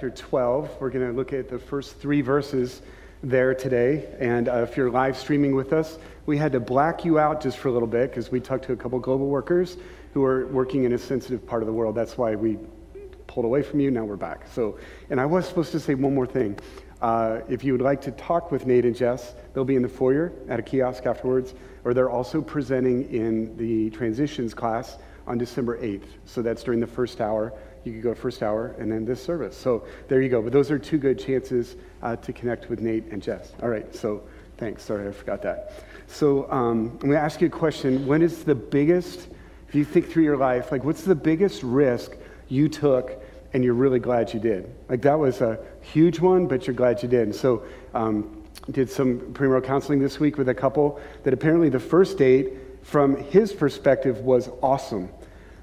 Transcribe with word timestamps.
chapter 0.00 0.16
12. 0.16 0.80
We're 0.80 0.88
going 0.88 1.06
to 1.06 1.12
look 1.12 1.34
at 1.34 1.50
the 1.50 1.58
first 1.58 1.96
three 1.96 2.22
verses 2.22 2.80
there 3.22 3.54
today. 3.54 4.08
And 4.18 4.48
uh, 4.48 4.62
if 4.62 4.74
you're 4.74 4.90
live 4.90 5.14
streaming 5.14 5.54
with 5.54 5.74
us, 5.74 5.98
we 6.24 6.38
had 6.38 6.52
to 6.52 6.60
black 6.60 7.04
you 7.04 7.18
out 7.18 7.42
just 7.42 7.58
for 7.58 7.68
a 7.68 7.70
little 7.70 7.86
bit 7.86 8.08
because 8.08 8.30
we 8.30 8.40
talked 8.40 8.64
to 8.64 8.72
a 8.72 8.76
couple 8.76 8.98
global 8.98 9.26
workers 9.26 9.76
who 10.14 10.24
are 10.24 10.46
working 10.46 10.84
in 10.84 10.94
a 10.94 10.98
sensitive 10.98 11.46
part 11.46 11.60
of 11.62 11.66
the 11.66 11.72
world. 11.74 11.94
That's 11.94 12.16
why 12.16 12.34
we 12.34 12.56
pulled 13.26 13.44
away 13.44 13.60
from 13.62 13.78
you. 13.78 13.90
Now 13.90 14.06
we're 14.06 14.16
back. 14.16 14.46
So, 14.50 14.78
and 15.10 15.20
I 15.20 15.26
was 15.26 15.46
supposed 15.46 15.70
to 15.72 15.80
say 15.80 15.94
one 15.94 16.14
more 16.14 16.26
thing. 16.26 16.58
Uh, 17.02 17.40
if 17.50 17.62
you 17.62 17.72
would 17.72 17.82
like 17.82 18.00
to 18.00 18.10
talk 18.12 18.50
with 18.50 18.64
Nate 18.64 18.86
and 18.86 18.96
Jess, 18.96 19.34
they'll 19.52 19.66
be 19.66 19.76
in 19.76 19.82
the 19.82 19.88
foyer 19.88 20.32
at 20.48 20.58
a 20.58 20.62
kiosk 20.62 21.04
afterwards, 21.04 21.52
or 21.84 21.92
they're 21.92 22.08
also 22.08 22.40
presenting 22.40 23.02
in 23.12 23.54
the 23.58 23.90
transitions 23.90 24.54
class 24.54 24.96
on 25.26 25.36
December 25.36 25.78
8th. 25.78 26.06
So 26.24 26.40
that's 26.40 26.62
during 26.62 26.80
the 26.80 26.86
first 26.86 27.20
hour 27.20 27.52
you 27.84 27.92
could 27.92 28.02
go 28.02 28.14
first 28.14 28.42
hour 28.42 28.74
and 28.78 28.90
then 28.90 29.04
this 29.04 29.22
service. 29.22 29.56
So 29.56 29.86
there 30.08 30.20
you 30.20 30.28
go. 30.28 30.42
But 30.42 30.52
those 30.52 30.70
are 30.70 30.78
two 30.78 30.98
good 30.98 31.18
chances 31.18 31.76
uh, 32.02 32.16
to 32.16 32.32
connect 32.32 32.68
with 32.68 32.80
Nate 32.80 33.04
and 33.10 33.22
Jess. 33.22 33.52
All 33.62 33.68
right, 33.68 33.94
so 33.94 34.22
thanks. 34.58 34.82
Sorry, 34.82 35.08
I 35.08 35.12
forgot 35.12 35.42
that. 35.42 35.84
So 36.06 36.50
um, 36.50 36.90
I'm 36.92 36.98
going 36.98 37.12
to 37.12 37.18
ask 37.18 37.40
you 37.40 37.46
a 37.46 37.50
question. 37.50 38.06
When 38.06 38.22
is 38.22 38.44
the 38.44 38.54
biggest, 38.54 39.28
if 39.68 39.74
you 39.74 39.84
think 39.84 40.10
through 40.10 40.24
your 40.24 40.36
life, 40.36 40.72
like 40.72 40.84
what's 40.84 41.02
the 41.02 41.14
biggest 41.14 41.62
risk 41.62 42.16
you 42.48 42.68
took 42.68 43.22
and 43.52 43.64
you're 43.64 43.74
really 43.74 43.98
glad 43.98 44.32
you 44.34 44.40
did? 44.40 44.74
Like 44.88 45.02
that 45.02 45.18
was 45.18 45.40
a 45.40 45.58
huge 45.80 46.20
one, 46.20 46.46
but 46.46 46.66
you're 46.66 46.74
glad 46.74 47.02
you 47.02 47.08
did. 47.08 47.22
And 47.22 47.34
so 47.34 47.62
um, 47.94 48.44
did 48.70 48.90
some 48.90 49.20
premarital 49.32 49.64
counseling 49.64 50.00
this 50.00 50.20
week 50.20 50.36
with 50.36 50.48
a 50.48 50.54
couple 50.54 51.00
that 51.24 51.32
apparently 51.32 51.70
the 51.70 51.80
first 51.80 52.18
date 52.18 52.52
from 52.82 53.16
his 53.16 53.52
perspective 53.52 54.20
was 54.20 54.50
awesome 54.62 55.08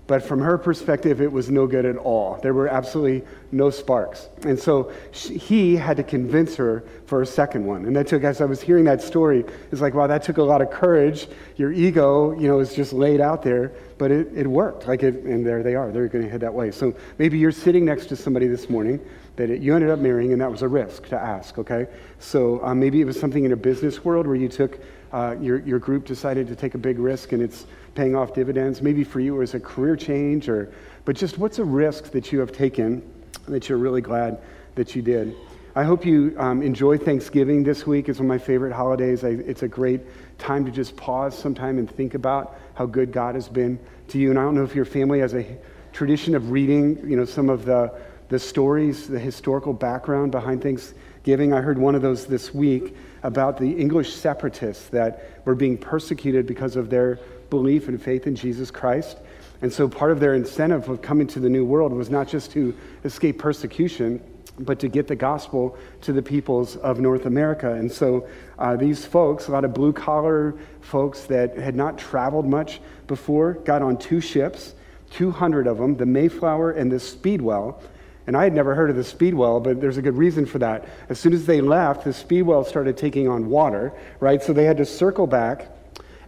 but 0.07 0.23
from 0.23 0.39
her 0.39 0.57
perspective, 0.57 1.21
it 1.21 1.31
was 1.31 1.49
no 1.49 1.67
good 1.67 1.85
at 1.85 1.97
all. 1.97 2.39
There 2.41 2.53
were 2.53 2.69
absolutely 2.69 3.27
no 3.51 3.69
sparks. 3.69 4.29
And 4.43 4.57
so 4.57 4.91
she, 5.11 5.37
he 5.37 5.75
had 5.75 5.97
to 5.97 6.03
convince 6.03 6.55
her 6.55 6.83
for 7.05 7.21
a 7.21 7.25
second 7.25 7.65
one. 7.65 7.85
And 7.85 7.95
that 7.97 8.07
took, 8.07 8.23
as 8.23 8.39
I 8.39 8.45
was 8.45 8.61
hearing 8.61 8.85
that 8.85 9.01
story, 9.01 9.43
it's 9.69 9.81
like, 9.81 9.93
wow, 9.93 10.07
that 10.07 10.23
took 10.23 10.37
a 10.37 10.43
lot 10.43 10.61
of 10.61 10.71
courage. 10.71 11.27
Your 11.57 11.73
ego, 11.73 12.31
you 12.39 12.47
know, 12.47 12.59
is 12.59 12.73
just 12.73 12.93
laid 12.93 13.19
out 13.19 13.43
there, 13.43 13.73
but 13.97 14.09
it, 14.09 14.29
it 14.33 14.47
worked. 14.47 14.87
Like 14.87 15.03
it, 15.03 15.15
and 15.25 15.45
there 15.45 15.61
they 15.61 15.75
are. 15.75 15.91
They're 15.91 16.07
going 16.07 16.23
to 16.23 16.29
head 16.31 16.41
that 16.41 16.53
way. 16.53 16.71
So 16.71 16.93
maybe 17.17 17.37
you're 17.37 17.51
sitting 17.51 17.83
next 17.83 18.05
to 18.07 18.15
somebody 18.15 18.47
this 18.47 18.69
morning 18.69 19.01
that 19.37 19.49
it, 19.49 19.61
you 19.61 19.73
ended 19.73 19.89
up 19.89 19.99
marrying, 19.99 20.33
and 20.33 20.41
that 20.41 20.51
was 20.51 20.61
a 20.61 20.67
risk 20.67 21.07
to 21.07 21.15
ask, 21.15 21.57
okay? 21.57 21.87
So 22.19 22.63
um, 22.63 22.79
maybe 22.79 22.99
it 22.99 23.05
was 23.05 23.19
something 23.19 23.45
in 23.45 23.53
a 23.53 23.55
business 23.55 24.03
world 24.03 24.27
where 24.27 24.35
you 24.35 24.49
took, 24.49 24.79
uh, 25.13 25.35
your, 25.39 25.59
your 25.59 25.79
group 25.79 26.05
decided 26.05 26.47
to 26.47 26.55
take 26.55 26.75
a 26.75 26.77
big 26.77 26.99
risk 26.99 27.31
and 27.31 27.41
it's 27.41 27.65
paying 27.95 28.15
off 28.15 28.33
dividends. 28.33 28.81
Maybe 28.81 29.03
for 29.03 29.19
you 29.19 29.35
it 29.35 29.39
was 29.39 29.53
a 29.53 29.59
career 29.59 29.95
change, 29.95 30.49
or, 30.49 30.73
but 31.05 31.15
just 31.15 31.37
what's 31.37 31.59
a 31.59 31.63
risk 31.63 32.11
that 32.11 32.31
you 32.31 32.39
have 32.39 32.51
taken 32.51 33.01
that 33.47 33.69
you're 33.69 33.77
really 33.77 34.01
glad 34.01 34.39
that 34.75 34.95
you 34.95 35.01
did? 35.01 35.35
I 35.75 35.83
hope 35.83 36.07
you 36.07 36.33
um, 36.39 36.63
enjoy 36.63 36.97
Thanksgiving 36.97 37.63
this 37.63 37.85
week. 37.85 38.09
It's 38.09 38.17
one 38.17 38.25
of 38.25 38.29
my 38.29 38.39
favorite 38.39 38.73
holidays. 38.73 39.23
I, 39.23 39.29
it's 39.29 39.61
a 39.61 39.67
great 39.67 40.01
time 40.39 40.65
to 40.65 40.71
just 40.71 40.97
pause 40.97 41.37
sometime 41.37 41.77
and 41.77 41.89
think 41.89 42.15
about 42.15 42.59
how 42.73 42.87
good 42.87 43.11
God 43.11 43.35
has 43.35 43.47
been 43.47 43.77
to 44.07 44.17
you. 44.17 44.31
And 44.31 44.39
I 44.39 44.41
don't 44.41 44.55
know 44.55 44.63
if 44.63 44.73
your 44.73 44.85
family 44.85 45.19
has 45.19 45.35
a 45.35 45.45
tradition 45.93 46.33
of 46.33 46.49
reading, 46.49 47.07
you 47.07 47.15
know, 47.15 47.25
some 47.25 47.49
of 47.49 47.65
the, 47.65 47.93
the 48.29 48.39
stories, 48.39 49.07
the 49.07 49.19
historical 49.19 49.73
background 49.73 50.31
behind 50.31 50.61
Thanksgiving. 50.61 51.53
I 51.53 51.61
heard 51.61 51.77
one 51.77 51.95
of 51.95 52.01
those 52.01 52.25
this 52.25 52.53
week 52.53 52.95
about 53.23 53.57
the 53.57 53.71
English 53.71 54.13
separatists 54.13 54.89
that 54.89 55.41
were 55.45 55.55
being 55.55 55.77
persecuted 55.77 56.45
because 56.45 56.75
of 56.75 56.89
their 56.89 57.19
belief 57.49 57.87
and 57.87 58.01
faith 58.01 58.27
in 58.27 58.35
Jesus 58.35 58.71
Christ. 58.71 59.17
And 59.61 59.71
so 59.71 59.87
part 59.87 60.11
of 60.11 60.19
their 60.19 60.35
incentive 60.35 60.87
of 60.89 61.01
coming 61.01 61.27
to 61.27 61.39
the 61.39 61.49
New 61.49 61.65
World 61.65 61.93
was 61.93 62.09
not 62.09 62.27
just 62.27 62.51
to 62.51 62.75
escape 63.03 63.39
persecution, 63.39 64.21
but 64.59 64.79
to 64.79 64.87
get 64.87 65.07
the 65.07 65.15
gospel 65.15 65.77
to 66.01 66.13
the 66.13 66.21
peoples 66.21 66.75
of 66.77 66.99
North 66.99 67.25
America. 67.25 67.73
And 67.73 67.91
so 67.91 68.27
uh, 68.57 68.75
these 68.75 69.05
folks, 69.05 69.47
a 69.47 69.51
lot 69.51 69.65
of 69.65 69.73
blue 69.73 69.93
collar 69.93 70.55
folks 70.81 71.23
that 71.23 71.57
had 71.57 71.75
not 71.75 71.97
traveled 71.97 72.47
much 72.47 72.81
before, 73.07 73.53
got 73.53 73.81
on 73.81 73.97
two 73.97 74.19
ships, 74.19 74.73
200 75.11 75.67
of 75.67 75.77
them, 75.77 75.95
the 75.95 76.05
Mayflower 76.05 76.71
and 76.71 76.91
the 76.91 76.99
Speedwell. 76.99 77.81
And 78.27 78.37
I 78.37 78.43
had 78.43 78.53
never 78.53 78.75
heard 78.75 78.89
of 78.89 78.95
the 78.95 79.03
Speedwell, 79.03 79.59
but 79.59 79.81
there's 79.81 79.97
a 79.97 80.01
good 80.01 80.17
reason 80.17 80.45
for 80.45 80.59
that. 80.59 80.87
As 81.09 81.19
soon 81.19 81.33
as 81.33 81.45
they 81.45 81.61
left, 81.61 82.03
the 82.03 82.13
Speedwell 82.13 82.63
started 82.63 82.97
taking 82.97 83.27
on 83.27 83.49
water, 83.49 83.93
right? 84.19 84.43
So 84.43 84.53
they 84.53 84.65
had 84.65 84.77
to 84.77 84.85
circle 84.85 85.27
back 85.27 85.69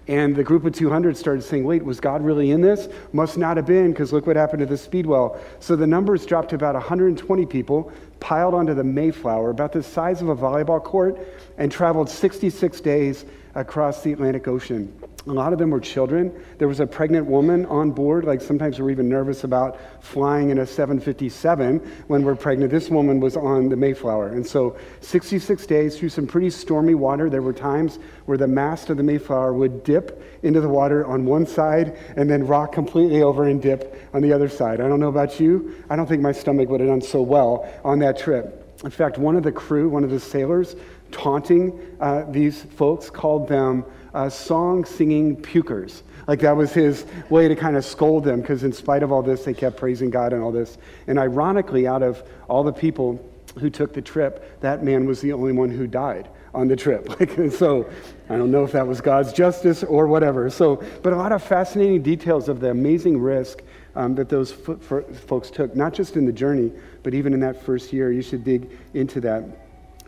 and 0.10 0.36
the 0.36 0.44
group 0.44 0.66
of 0.66 0.74
200 0.74 1.16
started 1.16 1.44
saying, 1.44 1.64
wait, 1.64 1.86
was 1.86 2.00
God 2.00 2.24
really 2.24 2.50
in 2.50 2.62
this? 2.62 2.90
Must 3.14 3.38
not 3.38 3.58
have 3.58 3.68
been, 3.68 3.92
because 3.92 4.12
look 4.12 4.26
what 4.26 4.36
happened 4.36 4.62
to 4.62 4.66
the 4.66 4.76
Speedwell. 4.76 5.40
So 5.60 5.76
the 5.76 5.86
numbers 5.86 6.26
dropped 6.26 6.50
to 6.50 6.56
about 6.56 6.74
120 6.74 7.46
people 7.46 7.94
piled 8.20 8.56
onto 8.56 8.74
the 8.74 8.84
Mayflower, 8.84 9.52
about 9.52 9.72
the 9.72 9.84
size 9.84 10.24
of 10.24 10.30
a 10.30 10.36
volleyball 10.36 10.84
court, 10.84 11.20
and 11.60 11.72
traveled 11.72 12.10
66 12.10 12.82
days 12.82 13.24
across 13.54 14.02
the 14.02 14.12
Atlantic 14.12 14.48
Ocean. 14.48 14.92
A 15.28 15.32
lot 15.32 15.52
of 15.52 15.60
them 15.60 15.70
were 15.70 15.82
children. 15.82 16.34
There 16.60 16.68
was 16.68 16.80
a 16.80 16.88
pregnant 16.88 17.26
woman 17.26 17.66
on 17.66 17.92
board. 17.92 18.24
Like 18.24 18.42
sometimes 18.42 18.80
we're 18.80 18.90
even 18.90 19.10
nervous 19.10 19.44
about 19.44 19.78
flying 20.00 20.50
in 20.50 20.60
a 20.60 20.66
757 20.66 21.80
when 22.08 22.24
we're 22.24 22.36
pregnant. 22.36 22.72
This 22.72 22.90
woman 22.90 23.20
was 23.20 23.36
on 23.36 23.68
the 23.68 23.76
Mayflower. 23.76 24.30
And 24.30 24.48
so 24.48 24.78
66 25.02 25.66
days 25.66 26.00
through 26.00 26.10
some 26.10 26.26
pretty 26.26 26.50
stormy 26.50 26.96
water. 26.96 27.30
There 27.30 27.42
were 27.42 27.54
times 27.54 28.00
where 28.26 28.38
the 28.38 28.48
mast 28.48 28.90
of 28.90 28.98
the 28.98 29.04
Mayflower 29.04 29.54
would 29.54 29.84
dip 29.84 30.24
into 30.44 30.62
the 30.62 30.70
water 30.70 31.06
on 31.06 31.26
one 31.26 31.46
side 31.46 31.98
and 32.16 32.30
then 32.30 32.48
rock 32.48 32.72
completely 32.72 33.22
over 33.22 33.44
and 33.44 33.62
dip 33.62 34.10
on 34.14 34.22
the 34.22 34.32
other 34.32 34.48
side. 34.48 34.80
I 34.80 34.88
don't 34.88 35.02
know 35.02 35.10
about 35.10 35.40
you. 35.40 35.76
I 35.90 35.98
don't 35.98 36.08
think 36.08 36.22
my 36.22 36.32
stomach 36.32 36.70
would 36.70 36.80
have 36.80 36.90
done 36.90 37.02
so 37.02 37.22
well 37.22 37.70
on 37.84 38.00
that 38.00 38.18
trip. 38.18 38.66
In 38.86 38.92
fact, 38.92 39.18
one 39.18 39.36
of 39.36 39.44
the 39.44 39.52
crew, 39.52 39.90
one 39.90 40.06
of 40.06 40.10
the 40.10 40.20
sailors, 40.20 40.78
taunting 41.12 41.78
uh, 42.00 42.24
these 42.30 42.64
folks, 42.64 43.10
called 43.10 43.50
them 43.50 43.84
uh, 44.14 44.30
song 44.30 44.86
singing 44.86 45.36
pukers. 45.38 46.02
Like 46.28 46.42
that 46.42 46.56
was 46.56 46.74
his 46.74 47.06
way 47.30 47.48
to 47.48 47.56
kind 47.56 47.76
of 47.76 47.84
scold 47.84 48.24
them 48.24 48.42
because, 48.42 48.64
in 48.64 48.72
spite 48.72 49.04
of 49.04 49.12
all 49.12 49.22
this, 49.22 49.46
they 49.46 49.54
kept 49.54 49.78
praising 49.78 50.10
God 50.10 50.34
and 50.34 50.44
all 50.44 50.52
this. 50.52 50.78
And 51.08 51.18
ironically, 51.18 51.88
out 51.88 52.04
of 52.04 52.22
all 52.48 52.64
the 52.64 52.74
people 52.74 53.24
who 53.60 53.70
took 53.70 53.94
the 53.94 54.02
trip, 54.02 54.62
that 54.62 54.84
man 54.84 55.06
was 55.06 55.22
the 55.22 55.34
only 55.34 55.54
one 55.54 55.70
who 55.70 55.88
died 55.88 56.30
on 56.54 56.68
the 56.68 56.76
trip. 56.76 57.08
Like, 57.20 57.52
so 57.52 57.90
I 58.30 58.38
don't 58.38 58.52
know 58.52 58.64
if 58.64 58.72
that 58.74 58.88
was 58.88 59.02
God's 59.02 59.34
justice 59.34 59.84
or 59.84 60.08
whatever. 60.08 60.50
So, 60.50 60.84
but 61.02 61.14
a 61.14 61.16
lot 61.16 61.32
of 61.32 61.44
fascinating 61.44 62.02
details 62.02 62.50
of 62.50 62.60
the 62.60 62.70
amazing 62.70 63.20
risk 63.20 63.62
um, 63.96 64.16
that 64.16 64.30
those 64.30 64.52
folks 64.52 65.50
took, 65.50 65.76
not 65.76 65.94
just 65.94 66.16
in 66.16 66.26
the 66.26 66.32
journey, 66.32 66.72
but 67.04 67.14
even 67.14 67.34
in 67.34 67.40
that 67.42 67.62
first 67.64 67.92
year. 67.92 68.12
You 68.12 68.22
should 68.22 68.44
dig 68.44 68.70
into 68.94 69.20
that 69.22 69.44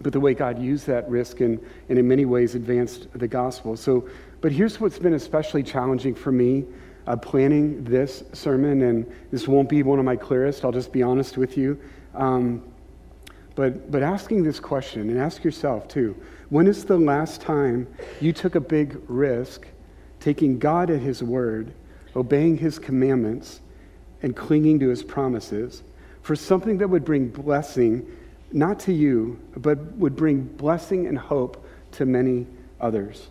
but 0.01 0.13
the 0.13 0.19
way 0.19 0.33
God 0.33 0.61
used 0.61 0.87
that 0.87 1.09
risk 1.09 1.41
and, 1.41 1.59
and 1.89 1.99
in 1.99 2.07
many 2.07 2.25
ways 2.25 2.55
advanced 2.55 3.07
the 3.13 3.27
gospel. 3.27 3.75
So, 3.77 4.07
but 4.41 4.51
here's 4.51 4.79
what's 4.79 4.99
been 4.99 5.13
especially 5.13 5.63
challenging 5.63 6.15
for 6.15 6.31
me 6.31 6.65
uh, 7.07 7.15
planning 7.15 7.83
this 7.83 8.23
sermon, 8.33 8.83
and 8.83 9.11
this 9.31 9.47
won't 9.47 9.69
be 9.69 9.83
one 9.83 9.99
of 9.99 10.05
my 10.05 10.15
clearest, 10.15 10.63
I'll 10.63 10.71
just 10.71 10.91
be 10.91 11.01
honest 11.01 11.37
with 11.37 11.57
you. 11.57 11.79
Um, 12.13 12.63
but, 13.55 13.91
but 13.91 14.01
asking 14.01 14.43
this 14.43 14.59
question, 14.59 15.09
and 15.09 15.19
ask 15.19 15.43
yourself 15.43 15.87
too 15.87 16.15
when 16.49 16.67
is 16.67 16.83
the 16.83 16.97
last 16.97 17.39
time 17.41 17.87
you 18.19 18.33
took 18.33 18.55
a 18.55 18.59
big 18.59 18.97
risk 19.07 19.67
taking 20.19 20.59
God 20.59 20.89
at 20.89 20.99
His 20.99 21.23
word, 21.23 21.73
obeying 22.15 22.57
His 22.57 22.77
commandments, 22.77 23.61
and 24.21 24.35
clinging 24.35 24.79
to 24.79 24.89
His 24.89 25.03
promises 25.03 25.83
for 26.21 26.35
something 26.35 26.77
that 26.77 26.89
would 26.89 27.05
bring 27.05 27.29
blessing 27.29 28.05
not 28.53 28.79
to 28.81 28.93
you, 28.93 29.39
but 29.55 29.79
would 29.95 30.15
bring 30.15 30.41
blessing 30.41 31.07
and 31.07 31.17
hope 31.17 31.65
to 31.93 32.05
many 32.05 32.47
others. 32.79 33.29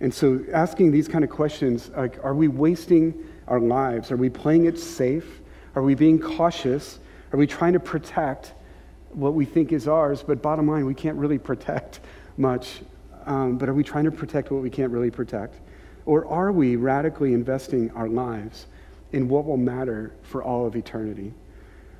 And 0.00 0.12
so, 0.12 0.44
asking 0.52 0.90
these 0.90 1.08
kind 1.08 1.24
of 1.24 1.30
questions 1.30 1.90
like, 1.96 2.22
are 2.24 2.34
we 2.34 2.48
wasting 2.48 3.14
our 3.46 3.60
lives? 3.60 4.10
Are 4.10 4.16
we 4.16 4.28
playing 4.28 4.66
it 4.66 4.78
safe? 4.78 5.40
Are 5.76 5.82
we 5.82 5.94
being 5.94 6.18
cautious? 6.18 6.98
Are 7.32 7.38
we 7.38 7.46
trying 7.46 7.72
to 7.72 7.80
protect 7.80 8.52
what 9.10 9.34
we 9.34 9.44
think 9.44 9.72
is 9.72 9.88
ours? 9.88 10.22
But 10.22 10.42
bottom 10.42 10.68
line, 10.68 10.84
we 10.86 10.94
can't 10.94 11.16
really 11.16 11.38
protect 11.38 12.00
much. 12.36 12.80
Um, 13.26 13.56
but 13.56 13.68
are 13.68 13.74
we 13.74 13.82
trying 13.82 14.04
to 14.04 14.10
protect 14.10 14.50
what 14.50 14.62
we 14.62 14.70
can't 14.70 14.92
really 14.92 15.10
protect? 15.10 15.60
Or 16.06 16.26
are 16.26 16.52
we 16.52 16.76
radically 16.76 17.32
investing 17.32 17.90
our 17.92 18.08
lives 18.08 18.66
in 19.12 19.28
what 19.28 19.46
will 19.46 19.56
matter 19.56 20.12
for 20.22 20.42
all 20.42 20.66
of 20.66 20.76
eternity? 20.76 21.32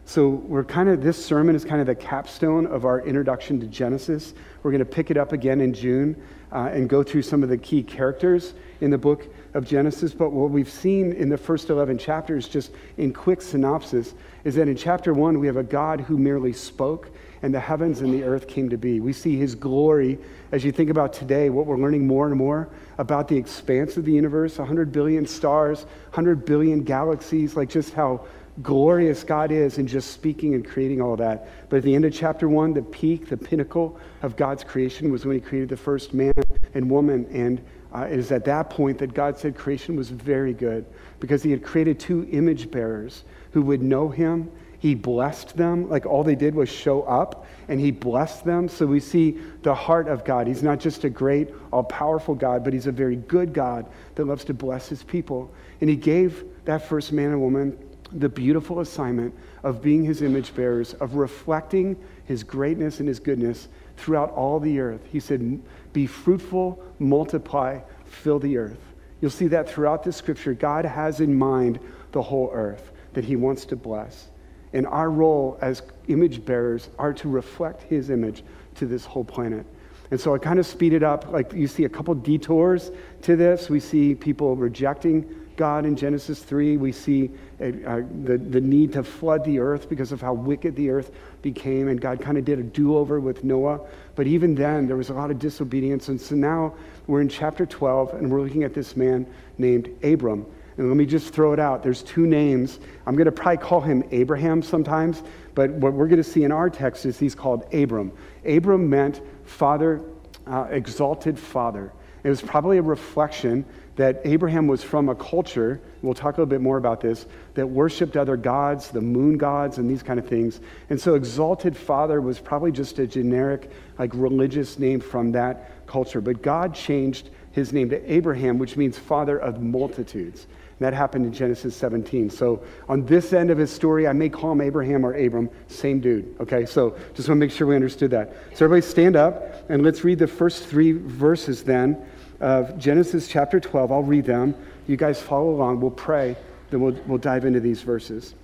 So 0.06 0.28
we're 0.28 0.64
kind 0.64 0.90
of 0.90 1.02
this 1.02 1.24
sermon 1.24 1.56
is 1.56 1.64
kind 1.64 1.80
of 1.80 1.86
the 1.86 1.94
capstone 1.94 2.66
of 2.66 2.84
our 2.84 3.00
introduction 3.00 3.58
to 3.60 3.66
Genesis. 3.66 4.34
We're 4.62 4.70
going 4.70 4.80
to 4.80 4.84
pick 4.84 5.10
it 5.10 5.16
up 5.16 5.32
again 5.32 5.62
in 5.62 5.72
June 5.72 6.20
uh, 6.52 6.68
and 6.72 6.90
go 6.90 7.02
through 7.02 7.22
some 7.22 7.42
of 7.42 7.48
the 7.48 7.56
key 7.56 7.82
characters 7.82 8.52
in 8.82 8.90
the 8.90 8.98
book 8.98 9.26
of 9.54 9.66
Genesis. 9.66 10.12
But 10.12 10.30
what 10.30 10.50
we've 10.50 10.70
seen 10.70 11.12
in 11.12 11.30
the 11.30 11.38
first 11.38 11.70
11 11.70 11.96
chapters, 11.96 12.48
just 12.48 12.72
in 12.98 13.14
quick 13.14 13.40
synopsis, 13.40 14.12
is 14.44 14.54
that 14.56 14.68
in 14.68 14.76
chapter 14.76 15.14
one 15.14 15.40
we 15.40 15.46
have 15.46 15.56
a 15.56 15.62
God 15.62 16.02
who 16.02 16.18
merely 16.18 16.52
spoke 16.52 17.10
and 17.42 17.52
the 17.52 17.60
heavens 17.60 18.00
and 18.00 18.12
the 18.12 18.24
earth 18.24 18.46
came 18.46 18.68
to 18.68 18.76
be. 18.76 19.00
We 19.00 19.14
see 19.14 19.36
his 19.36 19.54
glory 19.54 20.18
as 20.52 20.64
you 20.64 20.70
think 20.70 20.90
about 20.90 21.14
today, 21.14 21.50
what 21.50 21.66
we're 21.66 21.78
learning 21.78 22.06
more 22.06 22.26
and 22.26 22.36
more 22.36 22.68
about 22.98 23.26
the 23.26 23.36
expanse 23.36 23.96
of 23.96 24.04
the 24.04 24.12
universe 24.12 24.58
100 24.58 24.92
billion 24.92 25.26
stars, 25.26 25.84
100 26.10 26.44
billion 26.44 26.82
galaxies, 26.84 27.56
like 27.56 27.70
just 27.70 27.94
how 27.94 28.26
glorious 28.62 29.24
God 29.24 29.50
is 29.50 29.78
in 29.78 29.86
just 29.86 30.12
speaking 30.12 30.54
and 30.54 30.66
creating 30.66 31.00
all 31.00 31.16
that. 31.16 31.48
But 31.68 31.78
at 31.78 31.82
the 31.82 31.94
end 31.94 32.04
of 32.04 32.12
chapter 32.12 32.48
one, 32.48 32.72
the 32.72 32.82
peak, 32.82 33.28
the 33.28 33.36
pinnacle 33.36 33.98
of 34.22 34.36
God's 34.36 34.62
creation 34.62 35.10
was 35.10 35.24
when 35.26 35.34
he 35.34 35.40
created 35.40 35.68
the 35.68 35.76
first 35.76 36.14
man 36.14 36.32
and 36.74 36.90
woman. 36.90 37.26
And 37.32 37.64
uh, 37.92 38.06
it 38.10 38.18
is 38.18 38.30
at 38.32 38.44
that 38.44 38.70
point 38.70 38.98
that 38.98 39.14
God 39.14 39.38
said 39.38 39.56
creation 39.56 39.96
was 39.96 40.10
very 40.10 40.52
good 40.52 40.86
because 41.20 41.42
he 41.42 41.50
had 41.50 41.64
created 41.64 41.98
two 41.98 42.28
image 42.30 42.70
bearers 42.70 43.24
who 43.52 43.62
would 43.62 43.82
know 43.82 44.08
him. 44.08 44.50
He 44.78 44.94
blessed 44.94 45.56
them, 45.56 45.88
like 45.88 46.04
all 46.04 46.22
they 46.22 46.34
did 46.34 46.54
was 46.54 46.68
show 46.68 47.04
up, 47.04 47.46
and 47.68 47.80
he 47.80 47.90
blessed 47.90 48.44
them. 48.44 48.68
So 48.68 48.84
we 48.84 49.00
see 49.00 49.38
the 49.62 49.74
heart 49.74 50.08
of 50.08 50.26
God. 50.26 50.46
He's 50.46 50.62
not 50.62 50.78
just 50.78 51.04
a 51.04 51.10
great, 51.10 51.48
all 51.72 51.84
powerful 51.84 52.34
God, 52.34 52.62
but 52.62 52.74
he's 52.74 52.86
a 52.86 52.92
very 52.92 53.16
good 53.16 53.54
God 53.54 53.86
that 54.16 54.26
loves 54.26 54.44
to 54.44 54.54
bless 54.54 54.88
his 54.88 55.02
people. 55.02 55.50
And 55.80 55.88
he 55.88 55.96
gave 55.96 56.44
that 56.66 56.86
first 56.86 57.12
man 57.12 57.30
and 57.30 57.40
woman 57.40 57.78
the 58.14 58.28
beautiful 58.28 58.80
assignment 58.80 59.34
of 59.62 59.82
being 59.82 60.04
his 60.04 60.22
image 60.22 60.54
bearers, 60.54 60.94
of 60.94 61.14
reflecting 61.14 61.96
his 62.24 62.42
greatness 62.42 63.00
and 63.00 63.08
his 63.08 63.18
goodness 63.20 63.68
throughout 63.96 64.30
all 64.30 64.60
the 64.60 64.78
earth. 64.80 65.00
He 65.10 65.20
said, 65.20 65.60
Be 65.92 66.06
fruitful, 66.06 66.82
multiply, 66.98 67.80
fill 68.04 68.38
the 68.38 68.56
earth. 68.56 68.80
You'll 69.20 69.30
see 69.30 69.48
that 69.48 69.68
throughout 69.68 70.04
the 70.04 70.12
scripture. 70.12 70.54
God 70.54 70.84
has 70.84 71.20
in 71.20 71.34
mind 71.34 71.80
the 72.12 72.22
whole 72.22 72.50
earth 72.52 72.92
that 73.14 73.24
he 73.24 73.36
wants 73.36 73.64
to 73.66 73.76
bless. 73.76 74.28
And 74.72 74.86
our 74.86 75.10
role 75.10 75.58
as 75.62 75.82
image 76.08 76.44
bearers 76.44 76.90
are 76.98 77.12
to 77.14 77.28
reflect 77.28 77.82
his 77.84 78.10
image 78.10 78.42
to 78.74 78.86
this 78.86 79.04
whole 79.04 79.24
planet. 79.24 79.64
And 80.10 80.20
so 80.20 80.34
I 80.34 80.38
kind 80.38 80.58
of 80.58 80.66
speed 80.66 80.92
it 80.92 81.02
up. 81.02 81.30
Like 81.30 81.52
you 81.52 81.66
see 81.66 81.84
a 81.84 81.88
couple 81.88 82.14
detours 82.14 82.90
to 83.22 83.36
this. 83.36 83.70
We 83.70 83.80
see 83.80 84.14
people 84.14 84.56
rejecting 84.56 85.28
God 85.56 85.86
in 85.86 85.96
Genesis 85.96 86.42
3. 86.42 86.76
We 86.76 86.92
see 86.92 87.30
uh, 87.60 87.64
uh, 87.64 88.02
the, 88.24 88.38
the 88.38 88.60
need 88.60 88.92
to 88.92 89.04
flood 89.04 89.44
the 89.44 89.58
earth 89.58 89.88
because 89.88 90.12
of 90.12 90.20
how 90.20 90.32
wicked 90.32 90.74
the 90.74 90.90
earth 90.90 91.12
became. 91.42 91.88
And 91.88 92.00
God 92.00 92.20
kind 92.20 92.36
of 92.36 92.44
did 92.44 92.58
a 92.58 92.62
do 92.62 92.96
over 92.96 93.20
with 93.20 93.44
Noah. 93.44 93.80
But 94.16 94.26
even 94.26 94.54
then, 94.54 94.86
there 94.86 94.96
was 94.96 95.10
a 95.10 95.14
lot 95.14 95.30
of 95.30 95.38
disobedience. 95.38 96.08
And 96.08 96.20
so 96.20 96.34
now 96.34 96.74
we're 97.06 97.20
in 97.20 97.28
chapter 97.28 97.66
12, 97.66 98.14
and 98.14 98.30
we're 98.30 98.40
looking 98.40 98.64
at 98.64 98.74
this 98.74 98.96
man 98.96 99.26
named 99.58 99.88
Abram. 100.02 100.46
And 100.76 100.88
let 100.88 100.96
me 100.96 101.06
just 101.06 101.32
throw 101.32 101.52
it 101.52 101.60
out. 101.60 101.82
There's 101.82 102.02
two 102.02 102.26
names. 102.26 102.80
I'm 103.06 103.14
going 103.14 103.26
to 103.26 103.32
probably 103.32 103.58
call 103.58 103.80
him 103.80 104.02
Abraham 104.10 104.60
sometimes, 104.60 105.22
but 105.54 105.70
what 105.70 105.92
we're 105.92 106.08
going 106.08 106.22
to 106.22 106.28
see 106.28 106.42
in 106.42 106.50
our 106.50 106.68
text 106.68 107.06
is 107.06 107.18
he's 107.18 107.34
called 107.34 107.72
Abram. 107.72 108.10
Abram 108.44 108.90
meant 108.90 109.20
father, 109.44 110.00
uh, 110.48 110.66
exalted 110.70 111.38
father. 111.38 111.92
It 112.24 112.28
was 112.28 112.42
probably 112.42 112.78
a 112.78 112.82
reflection 112.82 113.64
that 113.96 114.20
Abraham 114.24 114.66
was 114.66 114.82
from 114.82 115.08
a 115.08 115.14
culture, 115.14 115.80
we'll 116.02 116.14
talk 116.14 116.36
a 116.36 116.40
little 116.40 116.46
bit 116.46 116.60
more 116.60 116.78
about 116.78 117.00
this, 117.00 117.26
that 117.54 117.66
worshiped 117.66 118.16
other 118.16 118.36
gods, 118.36 118.90
the 118.90 119.00
moon 119.00 119.38
gods, 119.38 119.78
and 119.78 119.88
these 119.88 120.02
kind 120.02 120.18
of 120.18 120.26
things. 120.26 120.60
And 120.90 121.00
so, 121.00 121.14
exalted 121.14 121.76
father 121.76 122.20
was 122.20 122.40
probably 122.40 122.72
just 122.72 122.98
a 122.98 123.06
generic, 123.06 123.70
like 123.98 124.10
religious 124.14 124.78
name 124.78 125.00
from 125.00 125.32
that 125.32 125.86
culture. 125.86 126.20
But 126.20 126.42
God 126.42 126.74
changed 126.74 127.30
his 127.52 127.72
name 127.72 127.88
to 127.90 128.12
Abraham, 128.12 128.58
which 128.58 128.76
means 128.76 128.98
father 128.98 129.38
of 129.38 129.62
multitudes. 129.62 130.46
And 130.78 130.80
that 130.80 130.92
happened 130.92 131.24
in 131.24 131.32
Genesis 131.32 131.76
17. 131.76 132.30
So, 132.30 132.64
on 132.88 133.06
this 133.06 133.32
end 133.32 133.52
of 133.52 133.58
his 133.58 133.70
story, 133.70 134.08
I 134.08 134.12
may 134.12 134.28
call 134.28 134.50
him 134.50 134.60
Abraham 134.60 135.06
or 135.06 135.14
Abram, 135.14 135.48
same 135.68 136.00
dude. 136.00 136.34
Okay, 136.40 136.66
so 136.66 136.96
just 137.14 137.28
want 137.28 137.38
to 137.38 137.46
make 137.46 137.52
sure 137.52 137.68
we 137.68 137.76
understood 137.76 138.10
that. 138.10 138.34
So, 138.54 138.64
everybody 138.64 138.90
stand 138.90 139.14
up 139.14 139.70
and 139.70 139.84
let's 139.84 140.02
read 140.02 140.18
the 140.18 140.26
first 140.26 140.66
three 140.66 140.90
verses 140.90 141.62
then 141.62 142.04
of 142.44 142.78
Genesis 142.78 143.26
chapter 143.26 143.58
12. 143.58 143.90
I'll 143.90 144.02
read 144.02 144.26
them. 144.26 144.54
You 144.86 144.98
guys 144.98 145.20
follow 145.20 145.48
along. 145.48 145.80
We'll 145.80 145.90
pray, 145.90 146.36
then 146.68 146.80
we'll, 146.80 146.92
we'll 147.06 147.16
dive 147.16 147.46
into 147.46 147.58
these 147.58 147.80
verses. 147.80 148.34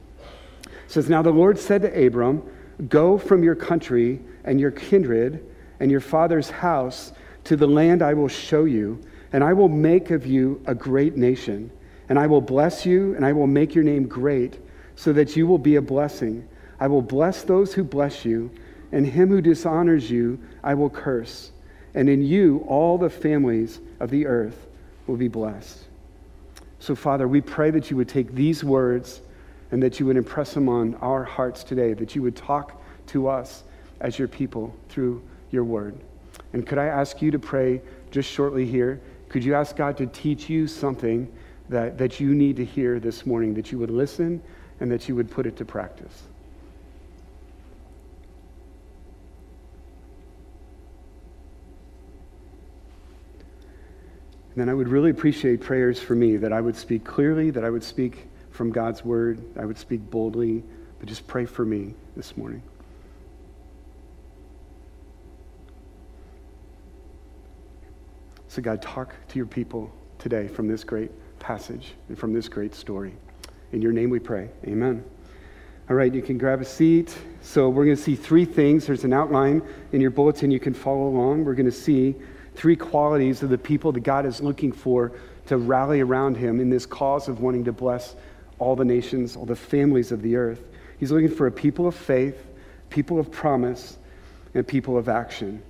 It 0.64 0.70
says, 0.88 1.10
Now 1.10 1.20
the 1.20 1.30
Lord 1.30 1.58
said 1.58 1.82
to 1.82 2.06
Abram, 2.06 2.42
Go 2.88 3.18
from 3.18 3.42
your 3.44 3.54
country 3.54 4.20
and 4.44 4.58
your 4.58 4.70
kindred 4.70 5.44
and 5.80 5.90
your 5.90 6.00
father's 6.00 6.48
house 6.48 7.12
to 7.44 7.56
the 7.56 7.66
land 7.66 8.00
I 8.00 8.14
will 8.14 8.28
show 8.28 8.64
you, 8.64 9.04
and 9.34 9.44
I 9.44 9.52
will 9.52 9.68
make 9.68 10.10
of 10.10 10.26
you 10.26 10.62
a 10.64 10.74
great 10.74 11.18
nation. 11.18 11.70
And 12.08 12.18
I 12.18 12.26
will 12.26 12.40
bless 12.40 12.86
you, 12.86 13.14
and 13.16 13.24
I 13.24 13.34
will 13.34 13.46
make 13.46 13.74
your 13.74 13.84
name 13.84 14.08
great, 14.08 14.58
so 14.96 15.12
that 15.12 15.36
you 15.36 15.46
will 15.46 15.58
be 15.58 15.76
a 15.76 15.82
blessing. 15.82 16.48
I 16.80 16.86
will 16.86 17.02
bless 17.02 17.42
those 17.42 17.74
who 17.74 17.84
bless 17.84 18.24
you, 18.24 18.50
and 18.92 19.06
him 19.06 19.28
who 19.28 19.42
dishonors 19.42 20.10
you 20.10 20.40
I 20.64 20.72
will 20.72 20.90
curse 20.90 21.52
and 21.94 22.08
in 22.08 22.22
you 22.22 22.64
all 22.68 22.98
the 22.98 23.10
families 23.10 23.80
of 24.00 24.10
the 24.10 24.26
earth 24.26 24.66
will 25.06 25.16
be 25.16 25.28
blessed. 25.28 25.84
So, 26.78 26.94
Father, 26.94 27.28
we 27.28 27.40
pray 27.40 27.70
that 27.70 27.90
you 27.90 27.96
would 27.98 28.08
take 28.08 28.34
these 28.34 28.64
words 28.64 29.20
and 29.70 29.82
that 29.82 30.00
you 30.00 30.06
would 30.06 30.16
impress 30.16 30.54
them 30.54 30.68
on 30.68 30.94
our 30.96 31.22
hearts 31.22 31.62
today, 31.62 31.92
that 31.92 32.16
you 32.16 32.22
would 32.22 32.34
talk 32.34 32.82
to 33.08 33.28
us 33.28 33.64
as 34.00 34.18
your 34.18 34.28
people 34.28 34.74
through 34.88 35.22
your 35.50 35.64
word. 35.64 35.98
And 36.52 36.66
could 36.66 36.78
I 36.78 36.86
ask 36.86 37.20
you 37.22 37.30
to 37.30 37.38
pray 37.38 37.82
just 38.10 38.28
shortly 38.28 38.66
here? 38.66 39.00
Could 39.28 39.44
you 39.44 39.54
ask 39.54 39.76
God 39.76 39.96
to 39.98 40.06
teach 40.06 40.48
you 40.48 40.66
something 40.66 41.32
that, 41.68 41.98
that 41.98 42.18
you 42.18 42.34
need 42.34 42.56
to 42.56 42.64
hear 42.64 42.98
this 42.98 43.26
morning, 43.26 43.54
that 43.54 43.70
you 43.70 43.78
would 43.78 43.90
listen 43.90 44.42
and 44.80 44.90
that 44.90 45.08
you 45.08 45.14
would 45.14 45.30
put 45.30 45.46
it 45.46 45.56
to 45.58 45.64
practice? 45.64 46.22
Then 54.56 54.68
I 54.68 54.74
would 54.74 54.88
really 54.88 55.10
appreciate 55.10 55.60
prayers 55.60 56.00
for 56.00 56.14
me 56.14 56.36
that 56.36 56.52
I 56.52 56.60
would 56.60 56.76
speak 56.76 57.04
clearly, 57.04 57.50
that 57.50 57.64
I 57.64 57.70
would 57.70 57.84
speak 57.84 58.26
from 58.50 58.70
God's 58.70 59.04
word, 59.04 59.40
I 59.58 59.64
would 59.64 59.78
speak 59.78 60.10
boldly, 60.10 60.62
but 60.98 61.08
just 61.08 61.26
pray 61.26 61.46
for 61.46 61.64
me 61.64 61.94
this 62.16 62.36
morning. 62.36 62.62
So, 68.48 68.60
God, 68.60 68.82
talk 68.82 69.14
to 69.28 69.36
your 69.36 69.46
people 69.46 69.92
today 70.18 70.48
from 70.48 70.66
this 70.66 70.82
great 70.82 71.12
passage 71.38 71.94
and 72.08 72.18
from 72.18 72.32
this 72.32 72.48
great 72.48 72.74
story. 72.74 73.14
In 73.70 73.80
your 73.80 73.92
name 73.92 74.10
we 74.10 74.18
pray. 74.18 74.50
Amen. 74.66 75.04
All 75.88 75.94
right, 75.94 76.12
you 76.12 76.20
can 76.20 76.36
grab 76.36 76.60
a 76.60 76.64
seat. 76.64 77.16
So, 77.42 77.68
we're 77.68 77.84
going 77.84 77.96
to 77.96 78.02
see 78.02 78.16
three 78.16 78.44
things. 78.44 78.86
There's 78.86 79.04
an 79.04 79.12
outline 79.12 79.62
in 79.92 80.00
your 80.00 80.10
bulletin 80.10 80.50
you 80.50 80.58
can 80.58 80.74
follow 80.74 81.06
along. 81.06 81.44
We're 81.44 81.54
going 81.54 81.70
to 81.70 81.72
see 81.72 82.16
three 82.60 82.76
qualities 82.76 83.42
of 83.42 83.48
the 83.48 83.56
people 83.56 83.90
that 83.90 84.00
God 84.00 84.26
is 84.26 84.42
looking 84.42 84.70
for 84.70 85.12
to 85.46 85.56
rally 85.56 86.02
around 86.02 86.36
him 86.36 86.60
in 86.60 86.68
this 86.68 86.84
cause 86.84 87.26
of 87.26 87.40
wanting 87.40 87.64
to 87.64 87.72
bless 87.72 88.16
all 88.58 88.76
the 88.76 88.84
nations, 88.84 89.34
all 89.34 89.46
the 89.46 89.56
families 89.56 90.12
of 90.12 90.20
the 90.20 90.36
earth. 90.36 90.60
He's 90.98 91.10
looking 91.10 91.34
for 91.34 91.46
a 91.46 91.50
people 91.50 91.86
of 91.86 91.94
faith, 91.94 92.36
people 92.90 93.18
of 93.18 93.32
promise, 93.32 93.96
and 94.52 94.68
people 94.68 94.98
of 94.98 95.08
action. 95.08 95.62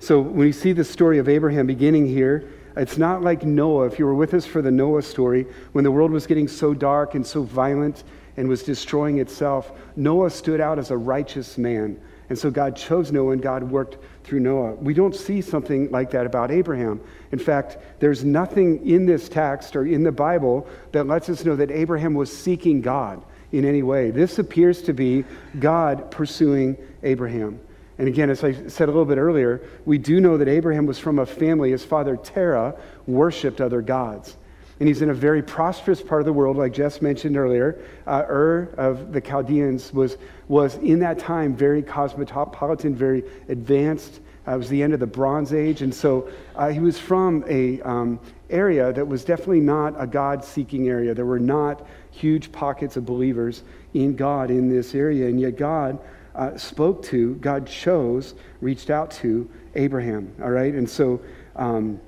So 0.00 0.20
when 0.20 0.46
you 0.46 0.52
see 0.52 0.72
the 0.72 0.84
story 0.84 1.16
of 1.16 1.30
Abraham 1.30 1.66
beginning 1.66 2.06
here, 2.06 2.46
it's 2.76 2.98
not 2.98 3.22
like 3.22 3.42
Noah. 3.42 3.86
If 3.86 3.98
you 3.98 4.04
were 4.04 4.14
with 4.14 4.34
us 4.34 4.44
for 4.44 4.60
the 4.60 4.70
Noah 4.70 5.00
story, 5.00 5.46
when 5.72 5.82
the 5.82 5.90
world 5.90 6.10
was 6.10 6.26
getting 6.26 6.46
so 6.46 6.74
dark 6.74 7.14
and 7.14 7.26
so 7.26 7.42
violent 7.42 8.04
and 8.36 8.50
was 8.50 8.62
destroying 8.62 9.16
itself, 9.16 9.72
Noah 9.96 10.28
stood 10.28 10.60
out 10.60 10.78
as 10.78 10.90
a 10.90 10.96
righteous 10.98 11.56
man. 11.56 11.98
And 12.28 12.38
so 12.38 12.50
God 12.50 12.76
chose 12.76 13.12
Noah 13.12 13.32
and 13.32 13.42
God 13.42 13.62
worked 13.62 13.98
through 14.24 14.40
Noah. 14.40 14.74
We 14.74 14.94
don't 14.94 15.14
see 15.14 15.40
something 15.40 15.90
like 15.90 16.10
that 16.12 16.26
about 16.26 16.50
Abraham. 16.50 17.00
In 17.32 17.38
fact, 17.38 17.78
there's 18.00 18.24
nothing 18.24 18.86
in 18.88 19.04
this 19.04 19.28
text 19.28 19.76
or 19.76 19.86
in 19.86 20.02
the 20.02 20.12
Bible 20.12 20.66
that 20.92 21.06
lets 21.06 21.28
us 21.28 21.44
know 21.44 21.56
that 21.56 21.70
Abraham 21.70 22.14
was 22.14 22.34
seeking 22.34 22.80
God 22.80 23.22
in 23.52 23.64
any 23.64 23.82
way. 23.82 24.10
This 24.10 24.38
appears 24.38 24.82
to 24.82 24.92
be 24.92 25.24
God 25.58 26.10
pursuing 26.10 26.76
Abraham. 27.02 27.60
And 27.98 28.08
again, 28.08 28.30
as 28.30 28.42
I 28.42 28.52
said 28.68 28.88
a 28.88 28.92
little 28.92 29.04
bit 29.04 29.18
earlier, 29.18 29.60
we 29.84 29.98
do 29.98 30.20
know 30.20 30.36
that 30.38 30.48
Abraham 30.48 30.86
was 30.86 30.98
from 30.98 31.18
a 31.18 31.26
family, 31.26 31.70
his 31.70 31.84
father 31.84 32.16
Terah 32.16 32.74
worshiped 33.06 33.60
other 33.60 33.82
gods 33.82 34.36
and 34.80 34.88
he's 34.88 35.02
in 35.02 35.10
a 35.10 35.14
very 35.14 35.42
prosperous 35.42 36.02
part 36.02 36.20
of 36.20 36.26
the 36.26 36.32
world, 36.32 36.56
like 36.56 36.72
Jess 36.72 37.00
mentioned 37.00 37.36
earlier. 37.36 37.80
Uh, 38.06 38.24
Ur 38.28 38.74
of 38.76 39.12
the 39.12 39.20
Chaldeans 39.20 39.92
was, 39.92 40.16
was 40.48 40.76
in 40.76 40.98
that 41.00 41.18
time 41.18 41.54
very 41.54 41.82
cosmopolitan, 41.82 42.94
very 42.94 43.22
advanced. 43.48 44.20
Uh, 44.46 44.54
it 44.54 44.58
was 44.58 44.68
the 44.68 44.82
end 44.82 44.92
of 44.92 45.00
the 45.00 45.06
Bronze 45.06 45.54
Age, 45.54 45.82
and 45.82 45.94
so 45.94 46.28
uh, 46.56 46.68
he 46.68 46.80
was 46.80 46.98
from 46.98 47.44
a 47.48 47.80
um, 47.82 48.18
area 48.50 48.92
that 48.92 49.06
was 49.06 49.24
definitely 49.24 49.60
not 49.60 49.94
a 49.96 50.06
God-seeking 50.06 50.88
area. 50.88 51.14
There 51.14 51.24
were 51.24 51.38
not 51.38 51.86
huge 52.10 52.52
pockets 52.52 52.96
of 52.96 53.06
believers 53.06 53.62
in 53.94 54.16
God 54.16 54.50
in 54.50 54.68
this 54.68 54.94
area, 54.94 55.28
and 55.28 55.40
yet 55.40 55.56
God 55.56 55.98
uh, 56.34 56.56
spoke 56.58 57.02
to, 57.04 57.36
God 57.36 57.66
chose, 57.66 58.34
reached 58.60 58.90
out 58.90 59.12
to 59.12 59.48
Abraham. 59.76 60.34
All 60.42 60.50
right, 60.50 60.74
and 60.74 60.88
so. 60.88 61.20
Um, 61.56 62.00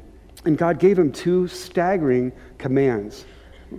and 0.46 0.56
God 0.56 0.78
gave 0.78 0.98
him 0.98 1.12
two 1.12 1.48
staggering 1.48 2.32
commands. 2.58 3.26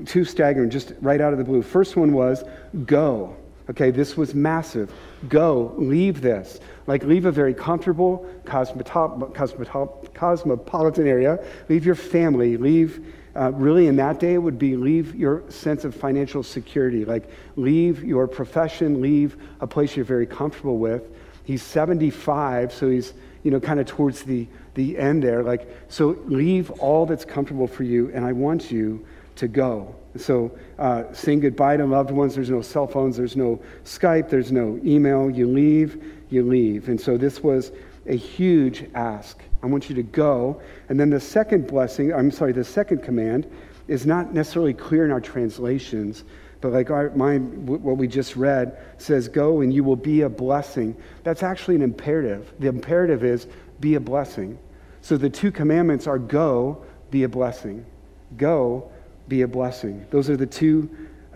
Two 0.05 0.25
staggering, 0.25 0.69
just 0.69 0.93
right 1.01 1.21
out 1.21 1.31
of 1.31 1.39
the 1.39 1.45
blue. 1.45 1.61
First 1.61 1.95
one 1.95 2.11
was 2.13 2.43
go. 2.85 3.35
Okay, 3.69 3.91
this 3.91 4.15
was 4.15 4.33
massive. 4.33 4.93
Go, 5.27 5.73
leave 5.77 6.21
this. 6.21 6.61
Like, 6.85 7.03
leave 7.03 7.25
a 7.25 7.31
very 7.31 7.53
comfortable 7.53 8.25
cosmopolitan 8.45 11.07
area. 11.07 11.45
Leave 11.67 11.85
your 11.85 11.95
family. 11.95 12.55
Leave 12.57 13.05
Uh, 13.37 13.51
really, 13.51 13.85
in 13.85 13.97
that 13.97 14.19
day, 14.19 14.33
it 14.33 14.39
would 14.39 14.57
be 14.57 14.75
leave 14.75 15.13
your 15.13 15.43
sense 15.47 15.85
of 15.85 15.93
financial 15.93 16.41
security, 16.41 17.05
like 17.05 17.29
leave 17.55 18.03
your 18.03 18.27
profession, 18.27 18.99
leave 18.99 19.37
a 19.59 19.67
place 19.67 19.95
you're 19.95 20.03
very 20.03 20.25
comfortable 20.25 20.79
with. 20.79 21.03
He's 21.43 21.61
75, 21.61 22.73
so 22.73 22.89
he's, 22.89 23.13
you 23.43 23.51
know, 23.51 23.59
kind 23.59 23.79
of 23.79 23.85
towards 23.85 24.23
the, 24.23 24.47
the 24.73 24.97
end 24.97 25.23
there. 25.23 25.43
Like, 25.43 25.67
so 25.89 26.17
leave 26.25 26.71
all 26.71 27.05
that's 27.05 27.25
comfortable 27.25 27.67
for 27.67 27.83
you, 27.83 28.11
and 28.13 28.25
I 28.25 28.31
want 28.31 28.71
you 28.71 29.05
to 29.35 29.47
go. 29.47 29.95
So, 30.15 30.57
uh, 30.79 31.03
saying 31.13 31.41
goodbye 31.41 31.77
to 31.77 31.85
loved 31.85 32.11
ones, 32.11 32.35
there's 32.35 32.49
no 32.49 32.61
cell 32.61 32.87
phones, 32.87 33.17
there's 33.17 33.35
no 33.35 33.61
Skype, 33.85 34.29
there's 34.29 34.51
no 34.51 34.79
email. 34.83 35.29
You 35.29 35.47
leave, 35.47 36.03
you 36.29 36.43
leave. 36.43 36.89
And 36.89 36.99
so, 36.99 37.17
this 37.17 37.43
was 37.43 37.71
a 38.07 38.15
huge 38.15 38.85
ask. 38.95 39.41
I 39.61 39.67
want 39.67 39.89
you 39.89 39.95
to 39.95 40.03
go. 40.03 40.61
And 40.89 40.99
then 40.99 41.09
the 41.09 41.19
second 41.19 41.67
blessing, 41.67 42.13
I'm 42.13 42.31
sorry, 42.31 42.51
the 42.51 42.63
second 42.63 43.03
command 43.03 43.49
is 43.87 44.05
not 44.05 44.33
necessarily 44.33 44.73
clear 44.73 45.05
in 45.05 45.11
our 45.11 45.21
translations, 45.21 46.23
but 46.61 46.73
like 46.73 46.89
our, 46.89 47.11
mine, 47.11 47.65
what 47.65 47.97
we 47.97 48.07
just 48.07 48.35
read 48.35 48.77
says, 48.97 49.27
Go 49.27 49.61
and 49.61 49.73
you 49.73 49.83
will 49.83 49.95
be 49.95 50.21
a 50.21 50.29
blessing. 50.29 50.95
That's 51.23 51.43
actually 51.43 51.75
an 51.75 51.81
imperative. 51.81 52.51
The 52.59 52.67
imperative 52.67 53.23
is 53.23 53.47
be 53.79 53.95
a 53.95 53.99
blessing. 53.99 54.57
So 55.01 55.17
the 55.17 55.29
two 55.29 55.51
commandments 55.51 56.07
are 56.07 56.17
go, 56.17 56.83
be 57.11 57.23
a 57.23 57.29
blessing. 57.29 57.85
Go, 58.35 58.91
be 59.27 59.43
a 59.43 59.47
blessing. 59.47 60.05
Those 60.09 60.29
are 60.29 60.37
the 60.37 60.45
two 60.45 60.89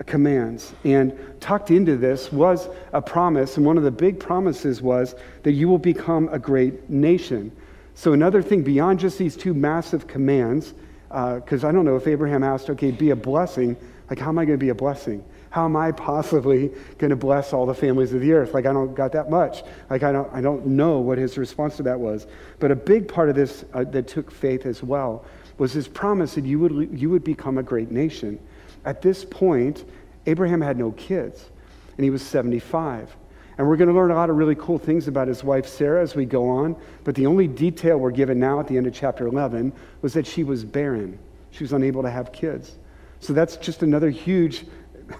commands. 0.05 0.73
And 0.83 1.17
tucked 1.39 1.71
into 1.71 1.97
this 1.97 2.31
was 2.31 2.67
a 2.93 3.01
promise, 3.01 3.57
and 3.57 3.65
one 3.65 3.77
of 3.77 3.83
the 3.83 3.91
big 3.91 4.19
promises 4.19 4.81
was 4.81 5.15
that 5.43 5.51
you 5.53 5.67
will 5.67 5.77
become 5.77 6.29
a 6.31 6.39
great 6.39 6.89
nation. 6.89 7.51
So, 7.93 8.13
another 8.13 8.41
thing 8.41 8.63
beyond 8.63 8.99
just 8.99 9.17
these 9.17 9.35
two 9.35 9.53
massive 9.53 10.07
commands, 10.07 10.73
because 11.09 11.63
uh, 11.63 11.67
I 11.67 11.71
don't 11.71 11.85
know 11.85 11.97
if 11.97 12.07
Abraham 12.07 12.43
asked, 12.43 12.69
okay, 12.69 12.91
be 12.91 13.11
a 13.11 13.15
blessing, 13.15 13.75
like, 14.11 14.19
how 14.19 14.27
am 14.27 14.37
I 14.37 14.43
going 14.43 14.59
to 14.59 14.63
be 14.63 14.69
a 14.69 14.75
blessing? 14.75 15.23
How 15.51 15.63
am 15.63 15.77
I 15.77 15.93
possibly 15.93 16.69
going 16.97 17.11
to 17.11 17.15
bless 17.15 17.53
all 17.53 17.65
the 17.65 17.73
families 17.73 18.11
of 18.11 18.19
the 18.19 18.33
earth? 18.33 18.53
Like, 18.53 18.65
I 18.65 18.73
don't 18.73 18.93
got 18.93 19.13
that 19.13 19.29
much. 19.29 19.63
Like, 19.89 20.03
I 20.03 20.11
don't, 20.11 20.29
I 20.33 20.41
don't 20.41 20.65
know 20.65 20.99
what 20.99 21.17
his 21.17 21.37
response 21.37 21.77
to 21.77 21.83
that 21.83 21.97
was. 21.97 22.27
But 22.59 22.71
a 22.71 22.75
big 22.75 23.07
part 23.07 23.29
of 23.29 23.35
this 23.35 23.63
uh, 23.73 23.85
that 23.85 24.09
took 24.09 24.29
faith 24.29 24.65
as 24.65 24.83
well 24.83 25.23
was 25.57 25.71
his 25.71 25.87
promise 25.87 26.35
that 26.35 26.43
you 26.43 26.59
would, 26.59 26.89
you 26.91 27.09
would 27.09 27.23
become 27.23 27.57
a 27.57 27.63
great 27.63 27.89
nation. 27.89 28.37
At 28.83 29.01
this 29.01 29.23
point, 29.23 29.85
Abraham 30.25 30.59
had 30.59 30.77
no 30.77 30.91
kids, 30.91 31.49
and 31.95 32.03
he 32.03 32.09
was 32.09 32.21
75. 32.21 33.15
And 33.57 33.65
we're 33.65 33.77
going 33.77 33.87
to 33.87 33.95
learn 33.95 34.11
a 34.11 34.15
lot 34.15 34.29
of 34.29 34.35
really 34.35 34.55
cool 34.55 34.77
things 34.77 35.07
about 35.07 35.29
his 35.29 35.41
wife 35.41 35.65
Sarah 35.65 36.01
as 36.01 36.17
we 36.17 36.25
go 36.25 36.49
on. 36.49 36.75
But 37.05 37.15
the 37.15 37.27
only 37.27 37.47
detail 37.47 37.97
we're 37.97 38.11
given 38.11 38.41
now 38.41 38.59
at 38.59 38.67
the 38.67 38.75
end 38.75 38.87
of 38.87 38.93
chapter 38.93 39.25
11 39.25 39.71
was 40.01 40.11
that 40.15 40.27
she 40.27 40.43
was 40.43 40.65
barren. 40.65 41.17
She 41.51 41.63
was 41.63 41.71
unable 41.71 42.01
to 42.01 42.09
have 42.09 42.33
kids. 42.33 42.75
So 43.21 43.33
that's 43.33 43.55
just 43.55 43.83
another 43.83 44.09
huge 44.09 44.65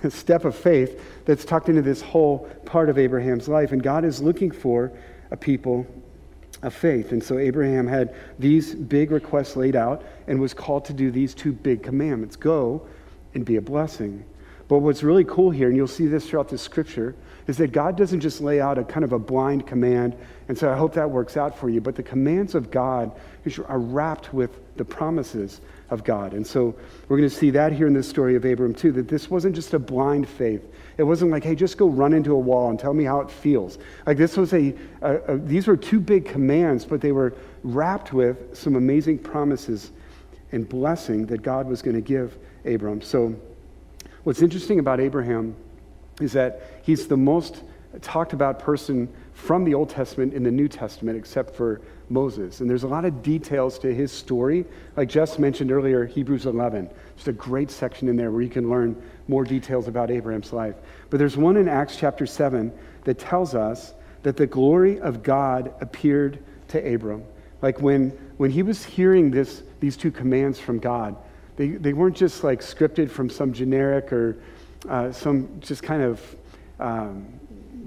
step 0.10 0.43
of 0.43 0.55
faith 0.55 1.01
that's 1.25 1.46
tucked 1.46 1.70
into 1.70 1.81
this 1.81 2.01
whole 2.01 2.50
part 2.65 2.89
of 2.89 2.98
Abraham's 2.98 3.48
life. 3.48 3.72
And 3.72 3.81
God 3.81 4.03
is 4.03 4.22
looking 4.22 4.51
for 4.51 4.91
a 5.29 5.38
people 5.38 5.86
of 6.62 6.74
faith. 6.74 7.12
And 7.12 7.24
so 7.24 7.38
Abraham 7.38 7.88
had 7.88 8.13
these 8.38 8.75
big 8.75 9.12
requests 9.12 9.55
laid 9.55 9.75
out 9.75 10.03
and 10.27 10.39
was 10.39 10.53
called 10.53 10.86
to 10.86 10.93
do 10.93 11.12
these 11.12 11.34
two 11.34 11.53
big 11.53 11.84
commandments 11.84 12.36
go 12.36 12.86
and 13.34 13.46
be 13.46 13.55
a 13.55 13.62
blessing. 13.62 14.25
But 14.67 14.79
what's 14.79 15.03
really 15.03 15.25
cool 15.25 15.51
here, 15.51 15.67
and 15.67 15.75
you'll 15.75 15.88
see 15.88 16.08
this 16.08 16.29
throughout 16.29 16.50
the 16.50 16.58
scripture, 16.58 17.15
is 17.48 17.58
that 17.58 17.72
God 17.72 17.98
doesn't 17.98 18.22
just 18.22 18.41
lay 18.41 18.62
out 18.62 18.77
a 18.77 18.84
kind 18.84 19.03
of 19.03 19.12
a 19.12 19.20
blind 19.20 19.67
command 19.67 20.15
and 20.51 20.58
so 20.58 20.70
I 20.70 20.75
hope 20.75 20.96
that 20.96 21.10
works 21.10 21.38
out 21.38 21.58
for 21.58 21.70
you. 21.70 21.79
But 21.79 21.96
the 21.96 22.03
commands 22.03 22.55
of 22.55 22.72
God 22.72 23.13
are 23.70 23.79
wrapped 23.79 24.34
with 24.34 24.51
the 24.75 24.84
promises 24.84 25.62
of 25.89 26.03
God. 26.03 26.34
And 26.34 26.46
so 26.46 26.75
we're 27.08 27.15
going 27.15 27.29
to 27.29 27.34
see 27.34 27.51
that 27.51 27.72
here 27.72 27.88
in 27.88 27.93
this 27.93 28.10
story 28.10 28.36
of 28.36 28.43
Abram, 28.43 28.75
too, 28.75 28.91
that 28.91 29.08
this 29.08 29.29
wasn't 29.29 29.55
just 29.55 29.74
a 29.74 29.79
blind 29.79 30.27
faith. 30.27 30.62
It 30.98 31.03
wasn't 31.03 31.31
like, 31.31 31.46
hey, 31.46 31.55
just 31.55 31.77
go 31.77 31.88
run 31.88 32.12
into 32.12 32.34
a 32.34 32.38
wall 32.38 32.70
and 32.70 32.77
tell 32.77 32.93
me 32.93 33.05
how 33.05 33.22
it 33.22 33.31
feels. 33.31 33.77
Like 34.05 34.17
this 34.17 34.36
was 34.36 34.51
a, 34.51 34.75
a, 35.01 35.15
a 35.20 35.38
these 35.38 35.67
were 35.67 35.77
two 35.77 36.01
big 36.01 36.25
commands, 36.25 36.84
but 36.84 37.00
they 37.00 37.13
were 37.13 37.34
wrapped 37.63 38.12
with 38.12 38.58
some 38.58 38.75
amazing 38.75 39.20
promises 39.20 39.91
and 40.51 40.67
blessing 40.67 41.27
that 41.27 41.43
God 41.43 41.65
was 41.65 41.81
going 41.81 41.96
to 41.96 42.01
give 42.01 42.38
Abram. 42.65 43.01
So 43.01 43.34
what's 44.25 44.41
interesting 44.41 44.79
about 44.79 45.00
Abraham 45.00 45.55
is 46.20 46.34
that 46.34 46.81
he's 46.84 47.08
the 47.08 47.15
most 47.15 47.63
talked 48.01 48.34
about 48.34 48.60
person 48.60 49.08
from 49.41 49.63
the 49.63 49.74
Old 49.74 49.89
Testament 49.89 50.36
in 50.36 50.43
the 50.43 50.51
New 50.51 50.67
Testament, 50.67 51.17
except 51.17 51.55
for 51.55 51.81
Moses. 52.10 52.62
And 52.62 52.69
there's 52.69 52.83
a 52.83 52.88
lot 52.88 53.05
of 53.05 53.24
details 53.24 53.79
to 53.79 53.91
his 53.91 54.12
story. 54.12 54.65
Like 54.95 55.10
Jess 55.10 55.39
mentioned 55.39 55.71
earlier, 55.71 56.05
Hebrews 56.05 56.45
11. 56.45 56.88
Just 57.15 57.27
a 57.27 57.33
great 57.33 57.71
section 57.71 58.07
in 58.07 58.15
there 58.15 58.29
where 58.29 58.43
you 58.43 58.50
can 58.50 58.69
learn 58.69 59.01
more 59.27 59.43
details 59.43 59.88
about 59.88 60.12
Abraham's 60.12 60.53
life. 60.53 60.75
But 61.10 61.17
there's 61.17 61.38
one 61.38 61.57
in 61.57 61.67
Acts 61.67 61.95
chapter 61.95 62.27
7 62.27 62.71
that 63.05 63.17
tells 63.17 63.55
us 63.55 63.95
that 64.21 64.38
the 64.38 64.45
glory 64.45 65.00
of 65.00 65.24
God 65.24 65.74
appeared 65.81 66.38
to 66.67 66.93
Abram. 66.93 67.24
Like 67.63 67.81
when, 67.81 68.12
when 68.38 68.51
he 68.51 68.62
was 68.62 68.86
hearing 68.86 69.31
this, 69.31 69.63
these 69.79 69.98
two 69.98 70.12
commands 70.12 70.60
from 70.60 70.77
God, 70.77 71.15
they, 71.55 71.69
they 71.69 71.93
weren't 71.93 72.15
just 72.15 72.43
like 72.43 72.62
scripted 72.62 73.10
from 73.10 73.27
some 73.27 73.53
generic 73.53 74.13
or 74.13 74.38
uh, 74.88 75.12
some 75.12 75.60
just 75.62 75.81
kind 75.81 76.03
of 76.03 76.36
um, 76.79 77.40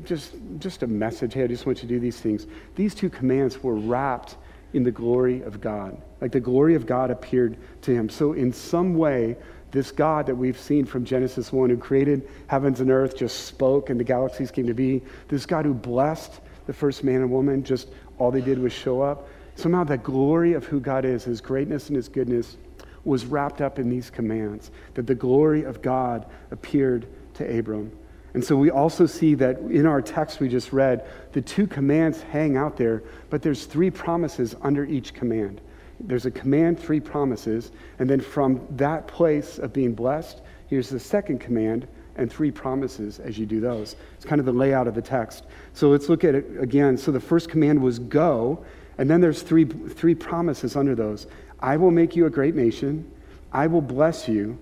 just, 0.05 0.35
just 0.59 0.83
a 0.83 0.87
message. 0.87 1.35
Hey, 1.35 1.45
I 1.45 1.47
just 1.47 1.67
want 1.67 1.83
you 1.83 1.89
to 1.89 1.95
do 1.95 2.01
these 2.01 2.21
things. 2.21 2.47
These 2.75 2.95
two 2.95 3.11
commands 3.11 3.63
were 3.63 3.75
wrapped 3.75 4.37
in 4.73 4.83
the 4.83 4.91
glory 4.91 5.43
of 5.43 5.61
God. 5.61 6.01
Like 6.21 6.33
the 6.33 6.41
glory 6.41 6.75
of 6.75 6.87
God 6.87 7.11
appeared 7.11 7.57
to 7.83 7.95
him. 7.95 8.09
So, 8.09 8.33
in 8.33 8.53
some 8.53 8.95
way, 8.95 9.37
this 9.71 9.91
God 9.91 10.27
that 10.27 10.35
we've 10.35 10.59
seen 10.59 10.85
from 10.85 11.05
Genesis 11.05 11.53
1, 11.53 11.71
who 11.71 11.77
created 11.77 12.29
heavens 12.47 12.81
and 12.81 12.91
earth, 12.91 13.17
just 13.17 13.47
spoke 13.47 13.91
and 13.91 13.99
the 13.99 14.05
galaxies 14.05 14.51
came 14.51 14.67
to 14.67 14.75
be, 14.75 15.03
this 15.29 15.47
God 15.47 15.65
who 15.65 15.75
blessed 15.75 16.41
the 16.67 16.73
first 16.73 17.05
man 17.05 17.17
and 17.17 17.31
woman, 17.31 17.65
just 17.65 17.89
all 18.19 18.31
they 18.31 18.41
did 18.41 18.59
was 18.59 18.73
show 18.73 19.01
up. 19.01 19.29
Somehow, 19.57 19.85
that 19.85 20.03
glory 20.03 20.55
of 20.55 20.65
who 20.65 20.81
God 20.81 21.05
is, 21.05 21.25
his 21.25 21.41
greatness 21.41 21.89
and 21.89 21.97
his 21.97 22.09
goodness, 22.09 22.57
was 23.05 23.27
wrapped 23.27 23.61
up 23.61 23.79
in 23.79 23.89
these 23.91 24.11
commands, 24.11 24.71
that 24.95 25.07
the 25.07 25.15
glory 25.15 25.65
of 25.65 25.83
God 25.83 26.27
appeared 26.51 27.07
to 27.35 27.59
Abram. 27.59 27.93
And 28.35 28.45
so 28.45 28.57
we 28.57 28.71
also 28.71 29.07
see 29.07 29.35
that 29.37 29.59
in 29.61 29.87
our 29.87 30.03
text 30.03 30.41
we 30.41 30.49
just 30.49 30.73
read, 30.73 31.07
the 31.33 31.41
two 31.41 31.67
commands 31.69 32.21
hang 32.21 32.57
out 32.57 32.77
there, 32.77 33.05
but 33.31 33.43
there's 33.43 33.65
three 33.65 33.91
promises 33.91 34.57
under 34.63 34.85
each 34.85 35.15
command. 35.15 35.61
There's 36.01 36.27
a 36.27 36.31
command, 36.33 36.79
three 36.79 36.99
promises, 36.99 37.71
and 38.01 38.11
then 38.11 38.21
from 38.21 38.67
that 38.73 39.07
place 39.07 39.59
of 39.59 39.73
being 39.73 39.95
blessed, 39.95 40.43
here's 40.67 40.89
the 40.89 40.99
second 40.99 41.39
command 41.39 41.87
and 42.17 42.31
three 42.31 42.51
promises 42.51 43.21
as 43.21 43.39
you 43.39 43.47
do 43.47 43.61
those. 43.61 43.95
It's 44.17 44.25
kind 44.25 44.41
of 44.41 44.47
the 44.47 44.53
layout 44.53 44.89
of 44.89 44.95
the 44.97 45.03
text. 45.03 45.45
So 45.73 45.89
let's 45.89 46.09
look 46.09 46.25
at 46.25 46.35
it 46.35 46.61
again. 46.61 46.97
So 46.99 47.13
the 47.13 47.21
first 47.21 47.49
command 47.49 47.81
was 47.81 48.01
go, 48.01 48.65
and 48.99 49.09
then 49.09 49.21
there's 49.21 49.43
three, 49.43 49.65
three 49.65 50.15
promises 50.15 50.75
under 50.75 50.97
those. 50.97 51.29
I 51.61 51.77
will 51.77 51.93
make 51.93 52.17
you 52.17 52.27
a 52.27 52.31
great 52.31 52.57
nation, 52.57 53.11
I 53.53 53.69
will 53.69 53.81
bless 53.81 54.27
you, 54.29 54.59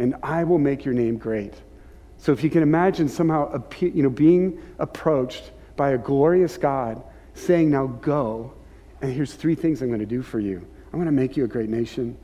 and 0.00 0.16
I 0.22 0.42
will 0.42 0.58
make 0.58 0.84
your 0.84 0.94
name 0.94 1.16
great. 1.16 1.54
So 2.22 2.30
if 2.30 2.44
you 2.44 2.50
can 2.50 2.62
imagine 2.62 3.08
somehow 3.08 3.64
you 3.80 4.04
know, 4.04 4.08
being 4.08 4.62
approached 4.78 5.50
by 5.74 5.90
a 5.90 5.98
glorious 5.98 6.56
God 6.56 7.02
saying, 7.34 7.68
Now 7.68 7.88
go, 7.88 8.54
and 9.00 9.12
here's 9.12 9.34
three 9.34 9.56
things 9.56 9.82
I'm 9.82 9.88
going 9.88 9.98
to 9.98 10.06
do 10.06 10.22
for 10.22 10.38
you 10.38 10.64
I'm 10.92 11.00
going 11.00 11.06
to 11.06 11.10
make 11.10 11.36
you 11.36 11.42
a 11.42 11.48
great 11.48 11.68
nation, 11.68 12.16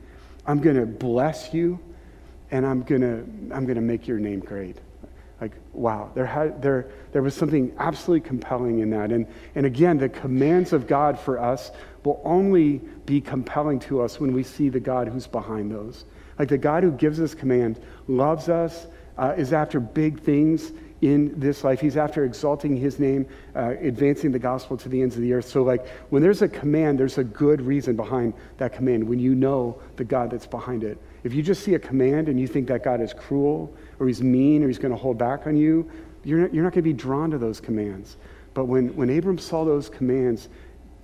I'm 0.45 0.61
going 0.61 0.77
to 0.77 0.85
bless 0.85 1.53
you, 1.53 1.81
and 2.49 2.65
I'm 2.65 2.83
going 2.83 3.01
to, 3.01 3.53
I'm 3.53 3.65
going 3.65 3.75
to 3.75 3.81
make 3.81 4.07
your 4.07 4.19
name 4.19 4.39
great. 4.39 4.77
Like, 5.41 5.51
wow, 5.73 6.11
there, 6.15 6.25
had, 6.25 6.61
there, 6.61 6.89
there 7.11 7.21
was 7.21 7.35
something 7.35 7.75
absolutely 7.77 8.25
compelling 8.25 8.79
in 8.79 8.91
that. 8.91 9.11
And, 9.11 9.27
and 9.55 9.65
again, 9.65 9.97
the 9.97 10.07
commands 10.07 10.71
of 10.71 10.87
God 10.87 11.19
for 11.19 11.39
us 11.39 11.71
will 12.05 12.21
only 12.23 12.77
be 13.05 13.19
compelling 13.19 13.81
to 13.81 14.01
us 14.01 14.17
when 14.17 14.31
we 14.31 14.43
see 14.43 14.69
the 14.69 14.79
God 14.79 15.09
who's 15.09 15.27
behind 15.27 15.69
those. 15.69 16.05
Like 16.37 16.47
the 16.47 16.57
God 16.57 16.83
who 16.83 16.91
gives 16.91 17.19
us 17.19 17.35
command 17.35 17.81
loves 18.07 18.47
us, 18.47 18.87
uh, 19.19 19.33
is 19.37 19.53
after 19.53 19.79
big 19.79 20.21
things 20.21 20.71
in 21.01 21.39
this 21.39 21.63
life. 21.63 21.79
He's 21.79 21.97
after 21.97 22.25
exalting 22.25 22.75
his 22.75 22.99
name, 22.99 23.25
uh, 23.55 23.75
advancing 23.81 24.31
the 24.31 24.39
gospel 24.39 24.77
to 24.77 24.89
the 24.89 25.01
ends 25.01 25.15
of 25.15 25.21
the 25.21 25.33
earth. 25.33 25.47
So, 25.47 25.63
like, 25.63 25.87
when 26.09 26.21
there's 26.21 26.41
a 26.41 26.47
command, 26.47 26.99
there's 26.99 27.17
a 27.17 27.23
good 27.23 27.61
reason 27.61 27.95
behind 27.95 28.33
that 28.57 28.73
command 28.73 29.07
when 29.07 29.19
you 29.19 29.35
know 29.35 29.79
the 29.97 30.03
God 30.03 30.31
that's 30.31 30.47
behind 30.47 30.83
it. 30.83 30.97
If 31.23 31.33
you 31.33 31.43
just 31.43 31.63
see 31.63 31.73
a 31.73 31.79
command 31.79 32.29
and 32.29 32.39
you 32.39 32.47
think 32.47 32.67
that 32.67 32.83
God 32.83 33.01
is 33.01 33.13
cruel 33.13 33.73
or 33.99 34.07
he's 34.07 34.21
mean 34.21 34.63
or 34.63 34.67
he's 34.67 34.79
going 34.79 34.93
to 34.93 34.97
hold 34.97 35.17
back 35.17 35.47
on 35.47 35.57
you, 35.57 35.89
you're 36.23 36.39
not, 36.39 36.53
you're 36.53 36.63
not 36.63 36.73
going 36.73 36.83
to 36.83 36.89
be 36.89 36.93
drawn 36.93 37.31
to 37.31 37.37
those 37.37 37.59
commands. 37.59 38.17
But 38.53 38.65
when, 38.65 38.95
when 38.95 39.15
Abram 39.15 39.37
saw 39.37 39.65
those 39.65 39.89
commands, 39.89 40.49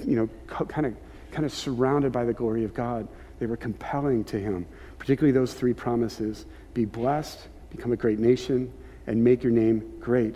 you 0.06 0.16
know, 0.16 0.30
kind 0.48 0.88
of 0.88 0.96
kind 1.32 1.46
of 1.46 1.54
surrounded 1.54 2.14
by 2.14 2.24
the 2.24 2.34
glory 2.34 2.64
of 2.64 2.74
God, 2.74 3.10
they 3.40 3.46
were 3.46 3.58
compelling 3.58 4.24
to 4.26 4.40
him, 4.40 4.66
particularly 4.98 5.34
those 5.34 5.54
three 5.54 5.74
promises 5.74 6.46
be 6.74 6.86
blessed, 6.86 7.48
become 7.76 7.92
a 7.92 7.98
great 7.98 8.20
nation, 8.20 8.72
and 9.08 9.24
make 9.24 9.44
your 9.44 9.52
name 9.52 10.00
great. 10.00 10.36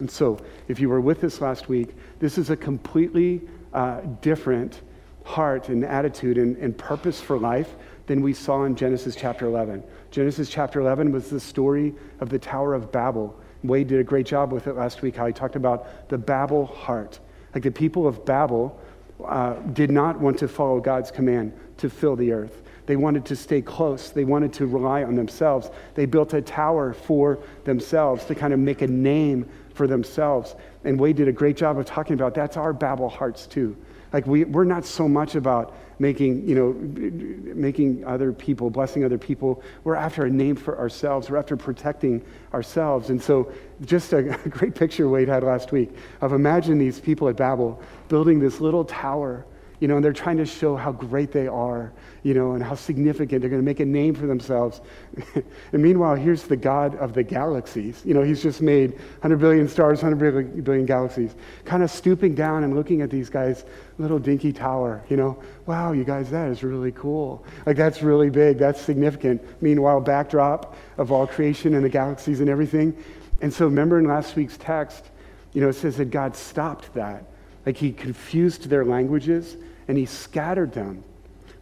And 0.00 0.10
so, 0.10 0.38
if 0.68 0.78
you 0.80 0.88
were 0.88 1.00
with 1.00 1.24
us 1.24 1.40
last 1.40 1.68
week, 1.68 1.94
this 2.18 2.38
is 2.38 2.50
a 2.50 2.56
completely 2.56 3.42
uh, 3.72 4.00
different 4.20 4.80
heart 5.24 5.68
and 5.68 5.84
attitude 5.84 6.38
and, 6.38 6.56
and 6.56 6.76
purpose 6.76 7.20
for 7.20 7.38
life 7.38 7.74
than 8.06 8.22
we 8.22 8.32
saw 8.32 8.64
in 8.64 8.74
Genesis 8.74 9.14
chapter 9.14 9.46
11. 9.46 9.82
Genesis 10.10 10.48
chapter 10.48 10.80
11 10.80 11.12
was 11.12 11.28
the 11.28 11.40
story 11.40 11.94
of 12.20 12.30
the 12.30 12.38
Tower 12.38 12.74
of 12.74 12.90
Babel. 12.90 13.38
Wade 13.62 13.88
did 13.88 14.00
a 14.00 14.04
great 14.04 14.24
job 14.24 14.52
with 14.52 14.66
it 14.66 14.74
last 14.74 15.02
week, 15.02 15.16
how 15.16 15.26
he 15.26 15.32
talked 15.32 15.56
about 15.56 16.08
the 16.08 16.16
Babel 16.16 16.66
heart. 16.66 17.20
Like 17.54 17.62
the 17.62 17.70
people 17.70 18.06
of 18.06 18.24
Babel 18.24 18.80
uh, 19.24 19.54
did 19.72 19.90
not 19.90 20.18
want 20.18 20.38
to 20.38 20.48
follow 20.48 20.80
God's 20.80 21.10
command 21.10 21.52
to 21.78 21.90
fill 21.90 22.16
the 22.16 22.32
earth. 22.32 22.62
They 22.88 22.96
wanted 22.96 23.26
to 23.26 23.36
stay 23.36 23.60
close. 23.60 24.08
They 24.08 24.24
wanted 24.24 24.54
to 24.54 24.66
rely 24.66 25.04
on 25.04 25.14
themselves. 25.14 25.70
They 25.94 26.06
built 26.06 26.32
a 26.32 26.40
tower 26.40 26.94
for 26.94 27.38
themselves 27.64 28.24
to 28.24 28.34
kind 28.34 28.54
of 28.54 28.58
make 28.60 28.80
a 28.80 28.86
name 28.86 29.46
for 29.74 29.86
themselves. 29.86 30.56
And 30.84 30.98
Wade 30.98 31.16
did 31.16 31.28
a 31.28 31.32
great 31.32 31.58
job 31.58 31.78
of 31.78 31.84
talking 31.84 32.14
about 32.14 32.34
that's 32.34 32.56
our 32.56 32.72
Babel 32.72 33.10
hearts 33.10 33.46
too. 33.46 33.76
Like 34.10 34.26
we, 34.26 34.44
we're 34.44 34.64
not 34.64 34.86
so 34.86 35.06
much 35.06 35.34
about 35.34 35.76
making, 35.98 36.48
you 36.48 36.54
know, 36.54 36.72
making 37.54 38.06
other 38.06 38.32
people, 38.32 38.70
blessing 38.70 39.04
other 39.04 39.18
people. 39.18 39.62
We're 39.84 39.94
after 39.94 40.24
a 40.24 40.30
name 40.30 40.56
for 40.56 40.78
ourselves. 40.78 41.28
We're 41.28 41.36
after 41.36 41.58
protecting 41.58 42.24
ourselves. 42.54 43.10
And 43.10 43.22
so 43.22 43.52
just 43.84 44.14
a, 44.14 44.22
great 44.48 44.74
picture 44.74 45.10
Wade 45.10 45.28
had 45.28 45.42
last 45.42 45.72
week 45.72 45.90
of 46.22 46.32
imagine 46.32 46.78
these 46.78 47.00
people 47.00 47.28
at 47.28 47.36
Babel 47.36 47.82
building 48.08 48.40
this 48.40 48.62
little 48.62 48.86
tower 48.86 49.44
you 49.80 49.86
know, 49.86 49.96
and 49.96 50.04
they're 50.04 50.12
trying 50.12 50.38
to 50.38 50.46
show 50.46 50.74
how 50.74 50.90
great 50.90 51.30
they 51.30 51.46
are, 51.46 51.92
you 52.24 52.34
know, 52.34 52.52
and 52.52 52.62
how 52.62 52.74
significant. 52.74 53.40
They're 53.40 53.50
going 53.50 53.62
to 53.62 53.66
make 53.66 53.78
a 53.78 53.84
name 53.84 54.14
for 54.14 54.26
themselves. 54.26 54.80
and 55.72 55.82
meanwhile, 55.82 56.16
here's 56.16 56.42
the 56.42 56.56
God 56.56 56.96
of 56.96 57.14
the 57.14 57.22
galaxies. 57.22 58.02
You 58.04 58.14
know, 58.14 58.22
he's 58.22 58.42
just 58.42 58.60
made 58.60 58.92
100 58.92 59.36
billion 59.38 59.68
stars, 59.68 60.02
100 60.02 60.64
billion 60.64 60.84
galaxies, 60.84 61.36
kind 61.64 61.84
of 61.84 61.90
stooping 61.90 62.34
down 62.34 62.64
and 62.64 62.74
looking 62.74 63.02
at 63.02 63.10
these 63.10 63.30
guys' 63.30 63.64
little 63.98 64.18
dinky 64.18 64.52
tower, 64.52 65.04
you 65.08 65.16
know. 65.16 65.40
Wow, 65.66 65.92
you 65.92 66.02
guys, 66.02 66.28
that 66.30 66.48
is 66.48 66.64
really 66.64 66.92
cool. 66.92 67.44
Like, 67.64 67.76
that's 67.76 68.02
really 68.02 68.30
big. 68.30 68.58
That's 68.58 68.80
significant. 68.80 69.44
Meanwhile, 69.62 70.00
backdrop 70.00 70.74
of 70.96 71.12
all 71.12 71.26
creation 71.26 71.74
and 71.74 71.84
the 71.84 71.88
galaxies 71.88 72.40
and 72.40 72.50
everything. 72.50 72.96
And 73.40 73.52
so, 73.52 73.66
remember 73.66 74.00
in 74.00 74.06
last 74.06 74.34
week's 74.34 74.56
text, 74.56 75.04
you 75.52 75.60
know, 75.60 75.68
it 75.68 75.74
says 75.74 75.96
that 75.98 76.10
God 76.10 76.34
stopped 76.34 76.92
that. 76.94 77.24
Like, 77.64 77.76
he 77.76 77.92
confused 77.92 78.68
their 78.68 78.84
languages 78.84 79.56
and 79.88 79.96
he 79.96 80.06
scattered 80.06 80.72
them. 80.72 81.02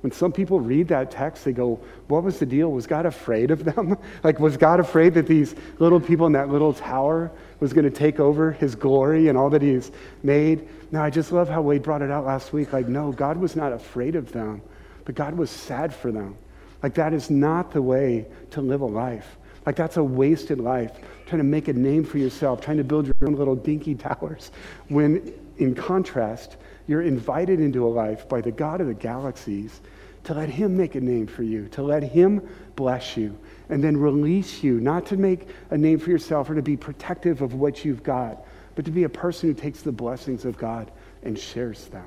When 0.02 0.12
some 0.12 0.30
people 0.30 0.61
read 0.61 0.88
that 0.88 1.11
text, 1.11 1.45
they 1.45 1.52
go, 1.52 1.80
What 2.09 2.23
was 2.23 2.38
the 2.38 2.47
deal? 2.47 2.71
Was 2.71 2.87
God 2.87 3.06
afraid 3.06 3.50
of 3.50 3.64
them? 3.64 3.97
like, 4.23 4.38
was 4.38 4.56
God 4.56 4.78
afraid 4.78 5.14
that 5.14 5.26
these 5.26 5.54
little 5.78 6.00
people 6.00 6.26
in 6.26 6.33
that 6.33 6.49
little 6.49 6.73
tower 6.73 7.33
was 7.61 7.73
going 7.73 7.85
to 7.85 7.90
take 7.90 8.21
over 8.21 8.52
his 8.52 8.75
glory 8.75 9.28
and 9.28 9.38
all 9.38 9.50
that 9.50 9.62
he's 9.62 9.90
made? 10.23 10.68
No, 10.92 11.02
I 11.02 11.11
just 11.11 11.33
love 11.33 11.49
how 11.49 11.62
Wade 11.62 11.83
brought 11.83 12.02
it 12.02 12.11
out 12.11 12.25
last 12.25 12.52
week. 12.52 12.73
Like, 12.73 12.88
no, 12.88 13.11
God 13.11 13.37
was 13.37 13.56
not 13.56 13.73
afraid 13.73 14.14
of 14.14 14.30
them, 14.33 14.62
but 15.04 15.14
God 15.14 15.35
was 15.35 15.50
sad 15.50 15.95
for 15.95 16.12
them. 16.12 16.37
Like, 16.83 16.95
that 16.95 17.12
is 17.12 17.30
not 17.30 17.73
the 17.73 17.83
way 17.83 18.26
to 18.50 18.61
live 18.61 18.83
a 18.83 18.87
life. 18.87 19.38
Like, 19.64 19.75
that's 19.75 19.97
a 19.97 20.04
wasted 20.04 20.61
life, 20.61 20.92
trying 21.26 21.38
to 21.38 21.45
make 21.45 21.66
a 21.66 21.73
name 21.73 22.04
for 22.04 22.18
yourself, 22.18 22.61
trying 22.61 22.76
to 22.76 22.85
build 22.85 23.06
your 23.06 23.14
own 23.26 23.35
little 23.35 23.56
dinky 23.56 23.97
towers. 23.97 24.52
When, 24.88 25.33
in 25.59 25.75
contrast, 25.75 26.56
you're 26.87 27.02
invited 27.02 27.61
into 27.61 27.87
a 27.87 27.88
life 27.88 28.28
by 28.28 28.40
the 28.40 28.52
God 28.52 28.81
of 28.81 28.87
the 28.87 28.95
galaxies 28.95 29.81
to 30.25 30.35
let 30.35 30.49
Him 30.49 30.76
make 30.76 30.95
a 30.95 31.00
name 31.00 31.26
for 31.26 31.43
you, 31.43 31.69
to 31.69 31.83
let 31.83 32.02
Him 32.02 32.47
bless 32.75 33.16
you, 33.16 33.38
and 33.69 33.83
then 33.83 33.97
release 33.97 34.62
you, 34.62 34.81
not 34.81 35.07
to 35.07 35.16
make 35.16 35.49
a 35.71 35.78
name 35.78 35.99
for 35.99 36.11
yourself 36.11 36.50
or 36.50 36.55
to 36.55 36.62
be 36.62 36.76
protective 36.76 37.43
of 37.43 37.55
what 37.55 37.85
you've 37.85 38.02
got, 38.02 38.45
but 38.75 38.85
to 38.85 38.90
be 38.90 39.05
a 39.05 39.09
person 39.09 39.49
who 39.49 39.55
takes 39.55 39.83
the 39.83 39.93
blessings 39.93 40.45
of 40.45 40.59
God 40.59 40.90
and 41.23 41.38
shares 41.38 41.87
them. 41.87 42.07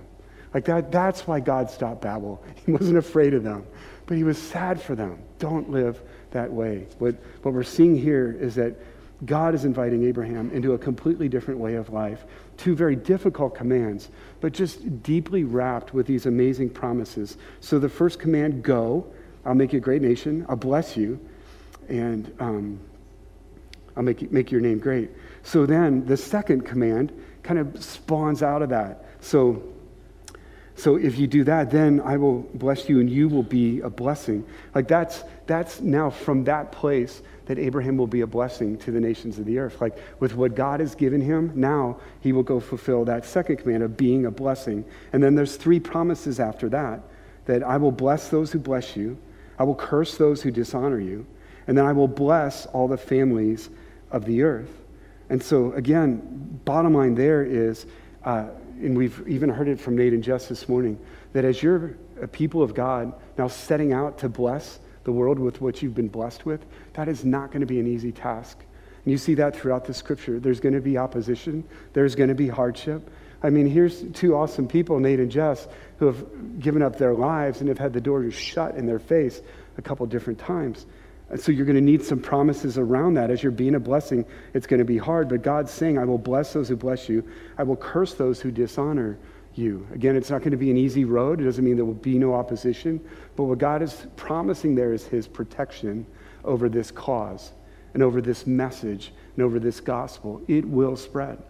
Like 0.54 0.66
that, 0.66 0.92
that's 0.92 1.28
why 1.28 1.40
God 1.40 1.70
stopped 1.70 2.02
Babel. 2.02 2.44
He 2.66 2.72
wasn't 2.72 2.98
afraid 2.98 3.34
of 3.34 3.44
them, 3.44 3.66
but 4.06 4.18
he 4.18 4.24
was 4.24 4.38
sad 4.38 4.82
for 4.82 4.96
them. 4.96 5.20
Don't 5.38 5.70
live 5.70 6.02
that 6.32 6.52
way. 6.52 6.88
What, 6.98 7.16
what 7.42 7.54
we're 7.54 7.64
seeing 7.64 7.98
here 7.98 8.36
is 8.40 8.56
that 8.56 8.76
God 9.26 9.54
is 9.54 9.66
inviting 9.66 10.04
Abraham 10.06 10.52
into 10.52 10.74
a 10.74 10.78
completely 10.78 11.28
different 11.28 11.60
way 11.60 11.76
of 11.76 11.90
life. 11.90 12.26
Two 12.60 12.76
very 12.76 12.98
difficult 12.98 13.56
commands, 13.56 14.10
but 14.42 14.52
just 14.52 15.02
deeply 15.02 15.46
wrapped 15.46 15.94
with 15.94 16.06
these 16.06 16.26
amazing 16.26 16.70
promises. 16.70 17.38
So 17.62 17.80
the 17.80 17.88
first 17.88 18.20
command 18.20 18.64
go, 18.64 19.08
I'll 19.46 19.56
make 19.56 19.72
you 19.72 19.78
a 19.78 19.82
great 19.82 20.02
nation, 20.02 20.46
I'll 20.50 20.58
bless 20.58 20.98
you, 20.98 21.26
and 21.88 22.30
um, 22.42 22.78
I'll 23.96 24.04
make, 24.04 24.30
make 24.30 24.52
your 24.52 24.60
name 24.60 24.78
great. 24.80 25.10
So 25.44 25.66
then 25.66 26.06
the 26.06 26.18
second 26.18 26.66
command 26.66 27.14
kind 27.44 27.60
of 27.60 27.82
spawns 27.82 28.44
out 28.44 28.62
of 28.62 28.68
that. 28.70 29.06
So 29.22 29.64
so 30.76 30.96
if 30.96 31.18
you 31.18 31.28
do 31.28 31.44
that, 31.44 31.72
then 31.72 32.00
I 32.00 32.16
will 32.16 32.40
bless 32.54 32.88
you 32.88 33.02
and 33.02 33.10
you 33.10 33.28
will 33.28 33.44
be 33.44 33.82
a 33.82 33.90
blessing. 33.90 34.46
Like 34.76 34.88
that's 34.88 35.24
that's 35.46 35.80
now 35.80 36.10
from 36.10 36.44
that 36.46 36.74
place 36.74 37.22
that 37.50 37.58
Abraham 37.58 37.98
will 37.98 38.06
be 38.06 38.22
a 38.22 38.28
blessing 38.28 38.78
to 38.78 38.92
the 38.92 39.00
nations 39.00 39.40
of 39.40 39.46
the 39.46 39.58
earth. 39.58 39.82
Like 39.82 39.98
with 40.20 40.36
what 40.36 40.54
God 40.54 40.82
has 40.82 40.94
given 40.94 41.20
him, 41.20 41.52
now 41.56 42.00
he 42.20 42.32
will 42.32 42.44
go 42.44 42.60
fulfill 42.60 43.04
that 43.06 43.26
second 43.26 43.58
command 43.58 43.82
of 43.82 43.98
being 43.98 44.28
a 44.28 44.32
blessing. 44.32 44.86
And 45.14 45.24
then 45.24 45.34
there's 45.34 45.56
three 45.56 45.80
promises 45.80 46.40
after 46.40 46.70
that 46.70 47.02
that 47.46 47.64
I 47.64 47.78
will 47.78 47.92
bless 47.92 48.30
those 48.30 48.52
who 48.52 48.60
bless 48.60 48.96
you, 48.96 49.18
I 49.58 49.64
will 49.64 49.74
curse 49.74 50.16
those 50.16 50.44
who 50.44 50.52
dishonor 50.52 51.00
you, 51.00 51.26
and 51.66 51.76
then 51.76 51.88
I 51.88 51.92
will 51.92 52.08
bless 52.08 52.68
all 52.68 52.88
the 52.88 52.98
families 52.98 53.72
of 54.12 54.26
the 54.26 54.44
earth. 54.44 54.84
And 55.32 55.42
so, 55.42 55.72
again, 55.74 56.60
bottom 56.66 56.94
line 56.94 57.16
there 57.16 57.44
is, 57.44 57.88
uh, 58.26 58.50
and 58.80 58.96
we've 58.96 59.28
even 59.28 59.50
heard 59.50 59.68
it 59.68 59.80
from 59.80 59.98
Nate 59.98 60.14
and 60.14 60.24
Jess 60.24 60.48
this 60.48 60.70
morning, 60.70 61.00
that 61.34 61.46
as 61.46 61.64
you're 61.64 61.98
a 62.22 62.28
people 62.28 62.62
of 62.62 62.76
God 62.76 63.12
now 63.40 63.48
setting 63.48 63.92
out 63.92 64.20
to 64.20 64.30
bless 64.30 64.78
the 65.10 65.14
world 65.14 65.40
with 65.40 65.60
what 65.60 65.82
you've 65.82 65.96
been 65.96 66.08
blessed 66.08 66.46
with, 66.46 66.64
that 66.94 67.08
is 67.08 67.26
not 67.26 67.48
going 67.48 67.62
to 67.62 67.66
be 67.66 67.80
an 67.80 67.88
easy 67.88 68.12
task. 68.12 68.60
And 69.04 69.12
you 69.12 69.18
see 69.18 69.34
that 69.34 69.56
throughout 69.56 69.86
the 69.86 69.94
scripture. 69.96 70.40
There's 70.40 70.60
going 70.60 70.76
to 70.76 70.82
be 70.82 71.00
opposition, 71.00 71.64
there's 71.94 72.14
going 72.14 72.30
to 72.30 72.36
be 72.36 72.48
hardship. 72.48 73.10
I 73.42 73.50
mean, 73.50 73.66
here's 73.66 74.04
two 74.14 74.36
awesome 74.36 74.68
people, 74.68 75.00
Nate 75.00 75.20
and 75.20 75.32
Jess, 75.32 75.68
who 75.98 76.06
have 76.06 76.60
given 76.60 76.84
up 76.84 77.00
their 77.00 77.16
lives 77.16 77.60
and 77.60 77.70
have 77.70 77.80
had 77.80 77.92
the 77.92 78.02
doors 78.02 78.36
shut 78.36 78.76
in 78.76 78.86
their 78.86 79.00
face 79.00 79.42
a 79.80 79.82
couple 79.82 80.06
different 80.06 80.38
times. 80.38 80.86
And 81.32 81.40
so 81.40 81.52
you're 81.52 81.66
going 81.66 81.76
to 81.76 81.82
need 81.82 82.04
some 82.04 82.20
promises 82.20 82.78
around 82.78 83.16
that. 83.16 83.32
As 83.32 83.42
you're 83.42 83.52
being 83.52 83.74
a 83.74 83.80
blessing, 83.80 84.26
it's 84.54 84.68
going 84.68 84.78
to 84.78 84.86
be 84.86 85.00
hard. 85.00 85.28
But 85.28 85.42
God's 85.42 85.72
saying, 85.72 85.98
I 85.98 86.06
will 86.06 86.20
bless 86.20 86.54
those 86.54 86.70
who 86.70 86.76
bless 86.76 87.10
you, 87.10 87.28
I 87.58 87.64
will 87.64 87.78
curse 87.78 88.14
those 88.14 88.40
who 88.42 88.52
dishonor 88.52 89.18
you. 89.56 89.88
Again, 89.94 90.16
it's 90.16 90.30
not 90.30 90.40
going 90.40 90.52
to 90.52 90.58
be 90.58 90.72
an 90.72 90.78
easy 90.78 91.06
road. 91.06 91.42
It 91.42 91.46
doesn't 91.46 91.64
mean 91.64 91.76
there 91.76 91.86
will 91.86 91.94
be 91.94 92.18
no 92.20 92.34
opposition. 92.34 93.00
But 93.36 93.44
what 93.46 93.58
God 93.58 93.82
is 93.82 94.08
promising 94.16 94.76
there 94.76 94.94
is 94.94 95.06
his 95.06 95.28
protection 95.28 96.06
over 96.44 96.70
this 96.70 96.92
cause 96.92 97.52
and 97.94 98.04
over 98.04 98.22
this 98.22 98.48
message 98.48 99.12
and 99.36 99.44
over 99.44 99.60
this 99.60 99.80
gospel. 99.80 100.42
It 100.48 100.66
will 100.66 100.96
spread. 100.96 101.42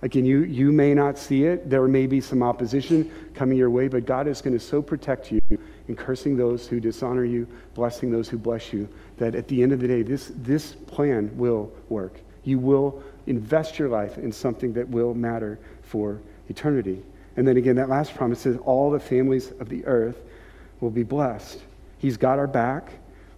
Again, 0.00 0.24
you, 0.24 0.44
you 0.44 0.70
may 0.70 0.94
not 0.94 1.18
see 1.18 1.44
it. 1.44 1.68
There 1.68 1.86
may 1.88 2.06
be 2.06 2.20
some 2.20 2.42
opposition 2.42 3.10
coming 3.34 3.58
your 3.58 3.70
way, 3.70 3.88
but 3.88 4.06
God 4.06 4.28
is 4.28 4.40
going 4.40 4.56
to 4.56 4.64
so 4.64 4.80
protect 4.80 5.32
you 5.32 5.40
in 5.88 5.96
cursing 5.96 6.36
those 6.36 6.68
who 6.68 6.78
dishonor 6.78 7.24
you, 7.24 7.48
blessing 7.74 8.10
those 8.12 8.28
who 8.28 8.38
bless 8.38 8.72
you, 8.72 8.88
that 9.16 9.34
at 9.34 9.48
the 9.48 9.60
end 9.60 9.72
of 9.72 9.80
the 9.80 9.88
day, 9.88 10.02
this, 10.02 10.30
this 10.36 10.72
plan 10.72 11.36
will 11.36 11.72
work. 11.88 12.20
You 12.44 12.60
will 12.60 13.02
invest 13.26 13.78
your 13.78 13.88
life 13.88 14.18
in 14.18 14.30
something 14.30 14.72
that 14.74 14.88
will 14.88 15.14
matter 15.14 15.58
for 15.82 16.20
eternity. 16.48 17.02
And 17.38 17.46
then 17.46 17.56
again, 17.56 17.76
that 17.76 17.88
last 17.88 18.16
promise 18.16 18.40
says, 18.40 18.56
all 18.64 18.90
the 18.90 18.98
families 18.98 19.52
of 19.60 19.68
the 19.68 19.86
earth 19.86 20.24
will 20.80 20.90
be 20.90 21.04
blessed. 21.04 21.62
He's 21.98 22.16
got 22.16 22.36
our 22.36 22.48
back, 22.48 22.94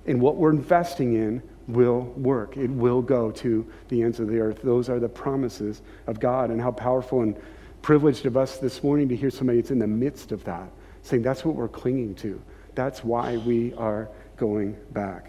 and 0.06 0.18
what 0.22 0.36
we're 0.36 0.52
investing 0.52 1.12
in 1.12 1.42
will 1.68 2.04
work. 2.16 2.56
It 2.56 2.70
will 2.70 3.02
go 3.02 3.30
to 3.32 3.70
the 3.88 4.02
ends 4.02 4.18
of 4.18 4.28
the 4.28 4.40
earth. 4.40 4.62
Those 4.62 4.88
are 4.88 4.98
the 4.98 5.08
promises 5.10 5.82
of 6.06 6.18
God, 6.18 6.48
and 6.48 6.58
how 6.62 6.70
powerful 6.70 7.20
and 7.20 7.36
privileged 7.82 8.24
of 8.24 8.38
us 8.38 8.56
this 8.56 8.82
morning 8.82 9.06
to 9.10 9.14
hear 9.14 9.28
somebody 9.28 9.60
that's 9.60 9.70
in 9.70 9.78
the 9.78 9.86
midst 9.86 10.32
of 10.32 10.44
that, 10.44 10.70
saying 11.02 11.22
that's 11.22 11.44
what 11.44 11.54
we're 11.54 11.68
clinging 11.68 12.14
to. 12.14 12.40
That's 12.74 13.04
why 13.04 13.36
we 13.36 13.74
are 13.74 14.08
going 14.38 14.78
back. 14.92 15.26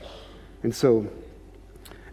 And 0.63 0.73
so, 0.73 1.05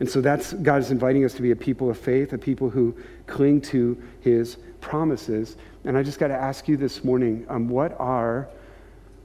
and 0.00 0.10
so 0.10 0.20
that's 0.20 0.54
God 0.54 0.80
is 0.80 0.90
inviting 0.90 1.24
us 1.24 1.34
to 1.34 1.42
be 1.42 1.52
a 1.52 1.56
people 1.56 1.88
of 1.88 1.98
faith, 1.98 2.32
a 2.32 2.38
people 2.38 2.68
who 2.68 2.96
cling 3.28 3.60
to 3.60 3.96
his 4.22 4.56
promises. 4.80 5.56
And 5.88 5.96
I 5.96 6.02
just 6.02 6.18
got 6.18 6.28
to 6.28 6.34
ask 6.34 6.68
you 6.68 6.76
this 6.76 7.02
morning 7.02 7.46
um, 7.48 7.66
what 7.66 7.98
are 7.98 8.50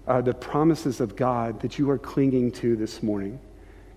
uh, 0.07 0.21
the 0.21 0.33
promises 0.33 1.01
of 1.01 1.13
God 1.13 1.59
that 1.59 1.77
you 1.77 1.89
are 1.89 1.97
clinging 1.97 2.53
to 2.53 2.77
this 2.77 3.03
morning? 3.03 3.37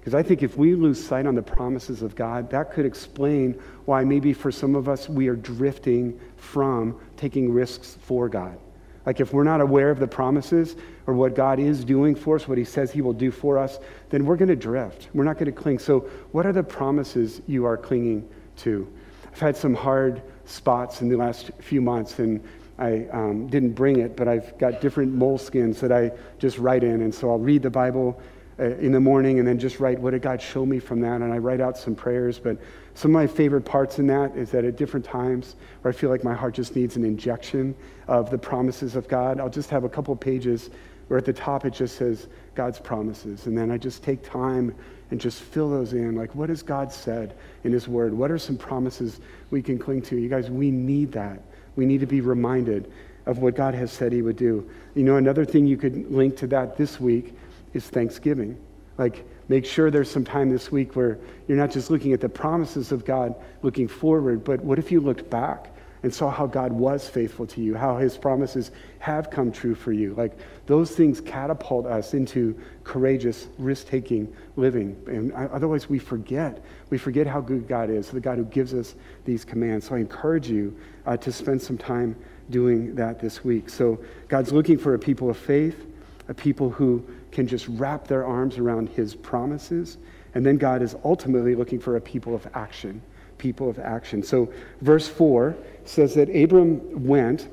Because 0.01 0.15
I 0.15 0.25
think 0.25 0.43
if 0.43 0.57
we 0.57 0.75
lose 0.75 1.03
sight 1.03 1.27
on 1.27 1.37
the 1.37 1.43
promises 1.45 2.03
of 2.03 2.17
God, 2.17 2.51
that 2.51 2.73
could 2.73 2.85
explain 2.85 3.53
why 3.85 4.03
maybe 4.03 4.33
for 4.33 4.51
some 4.51 4.75
of 4.75 4.89
us 4.89 5.09
we 5.09 5.29
are 5.29 5.37
drifting 5.37 6.19
from 6.39 6.99
taking 7.17 7.53
risks 7.53 7.99
for 8.01 8.29
God. 8.29 8.59
Like 9.07 9.21
if 9.21 9.33
we're 9.33 9.45
not 9.45 9.61
aware 9.61 9.93
of 9.93 10.01
the 10.01 10.09
promises 10.09 10.75
or 11.07 11.15
what 11.15 11.37
God 11.37 11.61
is 11.61 11.85
doing 11.85 12.17
for 12.17 12.35
us, 12.35 12.49
what 12.49 12.59
He 12.59 12.65
says 12.65 12.91
He 12.91 13.01
will 13.01 13.13
do 13.13 13.31
for 13.31 13.59
us, 13.59 13.79
then 14.11 14.27
we're 14.27 14.35
going 14.35 14.49
to 14.49 14.57
drift. 14.57 15.09
We're 15.15 15.23
not 15.23 15.35
going 15.35 15.47
to 15.47 15.53
cling. 15.53 15.79
So, 15.79 16.01
what 16.33 16.45
are 16.47 16.53
the 16.53 16.65
promises 16.65 17.43
you 17.47 17.65
are 17.65 17.77
clinging 17.77 18.29
to? 18.57 18.93
I've 19.37 19.41
had 19.41 19.57
some 19.59 19.75
hard 19.75 20.23
spots 20.47 21.03
in 21.03 21.11
the 21.11 21.17
last 21.19 21.51
few 21.61 21.83
months, 21.83 22.21
and 22.21 22.43
I 22.79 23.07
um, 23.13 23.49
didn't 23.49 23.73
bring 23.73 23.99
it, 23.99 24.17
but 24.17 24.29
I've 24.29 24.57
got 24.57 24.81
different 24.81 25.15
moleskins 25.15 25.79
that 25.81 25.93
I 25.93 26.13
just 26.39 26.57
write 26.57 26.83
in. 26.83 27.03
And 27.03 27.15
so 27.15 27.29
I'll 27.29 27.39
read 27.39 27.61
the 27.61 27.69
Bible 27.69 28.19
uh, 28.59 28.65
in 28.77 28.93
the 28.93 29.01
morning 29.01 29.39
and 29.39 29.47
then 29.47 29.59
just 29.59 29.79
write, 29.79 30.01
what 30.01 30.13
did 30.13 30.23
God 30.23 30.41
show 30.41 30.65
me 30.65 30.79
from 30.79 31.01
that? 31.03 31.21
And 31.21 31.35
I 31.35 31.37
write 31.37 31.61
out 31.61 31.77
some 31.77 31.95
prayers. 31.95 32.39
But 32.39 32.57
some 32.95 33.11
of 33.11 33.13
my 33.13 33.27
favorite 33.27 33.67
parts 33.67 33.99
in 33.99 34.07
that 34.07 34.35
is 34.35 34.51
that 34.53 34.65
at 34.65 34.77
different 34.77 35.05
times 35.05 35.57
where 35.83 35.93
I 35.93 35.95
feel 35.95 36.09
like 36.09 36.25
my 36.25 36.33
heart 36.33 36.55
just 36.55 36.75
needs 36.75 36.97
an 36.97 37.05
injection 37.05 37.75
of 38.09 38.31
the 38.31 38.39
promises 38.39 38.97
of 38.97 39.07
God, 39.07 39.39
I'll 39.39 39.51
just 39.51 39.69
have 39.69 39.85
a 39.85 39.89
couple 39.91 40.17
pages 40.17 40.71
where 41.09 41.19
at 41.19 41.27
the 41.27 41.35
top 41.35 41.67
it 41.67 41.75
just 41.75 41.99
says 41.99 42.29
God's 42.55 42.79
promises. 42.79 43.45
And 43.45 43.59
then 43.59 43.71
I 43.71 43.77
just 43.77 44.03
take 44.03 44.23
time 44.23 44.75
and 45.11 45.21
just 45.21 45.41
fill 45.41 45.71
those 45.71 45.93
in. 45.93 46.17
Like, 46.17 46.35
what 46.35 46.49
has 46.49 46.63
God 46.63 46.93
said 46.93 47.35
in 47.65 47.73
His 47.73 47.89
Word? 47.89 48.13
What 48.13 48.31
are 48.31 48.39
some 48.39 48.57
promises 48.57 49.21
we 49.51 49.63
can 49.63 49.79
cling 49.79 50.03
to? 50.03 50.17
You 50.17 50.29
guys, 50.29 50.51
we 50.51 50.71
need 50.71 51.13
that. 51.13 51.41
We 51.77 51.87
need 51.87 52.01
to 52.01 52.07
be 52.07 52.21
reminded 52.21 52.91
of 53.27 53.39
what 53.39 53.55
God 53.55 53.75
has 53.75 53.93
said 53.93 54.13
He 54.13 54.23
would 54.23 54.37
do. 54.37 54.69
You 54.95 55.05
know, 55.05 55.17
another 55.17 55.45
thing 55.45 55.67
you 55.67 55.77
could 55.77 56.11
link 56.11 56.37
to 56.39 56.47
that 56.49 56.77
this 56.77 57.01
week 57.01 57.35
is 57.75 57.87
Thanksgiving. 57.89 58.57
Like, 58.99 59.25
make 59.49 59.67
sure 59.67 59.91
there's 59.91 60.11
some 60.11 60.25
time 60.25 60.51
this 60.51 60.73
week 60.73 60.97
where 60.97 61.19
you're 61.47 61.59
not 61.59 61.71
just 61.71 61.91
looking 61.91 62.13
at 62.13 62.21
the 62.21 62.29
promises 62.29 62.93
of 62.93 63.05
God 63.05 63.35
looking 63.63 63.89
forward, 63.89 64.43
but 64.43 64.61
what 64.65 64.79
if 64.79 64.91
you 64.91 65.01
looked 65.01 65.29
back? 65.29 65.71
And 66.07 66.15
saw 66.15 66.31
how 66.31 66.47
God 66.47 66.71
was 66.71 67.09
faithful 67.09 67.49
to 67.49 67.61
you, 67.61 67.75
how 67.75 67.97
his 67.97 68.17
promises 68.17 68.71
have 69.01 69.29
come 69.29 69.51
true 69.51 69.75
for 69.75 69.91
you. 69.91 70.15
Like 70.15 70.39
those 70.67 70.93
things 70.93 71.21
catapult 71.21 71.85
us 71.85 72.15
into 72.15 72.57
courageous, 72.85 73.49
risk 73.59 73.89
taking 73.89 74.33
living. 74.55 74.97
And 75.09 75.33
otherwise, 75.33 75.89
we 75.89 75.99
forget. 75.99 76.63
We 76.91 76.97
forget 76.97 77.27
how 77.27 77.41
good 77.41 77.67
God 77.67 77.91
is, 77.91 78.09
the 78.09 78.21
God 78.21 78.39
who 78.39 78.45
gives 78.45 78.73
us 78.73 78.95
these 79.25 79.45
commands. 79.45 79.89
So 79.89 79.97
I 79.97 79.99
encourage 79.99 80.49
you 80.49 80.79
uh, 81.07 81.17
to 81.17 81.33
spend 81.33 81.61
some 81.61 81.77
time 81.77 82.15
doing 82.51 82.95
that 82.95 83.19
this 83.19 83.43
week. 83.43 83.69
So 83.69 83.99
God's 84.29 84.53
looking 84.53 84.79
for 84.79 84.95
a 84.95 84.99
people 85.01 85.29
of 85.29 85.37
faith, 85.37 85.87
a 86.29 86.35
people 86.35 86.71
who 86.71 87.05
can 87.33 87.49
just 87.49 87.67
wrap 87.67 88.07
their 88.07 88.25
arms 88.25 88.59
around 88.59 88.91
his 88.91 89.17
promises. 89.17 89.99
And 90.37 90.47
then 90.47 90.57
God 90.57 90.83
is 90.83 90.95
ultimately 91.05 91.57
looking 91.57 91.81
for 91.81 91.97
a 91.97 92.01
people 92.01 92.33
of 92.33 92.47
action 92.55 93.03
people 93.39 93.69
of 93.69 93.79
action. 93.79 94.23
So, 94.23 94.53
verse 94.81 95.09
4 95.09 95.57
says 95.85 96.15
that 96.15 96.35
Abram 96.35 97.07
went 97.07 97.49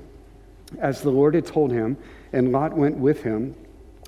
as 0.80 1.02
the 1.02 1.10
Lord 1.10 1.36
had 1.36 1.46
told 1.46 1.72
him, 1.72 1.98
and 2.32 2.52
Lot 2.52 2.74
went 2.74 2.98
with 2.98 3.24
him. 3.24 3.56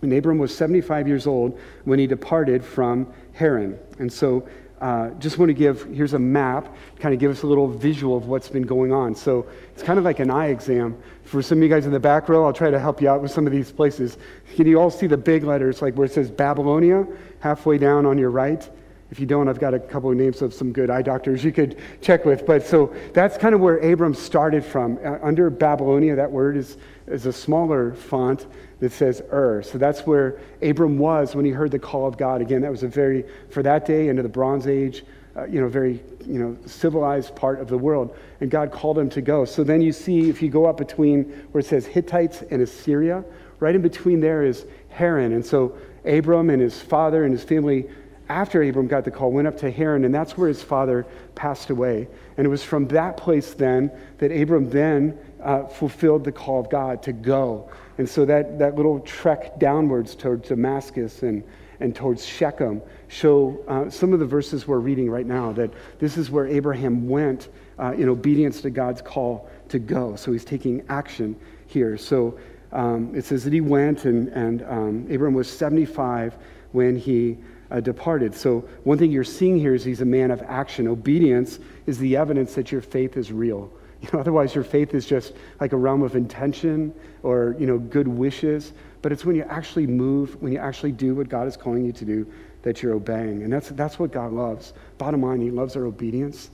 And 0.01 0.11
Abram 0.13 0.37
was 0.37 0.55
75 0.55 1.07
years 1.07 1.27
old 1.27 1.59
when 1.83 1.99
he 1.99 2.07
departed 2.07 2.63
from 2.63 3.11
Haran. 3.33 3.77
And 3.99 4.11
so, 4.11 4.47
uh, 4.81 5.09
just 5.11 5.37
want 5.37 5.49
to 5.49 5.53
give 5.53 5.83
here's 5.93 6.13
a 6.13 6.19
map, 6.19 6.75
kind 6.99 7.13
of 7.13 7.19
give 7.19 7.31
us 7.31 7.43
a 7.43 7.47
little 7.47 7.67
visual 7.67 8.17
of 8.17 8.27
what's 8.27 8.49
been 8.49 8.63
going 8.63 8.91
on. 8.91 9.15
So, 9.15 9.47
it's 9.73 9.83
kind 9.83 9.97
of 9.97 10.05
like 10.05 10.19
an 10.19 10.29
eye 10.29 10.47
exam. 10.47 10.97
For 11.23 11.41
some 11.41 11.59
of 11.59 11.63
you 11.63 11.69
guys 11.69 11.85
in 11.85 11.91
the 11.91 11.99
back 11.99 12.29
row, 12.29 12.45
I'll 12.45 12.53
try 12.53 12.69
to 12.69 12.79
help 12.79 13.01
you 13.01 13.09
out 13.09 13.21
with 13.21 13.31
some 13.31 13.47
of 13.47 13.53
these 13.53 13.71
places. 13.71 14.17
Can 14.55 14.67
you 14.67 14.79
all 14.79 14.91
see 14.91 15.07
the 15.07 15.17
big 15.17 15.43
letters, 15.43 15.81
like 15.81 15.95
where 15.95 16.05
it 16.05 16.11
says 16.11 16.29
Babylonia, 16.29 17.07
halfway 17.39 17.77
down 17.77 18.05
on 18.05 18.17
your 18.17 18.31
right? 18.31 18.69
If 19.11 19.19
you 19.19 19.27
don't, 19.27 19.47
I've 19.47 19.59
got 19.59 19.73
a 19.73 19.79
couple 19.79 20.09
of 20.09 20.17
names 20.17 20.41
of 20.41 20.53
some 20.53 20.71
good 20.71 20.89
eye 20.89 21.03
doctors 21.03 21.43
you 21.43 21.51
could 21.51 21.77
check 22.01 22.25
with. 22.25 22.45
But 22.45 22.65
so 22.65 22.93
that's 23.13 23.37
kind 23.37 23.53
of 23.53 23.61
where 23.61 23.77
Abram 23.77 24.15
started 24.15 24.65
from. 24.65 24.97
Uh, 25.03 25.19
under 25.21 25.49
Babylonia, 25.49 26.15
that 26.15 26.31
word 26.31 26.57
is, 26.57 26.77
is 27.07 27.27
a 27.27 27.33
smaller 27.33 27.93
font 27.93 28.47
that 28.79 28.91
says 28.91 29.21
Ur. 29.31 29.61
So 29.61 29.77
that's 29.77 30.07
where 30.07 30.39
Abram 30.61 30.97
was 30.97 31.35
when 31.35 31.45
he 31.45 31.51
heard 31.51 31.71
the 31.71 31.79
call 31.79 32.07
of 32.07 32.17
God. 32.17 32.41
Again, 32.41 32.61
that 32.61 32.71
was 32.71 32.83
a 32.83 32.87
very, 32.87 33.25
for 33.49 33.61
that 33.61 33.85
day, 33.85 34.09
into 34.09 34.23
the 34.23 34.29
Bronze 34.29 34.65
Age, 34.65 35.05
uh, 35.37 35.45
you 35.45 35.61
know, 35.61 35.67
very, 35.67 36.01
you 36.25 36.39
know, 36.39 36.57
civilized 36.65 37.35
part 37.35 37.59
of 37.59 37.67
the 37.67 37.77
world. 37.77 38.17
And 38.41 38.49
God 38.49 38.71
called 38.71 38.97
him 38.97 39.09
to 39.11 39.21
go. 39.21 39.45
So 39.45 39.63
then 39.63 39.81
you 39.81 39.91
see, 39.91 40.29
if 40.29 40.41
you 40.41 40.49
go 40.49 40.65
up 40.65 40.77
between 40.77 41.25
where 41.51 41.59
it 41.59 41.65
says 41.65 41.85
Hittites 41.85 42.41
and 42.49 42.61
Assyria, 42.61 43.23
right 43.59 43.75
in 43.75 43.81
between 43.81 44.19
there 44.19 44.43
is 44.43 44.65
Haran. 44.89 45.33
And 45.33 45.45
so 45.45 45.77
Abram 46.05 46.49
and 46.49 46.61
his 46.61 46.81
father 46.81 47.23
and 47.23 47.31
his 47.31 47.43
family 47.43 47.87
after 48.29 48.63
Abram 48.63 48.87
got 48.87 49.05
the 49.05 49.11
call, 49.11 49.31
went 49.31 49.47
up 49.47 49.57
to 49.59 49.69
Haran, 49.69 50.03
and 50.03 50.13
that's 50.13 50.37
where 50.37 50.47
his 50.47 50.63
father 50.63 51.05
passed 51.35 51.69
away. 51.69 52.07
And 52.37 52.45
it 52.45 52.49
was 52.49 52.63
from 52.63 52.87
that 52.87 53.17
place 53.17 53.53
then 53.53 53.91
that 54.17 54.31
Abram 54.31 54.69
then 54.69 55.17
uh, 55.43 55.65
fulfilled 55.65 56.23
the 56.23 56.31
call 56.31 56.59
of 56.59 56.69
God 56.69 57.03
to 57.03 57.13
go. 57.13 57.69
And 57.97 58.09
so 58.09 58.25
that, 58.25 58.57
that 58.59 58.75
little 58.75 58.99
trek 59.01 59.59
downwards 59.59 60.15
towards 60.15 60.49
Damascus 60.49 61.23
and, 61.23 61.43
and 61.79 61.95
towards 61.95 62.25
Shechem 62.25 62.81
show 63.07 63.63
uh, 63.67 63.89
some 63.89 64.11
of 64.11 64.19
the 64.19 64.25
verses 64.25 64.67
we're 64.67 64.79
reading 64.79 65.09
right 65.09 65.25
now 65.25 65.51
that 65.53 65.71
this 65.99 66.17
is 66.17 66.31
where 66.31 66.47
Abraham 66.47 67.07
went 67.07 67.49
uh, 67.77 67.93
in 67.93 68.09
obedience 68.09 68.61
to 68.61 68.69
God's 68.69 69.01
call 69.01 69.49
to 69.69 69.79
go. 69.79 70.15
So 70.15 70.31
he's 70.31 70.45
taking 70.45 70.83
action 70.89 71.35
here. 71.67 71.97
So 71.97 72.39
um, 72.71 73.15
it 73.15 73.23
says 73.23 73.43
that 73.43 73.53
he 73.53 73.61
went, 73.61 74.05
and, 74.05 74.29
and 74.29 74.63
um, 74.63 75.07
Abram 75.11 75.33
was 75.33 75.49
75 75.49 76.35
when 76.71 76.97
he 76.97 77.37
uh, 77.71 77.79
departed. 77.79 78.35
So, 78.35 78.59
one 78.83 78.97
thing 78.97 79.11
you're 79.11 79.23
seeing 79.23 79.57
here 79.57 79.73
is 79.73 79.83
he's 79.83 80.01
a 80.01 80.05
man 80.05 80.31
of 80.31 80.41
action. 80.43 80.87
Obedience 80.87 81.59
is 81.85 81.97
the 81.97 82.15
evidence 82.15 82.55
that 82.55 82.71
your 82.71 82.81
faith 82.81 83.17
is 83.17 83.31
real. 83.31 83.71
You 84.01 84.09
know, 84.13 84.19
otherwise, 84.19 84.53
your 84.53 84.65
faith 84.65 84.93
is 84.93 85.05
just 85.05 85.33
like 85.59 85.71
a 85.71 85.77
realm 85.77 86.03
of 86.03 86.15
intention 86.15 86.93
or 87.23 87.55
you 87.57 87.65
know 87.65 87.79
good 87.79 88.07
wishes. 88.07 88.73
But 89.01 89.11
it's 89.11 89.25
when 89.25 89.35
you 89.35 89.43
actually 89.43 89.87
move, 89.87 90.39
when 90.41 90.51
you 90.51 90.59
actually 90.59 90.91
do 90.91 91.15
what 91.15 91.27
God 91.27 91.47
is 91.47 91.57
calling 91.57 91.85
you 91.85 91.91
to 91.93 92.05
do, 92.05 92.27
that 92.61 92.83
you're 92.83 92.93
obeying, 92.93 93.43
and 93.43 93.51
that's 93.51 93.69
that's 93.69 93.97
what 93.97 94.11
God 94.11 94.31
loves. 94.31 94.73
Bottom 94.99 95.23
line, 95.23 95.41
He 95.41 95.49
loves 95.49 95.75
our 95.75 95.85
obedience. 95.85 96.51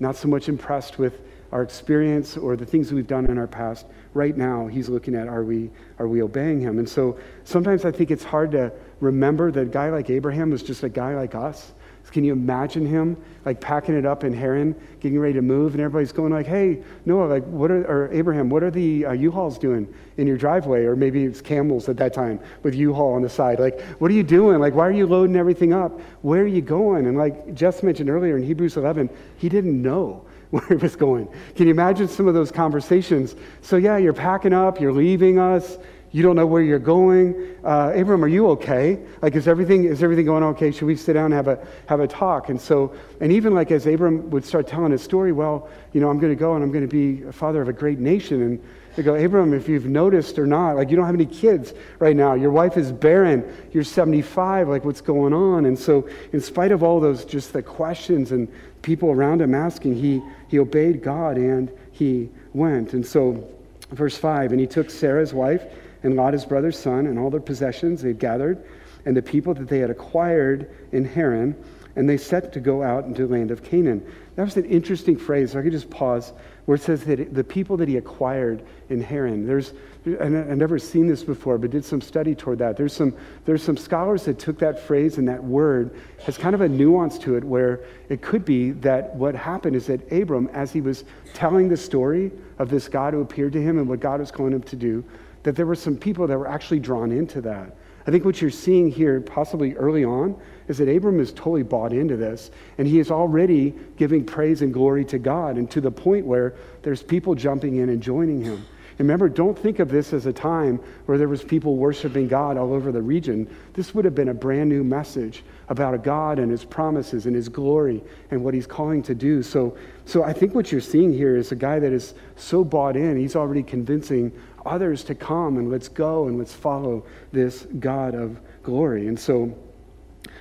Not 0.00 0.16
so 0.16 0.28
much 0.28 0.48
impressed 0.48 0.98
with 0.98 1.20
our 1.54 1.62
experience 1.62 2.36
or 2.36 2.56
the 2.56 2.66
things 2.66 2.92
we've 2.92 3.06
done 3.06 3.26
in 3.26 3.38
our 3.38 3.46
past. 3.46 3.86
Right 4.12 4.36
now, 4.36 4.66
he's 4.66 4.88
looking 4.88 5.14
at 5.14 5.28
are 5.28 5.44
we, 5.44 5.70
are 6.00 6.08
we 6.08 6.20
obeying 6.20 6.60
him? 6.60 6.80
And 6.80 6.88
so 6.88 7.16
sometimes 7.44 7.84
I 7.84 7.92
think 7.92 8.10
it's 8.10 8.24
hard 8.24 8.50
to 8.50 8.72
remember 8.98 9.52
that 9.52 9.60
a 9.60 9.66
guy 9.66 9.88
like 9.88 10.10
Abraham 10.10 10.50
was 10.50 10.64
just 10.64 10.82
a 10.82 10.88
guy 10.88 11.14
like 11.14 11.36
us. 11.36 11.72
Can 12.10 12.22
you 12.22 12.32
imagine 12.32 12.86
him 12.86 13.16
like 13.44 13.60
packing 13.60 13.96
it 13.96 14.06
up 14.06 14.22
in 14.22 14.32
Haran, 14.32 14.76
getting 15.00 15.18
ready 15.18 15.34
to 15.34 15.42
move, 15.42 15.72
and 15.72 15.80
everybody's 15.80 16.12
going 16.12 16.32
like, 16.32 16.46
"Hey, 16.46 16.80
Noah, 17.06 17.26
like, 17.26 17.44
what 17.46 17.72
are 17.72 17.84
or 17.90 18.12
Abraham, 18.12 18.48
what 18.50 18.62
are 18.62 18.70
the 18.70 19.06
uh, 19.06 19.12
U-Hauls 19.12 19.58
doing 19.58 19.92
in 20.16 20.28
your 20.28 20.36
driveway?" 20.36 20.84
Or 20.84 20.94
maybe 20.94 21.24
it's 21.24 21.40
camels 21.40 21.88
at 21.88 21.96
that 21.96 22.12
time 22.12 22.38
with 22.62 22.76
U-Haul 22.76 23.14
on 23.14 23.22
the 23.22 23.28
side. 23.28 23.58
Like, 23.58 23.80
what 23.98 24.12
are 24.12 24.14
you 24.14 24.22
doing? 24.22 24.60
Like, 24.60 24.74
why 24.74 24.86
are 24.86 24.92
you 24.92 25.08
loading 25.08 25.34
everything 25.34 25.72
up? 25.72 25.98
Where 26.22 26.42
are 26.42 26.46
you 26.46 26.62
going? 26.62 27.06
And 27.08 27.16
like 27.16 27.52
Jess 27.52 27.82
mentioned 27.82 28.08
earlier 28.08 28.36
in 28.36 28.44
Hebrews 28.44 28.76
11, 28.76 29.10
he 29.38 29.48
didn't 29.48 29.82
know 29.82 30.24
where 30.54 30.66
he 30.68 30.74
was 30.76 30.96
going. 30.96 31.28
Can 31.56 31.66
you 31.66 31.72
imagine 31.72 32.08
some 32.08 32.28
of 32.28 32.34
those 32.34 32.52
conversations? 32.52 33.34
So, 33.62 33.76
yeah, 33.76 33.96
you're 33.96 34.12
packing 34.12 34.52
up, 34.52 34.80
you're 34.80 34.92
leaving 34.92 35.38
us, 35.38 35.78
you 36.14 36.22
don't 36.22 36.36
know 36.36 36.46
where 36.46 36.62
you're 36.62 36.78
going. 36.78 37.56
Uh, 37.64 37.92
Abram, 37.92 38.22
are 38.22 38.28
you 38.28 38.46
okay? 38.50 39.00
Like, 39.20 39.34
is 39.34 39.48
everything, 39.48 39.82
is 39.82 40.00
everything 40.00 40.26
going 40.26 40.44
okay? 40.44 40.70
Should 40.70 40.84
we 40.84 40.94
sit 40.94 41.14
down 41.14 41.24
and 41.24 41.34
have 41.34 41.48
a, 41.48 41.66
have 41.86 41.98
a 41.98 42.06
talk? 42.06 42.50
And 42.50 42.60
so, 42.60 42.94
and 43.20 43.32
even 43.32 43.52
like 43.52 43.72
as 43.72 43.84
Abram 43.88 44.30
would 44.30 44.44
start 44.44 44.68
telling 44.68 44.92
his 44.92 45.02
story, 45.02 45.32
well, 45.32 45.68
you 45.92 46.00
know, 46.00 46.08
I'm 46.08 46.20
going 46.20 46.30
to 46.32 46.38
go 46.38 46.54
and 46.54 46.62
I'm 46.62 46.70
going 46.70 46.88
to 46.88 47.16
be 47.16 47.24
a 47.24 47.32
father 47.32 47.60
of 47.60 47.68
a 47.68 47.72
great 47.72 47.98
nation. 47.98 48.42
And 48.42 48.64
they 48.94 49.02
go, 49.02 49.16
Abram, 49.16 49.52
if 49.52 49.68
you've 49.68 49.86
noticed 49.86 50.38
or 50.38 50.46
not, 50.46 50.76
like 50.76 50.88
you 50.88 50.94
don't 50.94 51.06
have 51.06 51.16
any 51.16 51.26
kids 51.26 51.74
right 51.98 52.14
now. 52.14 52.34
Your 52.34 52.52
wife 52.52 52.76
is 52.76 52.92
barren. 52.92 53.44
You're 53.72 53.82
75. 53.82 54.68
Like, 54.68 54.84
what's 54.84 55.00
going 55.00 55.32
on? 55.32 55.66
And 55.66 55.76
so, 55.76 56.08
in 56.32 56.40
spite 56.40 56.70
of 56.70 56.84
all 56.84 57.00
those, 57.00 57.24
just 57.24 57.52
the 57.52 57.62
questions 57.62 58.30
and 58.30 58.46
people 58.84 59.10
around 59.10 59.40
him 59.40 59.54
asking, 59.54 59.96
he, 59.96 60.22
he 60.48 60.60
obeyed 60.60 61.02
God 61.02 61.36
and 61.36 61.72
he 61.90 62.28
went. 62.52 62.92
And 62.92 63.04
so, 63.04 63.48
verse 63.90 64.16
5 64.16 64.52
and 64.52 64.60
he 64.60 64.66
took 64.66 64.90
Sarah's 64.90 65.34
wife 65.34 65.64
and 66.04 66.14
Lot, 66.14 66.34
his 66.34 66.44
brother's 66.44 66.78
son, 66.78 67.06
and 67.06 67.18
all 67.18 67.30
their 67.30 67.40
possessions 67.40 68.02
they 68.02 68.08
had 68.08 68.18
gathered, 68.18 68.62
and 69.06 69.16
the 69.16 69.22
people 69.22 69.54
that 69.54 69.68
they 69.68 69.78
had 69.78 69.88
acquired 69.88 70.70
in 70.92 71.04
Haran, 71.04 71.56
and 71.96 72.08
they 72.08 72.18
set 72.18 72.52
to 72.52 72.60
go 72.60 72.82
out 72.82 73.04
into 73.04 73.26
the 73.26 73.32
land 73.32 73.50
of 73.50 73.64
Canaan. 73.64 74.04
That 74.36 74.44
was 74.44 74.56
an 74.56 74.66
interesting 74.66 75.16
phrase. 75.16 75.56
I 75.56 75.62
could 75.62 75.72
just 75.72 75.88
pause 75.88 76.32
where 76.66 76.74
it 76.74 76.82
says 76.82 77.04
that 77.04 77.34
the 77.34 77.44
people 77.44 77.76
that 77.78 77.88
he 77.88 77.96
acquired 77.96 78.62
in 78.90 79.00
Haran. 79.00 79.46
There's, 79.46 79.72
and 80.04 80.36
I've 80.36 80.58
never 80.58 80.78
seen 80.78 81.06
this 81.06 81.24
before, 81.24 81.56
but 81.56 81.70
did 81.70 81.84
some 81.84 82.00
study 82.00 82.34
toward 82.34 82.58
that. 82.58 82.76
There's 82.76 82.92
some, 82.92 83.16
there's 83.46 83.62
some 83.62 83.76
scholars 83.76 84.24
that 84.24 84.38
took 84.38 84.58
that 84.58 84.78
phrase 84.78 85.16
and 85.16 85.26
that 85.28 85.42
word 85.42 85.96
has 86.24 86.36
kind 86.36 86.54
of 86.54 86.60
a 86.60 86.68
nuance 86.68 87.18
to 87.20 87.36
it 87.36 87.44
where 87.44 87.84
it 88.10 88.20
could 88.20 88.44
be 88.44 88.72
that 88.72 89.14
what 89.16 89.34
happened 89.34 89.76
is 89.76 89.86
that 89.86 90.12
Abram, 90.12 90.48
as 90.52 90.72
he 90.72 90.82
was 90.82 91.04
telling 91.32 91.68
the 91.68 91.76
story 91.76 92.30
of 92.58 92.68
this 92.68 92.86
God 92.86 93.14
who 93.14 93.22
appeared 93.22 93.54
to 93.54 93.62
him 93.62 93.78
and 93.78 93.88
what 93.88 94.00
God 94.00 94.20
was 94.20 94.30
calling 94.30 94.52
him 94.52 94.62
to 94.64 94.76
do, 94.76 95.02
that 95.42 95.56
there 95.56 95.66
were 95.66 95.74
some 95.74 95.96
people 95.96 96.26
that 96.26 96.36
were 96.36 96.48
actually 96.48 96.80
drawn 96.80 97.10
into 97.10 97.40
that. 97.40 97.74
I 98.06 98.10
think 98.10 98.26
what 98.26 98.42
you're 98.42 98.50
seeing 98.50 98.90
here, 98.90 99.22
possibly 99.22 99.74
early 99.76 100.04
on, 100.04 100.38
is 100.68 100.76
that 100.78 100.94
Abram 100.94 101.20
is 101.20 101.32
totally 101.32 101.62
bought 101.62 101.94
into 101.94 102.18
this, 102.18 102.50
and 102.76 102.86
he 102.86 102.98
is 102.98 103.10
already 103.10 103.74
giving 103.96 104.24
praise 104.24 104.60
and 104.60 104.74
glory 104.74 105.06
to 105.06 105.18
God, 105.18 105.56
and 105.56 105.70
to 105.70 105.80
the 105.80 105.90
point 105.90 106.26
where 106.26 106.54
there's 106.82 107.02
people 107.02 107.34
jumping 107.34 107.76
in 107.76 107.88
and 107.88 108.02
joining 108.02 108.42
him. 108.42 108.66
Remember, 108.98 109.28
don't 109.28 109.58
think 109.58 109.78
of 109.78 109.88
this 109.88 110.12
as 110.12 110.26
a 110.26 110.32
time 110.32 110.78
where 111.06 111.18
there 111.18 111.28
was 111.28 111.42
people 111.42 111.76
worshiping 111.76 112.28
God 112.28 112.56
all 112.56 112.72
over 112.72 112.92
the 112.92 113.02
region. 113.02 113.48
This 113.72 113.94
would 113.94 114.04
have 114.04 114.14
been 114.14 114.28
a 114.28 114.34
brand 114.34 114.68
new 114.68 114.84
message 114.84 115.42
about 115.68 115.94
a 115.94 115.98
God 115.98 116.38
and 116.38 116.50
his 116.50 116.64
promises 116.64 117.26
and 117.26 117.34
his 117.34 117.48
glory 117.48 118.02
and 118.30 118.44
what 118.44 118.54
he's 118.54 118.66
calling 118.66 119.02
to 119.04 119.14
do. 119.14 119.42
So, 119.42 119.76
so 120.04 120.22
I 120.22 120.32
think 120.32 120.54
what 120.54 120.70
you're 120.70 120.80
seeing 120.80 121.12
here 121.12 121.36
is 121.36 121.52
a 121.52 121.56
guy 121.56 121.78
that 121.78 121.92
is 121.92 122.14
so 122.36 122.62
bought 122.64 122.96
in, 122.96 123.16
he's 123.16 123.36
already 123.36 123.62
convincing 123.62 124.32
others 124.64 125.04
to 125.04 125.14
come 125.14 125.58
and 125.58 125.70
let's 125.70 125.88
go 125.88 126.26
and 126.26 126.38
let's 126.38 126.54
follow 126.54 127.04
this 127.32 127.66
God 127.80 128.14
of 128.14 128.40
glory. 128.62 129.08
And 129.08 129.18
so 129.18 129.56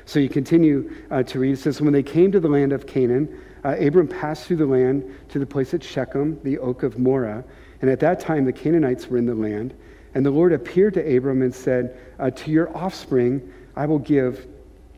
So 0.06 0.20
you 0.20 0.30
continue 0.30 0.92
uh, 1.12 1.24
to 1.24 1.40
read. 1.40 1.54
It 1.54 1.60
says, 1.60 1.82
When 1.82 1.94
they 1.94 2.04
came 2.04 2.32
to 2.32 2.40
the 2.40 2.50
land 2.50 2.74
of 2.74 2.86
Canaan, 2.86 3.42
uh, 3.64 3.76
Abram 3.80 4.08
passed 4.08 4.46
through 4.46 4.58
the 4.58 4.66
land 4.66 5.04
to 5.30 5.40
the 5.40 5.46
place 5.46 5.74
at 5.74 5.84
Shechem, 5.84 6.40
the 6.44 6.60
oak 6.60 6.84
of 6.84 7.00
Moreh. 7.00 7.44
And 7.84 7.92
at 7.92 8.00
that 8.00 8.22
time, 8.22 8.46
the 8.46 8.54
Canaanites 8.54 9.08
were 9.08 9.18
in 9.18 9.26
the 9.26 9.36
land. 9.36 9.74
And 10.16 10.26
the 10.26 10.32
Lord 10.32 10.54
appeared 10.54 10.94
to 10.94 11.18
Abram 11.18 11.42
and 11.42 11.54
said, 11.54 12.00
uh, 12.18 12.30
To 12.30 12.50
your 12.50 12.74
offspring 12.78 13.52
I 13.76 13.86
will 13.86 14.00
give 14.00 14.48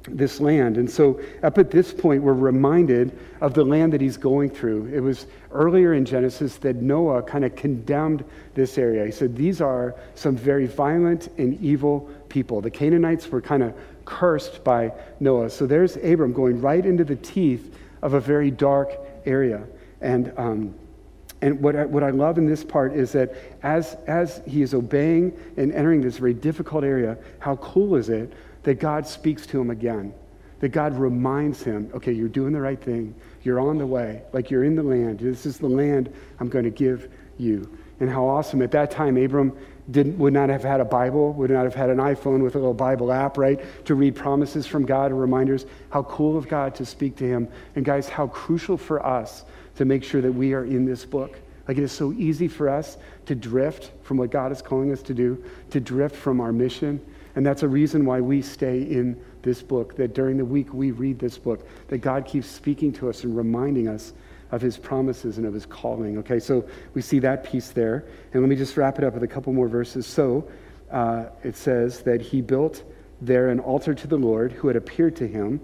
this 0.07 0.39
land. 0.39 0.77
And 0.77 0.87
so, 0.87 1.19
up 1.41 1.57
at 1.57 1.71
this 1.71 1.91
point, 1.91 2.21
we're 2.21 2.33
reminded 2.33 3.17
of 3.41 3.55
the 3.55 3.65
land 3.65 3.91
that 3.93 4.01
he's 4.01 4.17
going 4.17 4.51
through. 4.51 4.91
It 4.93 4.99
was 4.99 5.25
earlier 5.49 5.95
in 5.95 6.05
Genesis 6.05 6.57
that 6.57 6.75
Noah 6.75 7.23
kind 7.23 7.43
of 7.43 7.55
condemned 7.55 8.23
this 8.53 8.77
area. 8.77 9.03
He 9.03 9.11
said, 9.11 9.35
These 9.35 9.61
are 9.61 9.95
some 10.13 10.35
very 10.35 10.67
violent 10.67 11.29
and 11.39 11.59
evil 11.59 12.01
people. 12.29 12.61
The 12.61 12.69
Canaanites 12.69 13.27
were 13.29 13.41
kind 13.41 13.63
of 13.63 13.73
cursed 14.05 14.63
by 14.63 14.93
Noah. 15.19 15.49
So, 15.49 15.65
there's 15.65 15.95
Abram 15.95 16.33
going 16.33 16.61
right 16.61 16.85
into 16.85 17.03
the 17.03 17.15
teeth 17.15 17.75
of 18.03 18.13
a 18.13 18.19
very 18.19 18.51
dark 18.51 18.91
area. 19.25 19.63
And, 20.01 20.31
um, 20.37 20.75
and 21.45 21.61
what 21.61 21.75
I, 21.75 21.85
what 21.85 22.01
I 22.01 22.09
love 22.09 22.39
in 22.39 22.47
this 22.47 22.63
part 22.63 22.95
is 22.95 23.11
that 23.11 23.35
as, 23.61 23.97
as 24.07 24.41
he 24.47 24.63
is 24.63 24.73
obeying 24.73 25.39
and 25.57 25.71
entering 25.71 26.01
this 26.01 26.17
very 26.17 26.33
difficult 26.33 26.83
area, 26.83 27.19
how 27.37 27.57
cool 27.57 27.95
is 27.97 28.09
it 28.09 28.33
that 28.63 28.79
God 28.79 29.05
speaks 29.05 29.45
to 29.47 29.61
him 29.61 29.69
again? 29.69 30.11
That 30.61 30.69
God 30.69 30.97
reminds 30.97 31.61
him, 31.61 31.91
okay, 31.93 32.13
you're 32.13 32.29
doing 32.29 32.51
the 32.51 32.61
right 32.61 32.81
thing. 32.81 33.13
You're 33.43 33.59
on 33.59 33.77
the 33.77 33.85
way. 33.85 34.23
Like 34.33 34.49
you're 34.49 34.63
in 34.63 34.75
the 34.75 34.81
land. 34.81 35.19
This 35.19 35.45
is 35.45 35.59
the 35.59 35.69
land 35.69 36.11
I'm 36.39 36.49
going 36.49 36.65
to 36.65 36.71
give 36.71 37.11
you. 37.37 37.77
And 37.99 38.09
how 38.09 38.25
awesome. 38.25 38.63
At 38.63 38.71
that 38.71 38.89
time, 38.89 39.15
Abram 39.15 39.55
didn't, 39.91 40.17
would 40.17 40.33
not 40.33 40.49
have 40.49 40.63
had 40.63 40.81
a 40.81 40.85
Bible, 40.85 41.31
would 41.33 41.51
not 41.51 41.65
have 41.65 41.75
had 41.75 41.91
an 41.91 41.97
iPhone 41.97 42.41
with 42.41 42.55
a 42.55 42.57
little 42.57 42.73
Bible 42.73 43.11
app, 43.11 43.37
right, 43.37 43.59
to 43.85 43.93
read 43.93 44.15
promises 44.15 44.65
from 44.65 44.83
God 44.83 45.11
and 45.11 45.21
reminders. 45.21 45.67
How 45.91 46.01
cool 46.01 46.39
of 46.39 46.47
God 46.47 46.73
to 46.73 46.87
speak 46.87 47.15
to 47.17 47.23
him. 47.23 47.47
And 47.75 47.85
guys, 47.85 48.09
how 48.09 48.25
crucial 48.29 48.77
for 48.77 49.05
us 49.05 49.45
to 49.75 49.85
make 49.85 50.03
sure 50.03 50.21
that 50.21 50.31
we 50.31 50.53
are 50.53 50.65
in 50.65 50.85
this 50.85 51.05
book. 51.05 51.39
Like 51.67 51.77
it 51.77 51.83
is 51.83 51.91
so 51.91 52.13
easy 52.13 52.47
for 52.47 52.69
us 52.69 52.97
to 53.25 53.35
drift 53.35 53.91
from 54.03 54.17
what 54.17 54.29
God 54.31 54.51
is 54.51 54.61
calling 54.61 54.91
us 54.91 55.01
to 55.03 55.13
do, 55.13 55.43
to 55.71 55.79
drift 55.79 56.15
from 56.15 56.39
our 56.39 56.51
mission. 56.51 57.03
And 57.35 57.45
that's 57.45 57.63
a 57.63 57.67
reason 57.67 58.05
why 58.05 58.21
we 58.21 58.41
stay 58.41 58.81
in 58.81 59.19
this 59.41 59.61
book, 59.61 59.95
that 59.97 60.13
during 60.13 60.37
the 60.37 60.45
week 60.45 60.73
we 60.73 60.91
read 60.91 61.19
this 61.19 61.37
book, 61.37 61.67
that 61.87 61.97
God 61.99 62.25
keeps 62.25 62.47
speaking 62.47 62.93
to 62.93 63.09
us 63.09 63.23
and 63.23 63.35
reminding 63.35 63.87
us 63.87 64.13
of 64.51 64.61
his 64.61 64.77
promises 64.77 65.37
and 65.37 65.45
of 65.45 65.53
his 65.53 65.65
calling. 65.65 66.17
Okay, 66.19 66.39
so 66.39 66.67
we 66.93 67.01
see 67.01 67.19
that 67.19 67.43
piece 67.43 67.69
there. 67.69 68.05
And 68.31 68.41
let 68.41 68.49
me 68.49 68.55
just 68.55 68.77
wrap 68.77 68.97
it 68.99 69.03
up 69.03 69.13
with 69.13 69.23
a 69.23 69.27
couple 69.27 69.51
more 69.51 69.67
verses. 69.67 70.05
So 70.05 70.47
uh, 70.91 71.25
it 71.43 71.57
says 71.57 72.01
that 72.03 72.21
he 72.21 72.41
built 72.41 72.83
there 73.21 73.49
an 73.49 73.59
altar 73.59 73.93
to 73.93 74.07
the 74.07 74.17
Lord 74.17 74.51
who 74.51 74.67
had 74.67 74.77
appeared 74.77 75.15
to 75.17 75.27
him. 75.27 75.59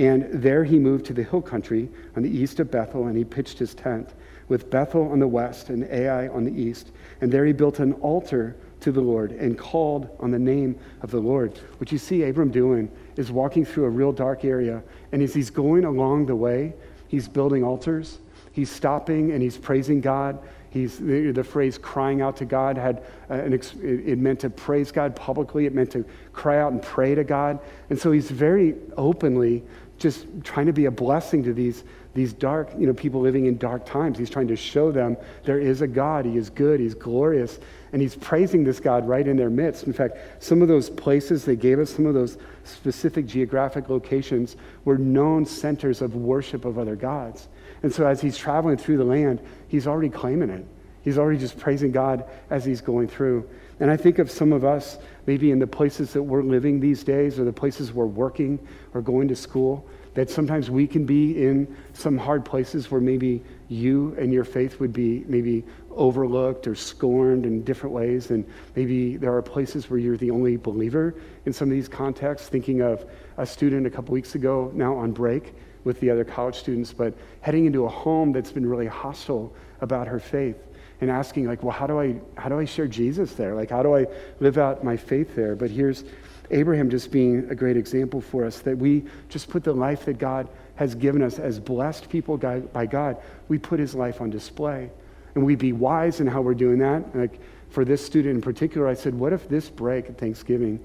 And 0.00 0.32
there 0.32 0.64
he 0.64 0.78
moved 0.78 1.04
to 1.06 1.12
the 1.12 1.22
hill 1.22 1.42
country 1.42 1.90
on 2.16 2.22
the 2.22 2.30
east 2.30 2.58
of 2.58 2.70
Bethel, 2.70 3.08
and 3.08 3.16
he 3.18 3.22
pitched 3.22 3.58
his 3.58 3.74
tent 3.74 4.14
with 4.48 4.70
Bethel 4.70 5.12
on 5.12 5.18
the 5.18 5.28
west 5.28 5.68
and 5.68 5.84
Ai 5.84 6.26
on 6.28 6.42
the 6.42 6.58
east. 6.58 6.92
And 7.20 7.30
there 7.30 7.44
he 7.44 7.52
built 7.52 7.80
an 7.80 7.92
altar 7.92 8.56
to 8.80 8.92
the 8.92 9.00
Lord 9.02 9.32
and 9.32 9.58
called 9.58 10.08
on 10.18 10.30
the 10.30 10.38
name 10.38 10.78
of 11.02 11.10
the 11.10 11.20
Lord. 11.20 11.58
What 11.76 11.92
you 11.92 11.98
see 11.98 12.22
Abram 12.22 12.50
doing 12.50 12.90
is 13.16 13.30
walking 13.30 13.66
through 13.66 13.84
a 13.84 13.90
real 13.90 14.10
dark 14.10 14.42
area. 14.42 14.82
And 15.12 15.22
as 15.22 15.34
he's 15.34 15.50
going 15.50 15.84
along 15.84 16.24
the 16.24 16.36
way, 16.36 16.72
he's 17.08 17.28
building 17.28 17.62
altars. 17.62 18.20
He's 18.52 18.70
stopping 18.70 19.32
and 19.32 19.42
he's 19.42 19.58
praising 19.58 20.00
God. 20.00 20.42
He's, 20.70 20.98
the, 20.98 21.32
the 21.32 21.42
phrase 21.44 21.76
crying 21.76 22.22
out 22.22 22.36
to 22.36 22.44
God 22.44 22.78
had 22.78 23.02
uh, 23.28 23.34
an, 23.34 23.52
it 23.52 24.18
meant 24.18 24.40
to 24.40 24.50
praise 24.50 24.92
God 24.92 25.16
publicly. 25.16 25.66
It 25.66 25.74
meant 25.74 25.90
to 25.92 26.04
cry 26.32 26.58
out 26.58 26.72
and 26.72 26.80
pray 26.80 27.14
to 27.16 27.24
God. 27.24 27.58
And 27.90 27.98
so 27.98 28.12
he's 28.12 28.30
very 28.30 28.76
openly 28.96 29.64
just 30.00 30.26
trying 30.42 30.66
to 30.66 30.72
be 30.72 30.86
a 30.86 30.90
blessing 30.90 31.44
to 31.44 31.52
these, 31.52 31.84
these 32.14 32.32
dark, 32.32 32.70
you 32.76 32.86
know, 32.86 32.94
people 32.94 33.20
living 33.20 33.46
in 33.46 33.58
dark 33.58 33.84
times. 33.84 34.18
He's 34.18 34.30
trying 34.30 34.48
to 34.48 34.56
show 34.56 34.90
them 34.90 35.16
there 35.44 35.60
is 35.60 35.82
a 35.82 35.86
God. 35.86 36.24
He 36.24 36.38
is 36.38 36.48
good. 36.50 36.80
He's 36.80 36.94
glorious. 36.94 37.60
And 37.92 38.00
he's 38.00 38.16
praising 38.16 38.64
this 38.64 38.80
God 38.80 39.06
right 39.06 39.26
in 39.26 39.36
their 39.36 39.50
midst. 39.50 39.84
In 39.84 39.92
fact, 39.92 40.16
some 40.42 40.62
of 40.62 40.68
those 40.68 40.88
places 40.88 41.44
they 41.44 41.54
gave 41.54 41.78
us, 41.78 41.90
some 41.94 42.06
of 42.06 42.14
those 42.14 42.38
specific 42.64 43.26
geographic 43.26 43.90
locations, 43.90 44.56
were 44.84 44.98
known 44.98 45.44
centers 45.44 46.00
of 46.00 46.16
worship 46.16 46.64
of 46.64 46.78
other 46.78 46.96
gods. 46.96 47.48
And 47.82 47.92
so 47.92 48.06
as 48.06 48.22
he's 48.22 48.38
traveling 48.38 48.78
through 48.78 48.96
the 48.96 49.04
land, 49.04 49.40
he's 49.68 49.86
already 49.86 50.10
claiming 50.10 50.48
it. 50.50 50.66
He's 51.02 51.18
already 51.18 51.38
just 51.38 51.58
praising 51.58 51.92
God 51.92 52.24
as 52.48 52.64
he's 52.64 52.80
going 52.80 53.08
through. 53.08 53.48
And 53.80 53.90
I 53.90 53.96
think 53.96 54.18
of 54.18 54.30
some 54.30 54.52
of 54.52 54.64
us, 54.64 54.98
maybe 55.30 55.52
in 55.52 55.60
the 55.60 55.66
places 55.80 56.12
that 56.12 56.20
we're 56.20 56.42
living 56.42 56.80
these 56.80 57.04
days, 57.04 57.38
or 57.38 57.44
the 57.44 57.52
places 57.52 57.92
we're 57.92 58.04
working 58.04 58.58
or 58.94 59.00
going 59.00 59.28
to 59.28 59.36
school, 59.36 59.86
that 60.14 60.28
sometimes 60.28 60.68
we 60.68 60.88
can 60.88 61.06
be 61.06 61.40
in 61.46 61.72
some 61.92 62.18
hard 62.18 62.44
places 62.44 62.90
where 62.90 63.00
maybe 63.00 63.40
you 63.68 64.12
and 64.18 64.32
your 64.32 64.42
faith 64.42 64.80
would 64.80 64.92
be 64.92 65.22
maybe 65.28 65.64
overlooked 65.92 66.66
or 66.66 66.74
scorned 66.74 67.46
in 67.46 67.62
different 67.62 67.94
ways. 67.94 68.32
And 68.32 68.44
maybe 68.74 69.16
there 69.18 69.32
are 69.32 69.40
places 69.40 69.88
where 69.88 70.00
you're 70.00 70.16
the 70.16 70.32
only 70.32 70.56
believer 70.56 71.14
in 71.46 71.52
some 71.52 71.68
of 71.68 71.74
these 71.78 71.86
contexts. 71.86 72.48
Thinking 72.48 72.82
of 72.82 73.08
a 73.36 73.46
student 73.46 73.86
a 73.86 73.90
couple 73.90 74.12
weeks 74.12 74.34
ago, 74.34 74.72
now 74.74 74.96
on 74.96 75.12
break 75.12 75.54
with 75.84 76.00
the 76.00 76.10
other 76.10 76.24
college 76.24 76.56
students, 76.56 76.92
but 76.92 77.14
heading 77.40 77.66
into 77.66 77.84
a 77.84 77.88
home 77.88 78.32
that's 78.32 78.50
been 78.50 78.66
really 78.66 78.88
hostile 78.88 79.54
about 79.80 80.08
her 80.08 80.18
faith 80.18 80.56
and 81.00 81.10
asking 81.10 81.46
like 81.46 81.62
well 81.62 81.72
how 81.72 81.86
do 81.86 82.00
i 82.00 82.14
how 82.36 82.48
do 82.48 82.58
i 82.58 82.64
share 82.64 82.86
jesus 82.86 83.34
there 83.34 83.54
like 83.54 83.70
how 83.70 83.82
do 83.82 83.94
i 83.94 84.06
live 84.40 84.58
out 84.58 84.84
my 84.84 84.96
faith 84.96 85.34
there 85.34 85.54
but 85.54 85.70
here's 85.70 86.04
abraham 86.50 86.90
just 86.90 87.10
being 87.10 87.46
a 87.50 87.54
great 87.54 87.76
example 87.76 88.20
for 88.20 88.44
us 88.44 88.60
that 88.60 88.76
we 88.76 89.04
just 89.28 89.48
put 89.48 89.64
the 89.64 89.72
life 89.72 90.04
that 90.04 90.18
god 90.18 90.48
has 90.80 90.94
given 90.94 91.20
us 91.20 91.38
as 91.38 91.60
blessed 91.60 92.08
people 92.08 92.38
by 92.38 92.86
God, 92.86 93.18
we 93.48 93.58
put 93.58 93.78
his 93.78 93.94
life 93.94 94.22
on 94.22 94.30
display. 94.30 94.90
And 95.34 95.44
we 95.44 95.54
be 95.54 95.74
wise 95.74 96.20
in 96.20 96.26
how 96.26 96.40
we're 96.40 96.54
doing 96.54 96.78
that. 96.78 97.14
Like 97.14 97.38
for 97.68 97.84
this 97.84 98.02
student 98.02 98.36
in 98.36 98.40
particular, 98.40 98.88
I 98.88 98.94
said, 98.94 99.14
what 99.14 99.34
if 99.34 99.46
this 99.46 99.68
break 99.68 100.08
at 100.08 100.16
Thanksgiving, 100.16 100.80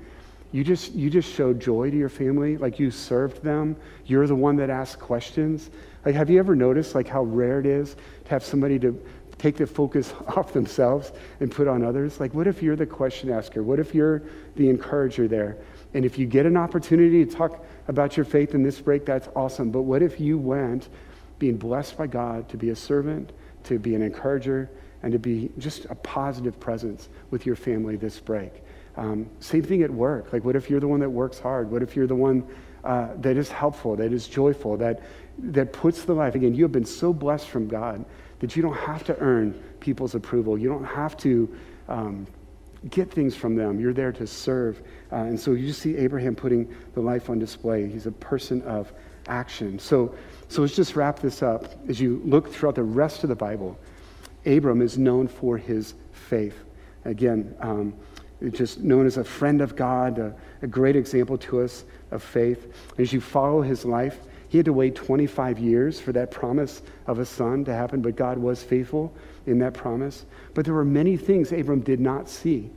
you 0.51 0.65
just, 0.65 0.93
you 0.95 1.09
just 1.09 1.33
showed 1.33 1.61
joy 1.61 1.91
to 1.91 1.95
your 1.95 2.09
family, 2.09 2.57
like 2.57 2.77
you 2.77 2.91
served 2.91 3.41
them, 3.41 3.77
you're 4.05 4.27
the 4.27 4.35
one 4.35 4.57
that 4.57 4.69
asked 4.69 4.99
questions. 4.99 5.69
Like, 6.03 6.13
have 6.13 6.29
you 6.29 6.39
ever 6.39 6.57
noticed 6.57 6.93
like 6.93 7.07
how 7.07 7.23
rare 7.23 7.61
it 7.61 7.65
is 7.65 7.95
to 8.25 8.29
have 8.31 8.43
somebody 8.43 8.77
to 8.79 9.01
take 9.37 9.57
the 9.57 9.67
focus 9.67 10.13
off 10.27 10.53
themselves 10.53 11.11
and 11.39 11.51
put 11.51 11.67
on 11.67 11.83
others? 11.83 12.19
Like, 12.19 12.33
what 12.33 12.47
if 12.47 12.61
you're 12.61 12.75
the 12.75 12.85
question 12.85 13.29
asker? 13.29 13.63
What 13.63 13.79
if 13.79 13.93
you're 13.93 14.23
the 14.55 14.69
encourager 14.69 15.27
there? 15.27 15.57
And 15.93 16.03
if 16.03 16.19
you 16.19 16.25
get 16.25 16.45
an 16.45 16.57
opportunity 16.57 17.25
to 17.25 17.31
talk 17.31 17.65
about 17.87 18.17
your 18.17 18.25
faith 18.25 18.53
in 18.53 18.63
this 18.63 18.79
break, 18.81 19.05
that's 19.05 19.29
awesome. 19.35 19.71
But 19.71 19.83
what 19.83 20.01
if 20.01 20.19
you 20.19 20.37
went 20.37 20.89
being 21.39 21.57
blessed 21.57 21.97
by 21.97 22.07
God 22.07 22.49
to 22.49 22.57
be 22.57 22.69
a 22.69 22.75
servant, 22.75 23.31
to 23.63 23.79
be 23.79 23.95
an 23.95 24.01
encourager, 24.01 24.69
and 25.03 25.11
to 25.13 25.19
be 25.19 25.51
just 25.57 25.85
a 25.85 25.95
positive 25.95 26.59
presence 26.59 27.09
with 27.31 27.45
your 27.45 27.55
family 27.55 27.95
this 27.95 28.19
break? 28.19 28.51
Um, 28.97 29.29
same 29.39 29.63
thing 29.63 29.83
at 29.83 29.91
work. 29.91 30.31
Like, 30.33 30.43
what 30.43 30.55
if 30.55 30.69
you're 30.69 30.79
the 30.79 30.87
one 30.87 30.99
that 31.01 31.09
works 31.09 31.39
hard? 31.39 31.69
What 31.69 31.81
if 31.81 31.95
you're 31.95 32.07
the 32.07 32.15
one 32.15 32.45
uh, 32.83 33.09
that 33.17 33.37
is 33.37 33.49
helpful, 33.49 33.95
that 33.97 34.13
is 34.13 34.27
joyful, 34.27 34.77
that, 34.77 35.01
that 35.39 35.73
puts 35.73 36.03
the 36.03 36.13
life? 36.13 36.35
Again, 36.35 36.55
you 36.55 36.63
have 36.63 36.71
been 36.71 36.85
so 36.85 37.13
blessed 37.13 37.47
from 37.47 37.67
God 37.67 38.05
that 38.45 38.55
you 38.55 38.61
don't 38.61 38.77
have 38.77 39.03
to 39.03 39.17
earn 39.17 39.59
people's 39.79 40.13
approval. 40.13 40.55
You 40.55 40.69
don't 40.69 40.85
have 40.85 41.17
to 41.17 41.51
um, 41.89 42.27
get 42.91 43.09
things 43.09 43.35
from 43.35 43.55
them. 43.55 43.79
You're 43.79 43.91
there 43.91 44.11
to 44.11 44.27
serve. 44.27 44.83
Uh, 45.11 45.15
and 45.15 45.39
so 45.39 45.53
you 45.53 45.73
see 45.73 45.97
Abraham 45.97 46.35
putting 46.35 46.71
the 46.93 47.01
life 47.01 47.31
on 47.31 47.39
display. 47.39 47.89
He's 47.89 48.05
a 48.05 48.11
person 48.11 48.61
of 48.61 48.93
action. 49.27 49.79
So, 49.79 50.13
so 50.47 50.61
let's 50.61 50.75
just 50.75 50.95
wrap 50.95 51.17
this 51.17 51.41
up. 51.41 51.73
As 51.89 51.99
you 51.99 52.21
look 52.23 52.53
throughout 52.53 52.75
the 52.75 52.83
rest 52.83 53.23
of 53.23 53.29
the 53.29 53.35
Bible, 53.35 53.79
Abram 54.45 54.83
is 54.83 54.95
known 54.95 55.27
for 55.27 55.57
his 55.57 55.95
faith. 56.11 56.65
Again, 57.03 57.55
um, 57.61 57.95
just 58.51 58.79
known 58.79 59.07
as 59.07 59.17
a 59.17 59.23
friend 59.23 59.59
of 59.59 59.75
God, 59.75 60.19
a, 60.19 60.35
a 60.61 60.67
great 60.67 60.95
example 60.95 61.39
to 61.39 61.61
us 61.61 61.83
of 62.11 62.21
faith. 62.21 62.71
As 62.99 63.11
you 63.11 63.21
follow 63.21 63.63
his 63.63 63.85
life, 63.85 64.19
he 64.49 64.57
had 64.57 64.65
to 64.65 64.73
wait 64.73 64.95
25 64.95 65.59
years 65.59 65.99
for 65.99 66.11
that 66.13 66.31
promise 66.31 66.81
of 67.07 67.19
a 67.19 67.25
son 67.25 67.65
to 67.65 67.73
happen, 67.73 68.01
but 68.01 68.15
God 68.15 68.37
was 68.37 68.63
faithful 68.63 69.13
in 69.45 69.59
that 69.59 69.73
promise. 69.73 70.25
But 70.53 70.65
there 70.65 70.73
were 70.73 70.85
many 70.85 71.17
things 71.17 71.51
Abram 71.51 71.81
did 71.81 71.99
not 71.99 72.29
see. 72.29 72.69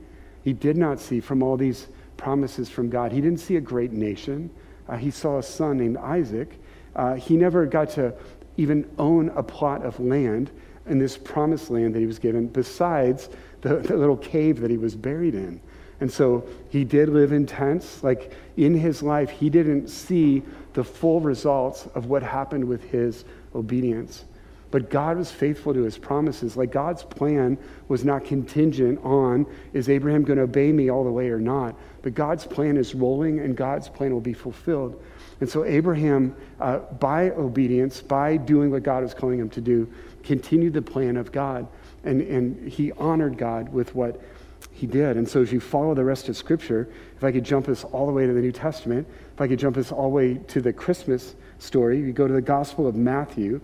He 0.43 0.53
did 0.53 0.77
not 0.77 0.99
see 0.99 1.19
from 1.19 1.43
all 1.43 1.57
these 1.57 1.87
promises 2.17 2.69
from 2.69 2.89
God. 2.89 3.11
He 3.11 3.21
didn't 3.21 3.39
see 3.39 3.55
a 3.55 3.61
great 3.61 3.91
nation. 3.91 4.49
Uh, 4.87 4.97
he 4.97 5.11
saw 5.11 5.37
a 5.37 5.43
son 5.43 5.77
named 5.77 5.97
Isaac. 5.97 6.59
Uh, 6.95 7.15
he 7.15 7.37
never 7.37 7.65
got 7.65 7.89
to 7.91 8.13
even 8.57 8.89
own 8.97 9.29
a 9.35 9.43
plot 9.43 9.85
of 9.85 9.99
land 9.99 10.51
in 10.87 10.99
this 10.99 11.17
promised 11.17 11.69
land 11.69 11.93
that 11.93 11.99
he 11.99 12.05
was 12.05 12.19
given, 12.19 12.47
besides 12.47 13.29
the, 13.61 13.75
the 13.77 13.95
little 13.95 14.17
cave 14.17 14.59
that 14.61 14.71
he 14.71 14.77
was 14.77 14.95
buried 14.95 15.35
in. 15.35 15.61
And 16.01 16.11
so 16.11 16.47
he 16.69 16.83
did 16.83 17.09
live 17.09 17.31
in 17.31 17.45
tents. 17.45 18.03
Like 18.03 18.33
in 18.57 18.73
his 18.73 19.03
life, 19.03 19.29
he 19.29 19.49
didn't 19.49 19.89
see 19.89 20.43
the 20.73 20.83
full 20.83 21.19
results 21.19 21.87
of 21.95 22.05
what 22.05 22.23
happened 22.23 22.65
with 22.65 22.83
his 22.85 23.25
obedience. 23.53 24.25
But 24.71 24.91
God 24.91 25.17
was 25.17 25.31
faithful 25.31 25.73
to 25.73 25.81
his 25.81 25.97
promises. 25.97 26.55
Like 26.55 26.71
God's 26.71 27.03
plan 27.03 27.57
was 27.87 28.05
not 28.05 28.23
contingent 28.23 28.99
on 29.03 29.47
is 29.73 29.89
Abraham 29.89 30.23
going 30.23 30.37
to 30.37 30.43
obey 30.43 30.71
me 30.71 30.89
all 30.89 31.03
the 31.03 31.11
way 31.11 31.29
or 31.29 31.39
not? 31.39 31.75
But 32.03 32.13
God's 32.13 32.45
plan 32.45 32.77
is 32.77 32.93
rolling 32.93 33.39
and 33.39 33.57
God's 33.57 33.89
plan 33.89 34.13
will 34.13 34.21
be 34.21 34.33
fulfilled. 34.33 35.01
And 35.41 35.49
so 35.49 35.65
Abraham, 35.65 36.35
uh, 36.59 36.79
by 36.79 37.31
obedience, 37.31 38.01
by 38.01 38.37
doing 38.37 38.69
what 38.69 38.83
God 38.83 39.03
was 39.03 39.13
calling 39.13 39.39
him 39.39 39.49
to 39.51 39.61
do, 39.61 39.91
continued 40.23 40.73
the 40.73 40.81
plan 40.81 41.17
of 41.17 41.31
God. 41.31 41.67
And, 42.03 42.21
and 42.21 42.69
he 42.69 42.91
honored 42.93 43.37
God 43.37 43.69
with 43.69 43.95
what 43.95 44.21
he 44.79 44.87
did. 44.87 45.17
And 45.17 45.27
so 45.27 45.41
as 45.41 45.51
you 45.51 45.59
follow 45.59 45.93
the 45.93 46.05
rest 46.05 46.29
of 46.29 46.37
Scripture, 46.37 46.89
if 47.17 47.23
I 47.23 47.33
could 47.33 47.43
jump 47.43 47.67
us 47.67 47.83
all 47.83 48.07
the 48.07 48.13
way 48.13 48.25
to 48.25 48.31
the 48.31 48.39
New 48.39 48.53
Testament, 48.53 49.05
if 49.33 49.41
I 49.41 49.47
could 49.47 49.59
jump 49.59 49.75
us 49.75 49.91
all 49.91 50.03
the 50.03 50.15
way 50.15 50.35
to 50.35 50.61
the 50.61 50.71
Christmas 50.71 51.35
story, 51.59 51.99
you 51.99 52.13
go 52.13 52.27
to 52.27 52.33
the 52.33 52.41
Gospel 52.41 52.87
of 52.87 52.95
Matthew. 52.95 53.59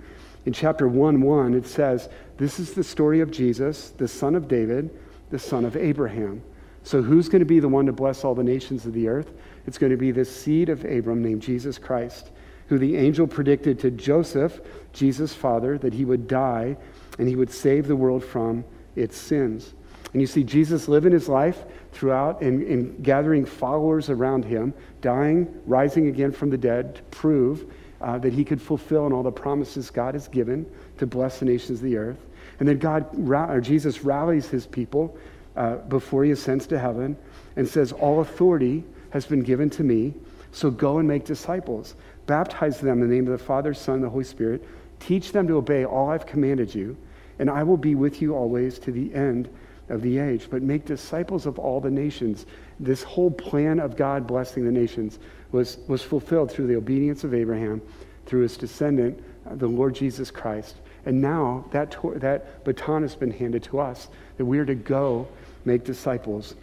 In 0.45 0.51
chapter 0.51 0.89
1 0.89 1.21
1, 1.21 1.53
it 1.53 1.65
says, 1.65 2.09
This 2.37 2.59
is 2.59 2.73
the 2.73 2.83
story 2.83 3.21
of 3.21 3.31
Jesus, 3.31 3.91
the 3.91 4.09
son 4.09 4.35
of 4.35 4.49
David, 4.49 4.89
the 5.29 5.39
son 5.39 5.63
of 5.63 5.77
Abraham. 5.77 6.43
So 6.83 7.01
who's 7.01 7.29
going 7.29 7.39
to 7.39 7.45
be 7.45 7.61
the 7.61 7.69
one 7.69 7.85
to 7.85 7.93
bless 7.93 8.25
all 8.25 8.35
the 8.35 8.43
nations 8.43 8.85
of 8.85 8.93
the 8.93 9.07
earth? 9.07 9.31
It's 9.65 9.77
going 9.77 9.91
to 9.91 9.97
be 9.97 10.11
this 10.11 10.35
seed 10.35 10.67
of 10.67 10.83
Abram 10.83 11.23
named 11.23 11.41
Jesus 11.41 11.77
Christ, 11.77 12.31
who 12.67 12.77
the 12.77 12.97
angel 12.97 13.25
predicted 13.25 13.79
to 13.79 13.89
Joseph, 13.89 14.59
Jesus' 14.91 15.33
father, 15.33 15.77
that 15.77 15.93
he 15.93 16.03
would 16.03 16.27
die 16.27 16.75
and 17.17 17.27
he 17.27 17.37
would 17.37 17.51
save 17.51 17.87
the 17.87 17.95
world 17.95 18.23
from 18.23 18.65
its 18.97 19.17
sins. 19.17 19.73
And 20.15 20.21
you 20.21 20.27
see 20.27 20.45
Jesus 20.45 20.87
living 20.87 21.11
his 21.11 21.27
life 21.27 21.65
throughout 21.91 22.39
and, 22.39 22.65
and 22.65 23.03
gathering 23.03 23.43
followers 23.43 24.09
around 24.09 24.45
him, 24.45 24.73
dying, 25.01 25.53
rising 25.65 26.07
again 26.07 26.31
from 26.31 26.49
the 26.49 26.57
dead 26.57 26.95
to 26.95 27.01
prove 27.11 27.69
uh, 27.99 28.17
that 28.19 28.31
he 28.31 28.45
could 28.45 28.61
fulfill 28.61 29.11
all 29.11 29.23
the 29.23 29.31
promises 29.33 29.89
God 29.89 30.13
has 30.13 30.29
given 30.29 30.65
to 30.99 31.05
bless 31.05 31.39
the 31.39 31.45
nations 31.45 31.79
of 31.79 31.83
the 31.83 31.97
earth. 31.97 32.25
And 32.61 32.69
then 32.69 32.79
God, 32.79 33.05
or 33.29 33.59
Jesus 33.59 34.05
rallies 34.05 34.47
his 34.47 34.65
people 34.65 35.17
uh, 35.57 35.79
before 35.89 36.23
he 36.23 36.31
ascends 36.31 36.65
to 36.67 36.79
heaven 36.79 37.17
and 37.57 37.67
says, 37.67 37.91
All 37.91 38.21
authority 38.21 38.85
has 39.09 39.25
been 39.25 39.41
given 39.41 39.69
to 39.71 39.83
me, 39.83 40.13
so 40.53 40.71
go 40.71 40.99
and 40.99 41.05
make 41.09 41.25
disciples. 41.25 41.95
Baptize 42.25 42.79
them 42.79 43.01
in 43.01 43.09
the 43.09 43.13
name 43.13 43.27
of 43.27 43.37
the 43.37 43.45
Father, 43.45 43.73
Son, 43.73 43.95
and 43.95 44.03
the 44.05 44.09
Holy 44.09 44.23
Spirit. 44.23 44.63
Teach 45.01 45.33
them 45.33 45.45
to 45.49 45.57
obey 45.57 45.83
all 45.83 46.09
I've 46.09 46.25
commanded 46.25 46.73
you, 46.73 46.95
and 47.37 47.49
I 47.49 47.63
will 47.63 47.75
be 47.75 47.95
with 47.95 48.21
you 48.21 48.33
always 48.33 48.79
to 48.79 48.93
the 48.93 49.13
end 49.13 49.49
of 49.89 50.01
the 50.01 50.17
age. 50.17 50.47
But 50.49 50.61
make 50.61 50.85
disciples 50.85 51.45
of 51.45 51.59
all 51.59 51.79
the 51.79 51.91
nations. 51.91 52.45
This 52.79 53.03
whole 53.03 53.31
plan 53.31 53.79
of 53.79 53.95
God 53.95 54.27
blessing 54.27 54.65
the 54.65 54.71
nations 54.71 55.19
was, 55.51 55.77
was 55.87 56.01
fulfilled 56.01 56.51
through 56.51 56.67
the 56.67 56.75
obedience 56.75 57.23
of 57.23 57.33
Abraham, 57.33 57.81
through 58.25 58.41
his 58.41 58.57
descendant, 58.57 59.23
uh, 59.49 59.55
the 59.55 59.67
Lord 59.67 59.95
Jesus 59.95 60.31
Christ. 60.31 60.75
And 61.05 61.21
now 61.21 61.65
that, 61.71 61.95
that 62.15 62.63
baton 62.63 63.03
has 63.03 63.15
been 63.15 63.31
handed 63.31 63.63
to 63.63 63.79
us 63.79 64.09
that 64.37 64.45
we 64.45 64.57
are 64.59 64.65
to 64.65 64.75
go 64.75 65.27
make 65.63 65.83
disciples 65.83 66.55